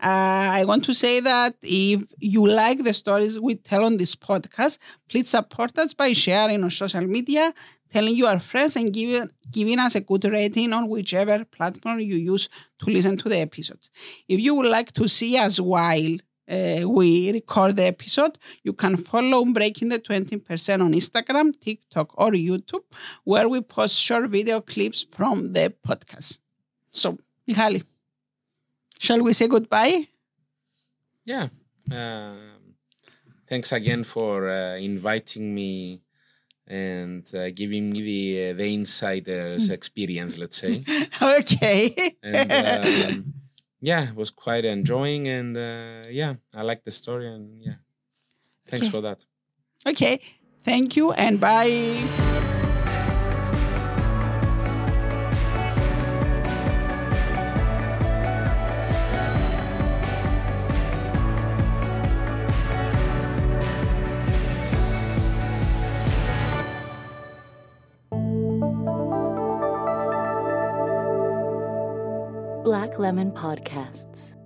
uh, 0.00 0.50
I 0.58 0.64
want 0.64 0.84
to 0.84 0.94
say 0.94 1.20
that 1.20 1.56
if 1.62 2.02
you 2.18 2.46
like 2.46 2.84
the 2.84 2.94
stories 2.94 3.38
we 3.40 3.56
tell 3.56 3.84
on 3.84 3.96
this 3.96 4.14
podcast, 4.14 4.78
please 5.08 5.28
support 5.28 5.76
us 5.78 5.92
by 5.92 6.12
sharing 6.12 6.62
on 6.62 6.70
social 6.70 7.06
media, 7.06 7.52
telling 7.92 8.14
your 8.14 8.38
friends, 8.38 8.76
and 8.76 8.92
giving, 8.92 9.28
giving 9.50 9.78
us 9.78 9.96
a 9.96 10.00
good 10.00 10.24
rating 10.24 10.72
on 10.72 10.88
whichever 10.88 11.44
platform 11.44 11.98
you 12.00 12.14
use 12.16 12.48
to 12.78 12.90
listen 12.90 13.16
to 13.18 13.28
the 13.28 13.38
episodes. 13.38 13.90
If 14.28 14.38
you 14.40 14.54
would 14.54 14.66
like 14.66 14.92
to 14.92 15.08
see 15.08 15.36
us 15.36 15.58
while 15.58 16.16
uh, 16.48 16.88
we 16.88 17.32
record 17.32 17.76
the 17.76 17.84
episode, 17.86 18.38
you 18.62 18.72
can 18.72 18.96
follow 18.96 19.44
Breaking 19.46 19.88
the 19.88 19.98
20% 19.98 20.80
on 20.82 20.92
Instagram, 20.92 21.58
TikTok, 21.60 22.12
or 22.16 22.30
YouTube, 22.32 22.84
where 23.24 23.48
we 23.48 23.60
post 23.60 23.96
short 23.98 24.30
video 24.30 24.60
clips 24.60 25.06
from 25.10 25.52
the 25.52 25.74
podcast. 25.86 26.38
So, 26.92 27.18
Michali, 27.48 27.82
shall 28.98 29.22
we 29.22 29.32
say 29.32 29.46
goodbye? 29.48 30.08
Yeah. 31.24 31.48
Um, 31.90 32.74
thanks 33.46 33.72
again 33.72 34.04
for 34.04 34.48
uh, 34.48 34.76
inviting 34.76 35.54
me 35.54 36.02
and 36.66 37.24
uh, 37.34 37.50
giving 37.50 37.90
me 37.92 38.02
the 38.02 38.50
uh, 38.50 38.54
the 38.54 38.74
insider's 38.74 39.70
experience, 39.70 40.38
let's 40.38 40.56
say. 40.58 40.84
okay. 41.22 41.94
And 42.22 42.52
um, 42.64 43.34
yeah, 43.80 44.10
it 44.10 44.14
was 44.16 44.30
quite 44.30 44.64
enjoying, 44.64 45.28
and 45.28 45.56
uh, 45.56 46.08
yeah, 46.10 46.34
I 46.54 46.62
like 46.62 46.84
the 46.84 46.90
story, 46.90 47.28
and 47.28 47.62
yeah, 47.62 47.76
thanks 48.66 48.86
Okay. 48.86 48.90
for 48.90 49.00
that. 49.02 49.24
okay. 49.86 50.20
Thank 50.64 50.96
you 50.96 51.12
and 51.12 51.40
bye. 51.40 52.27
Lemon 73.08 73.32
Podcasts. 73.32 74.37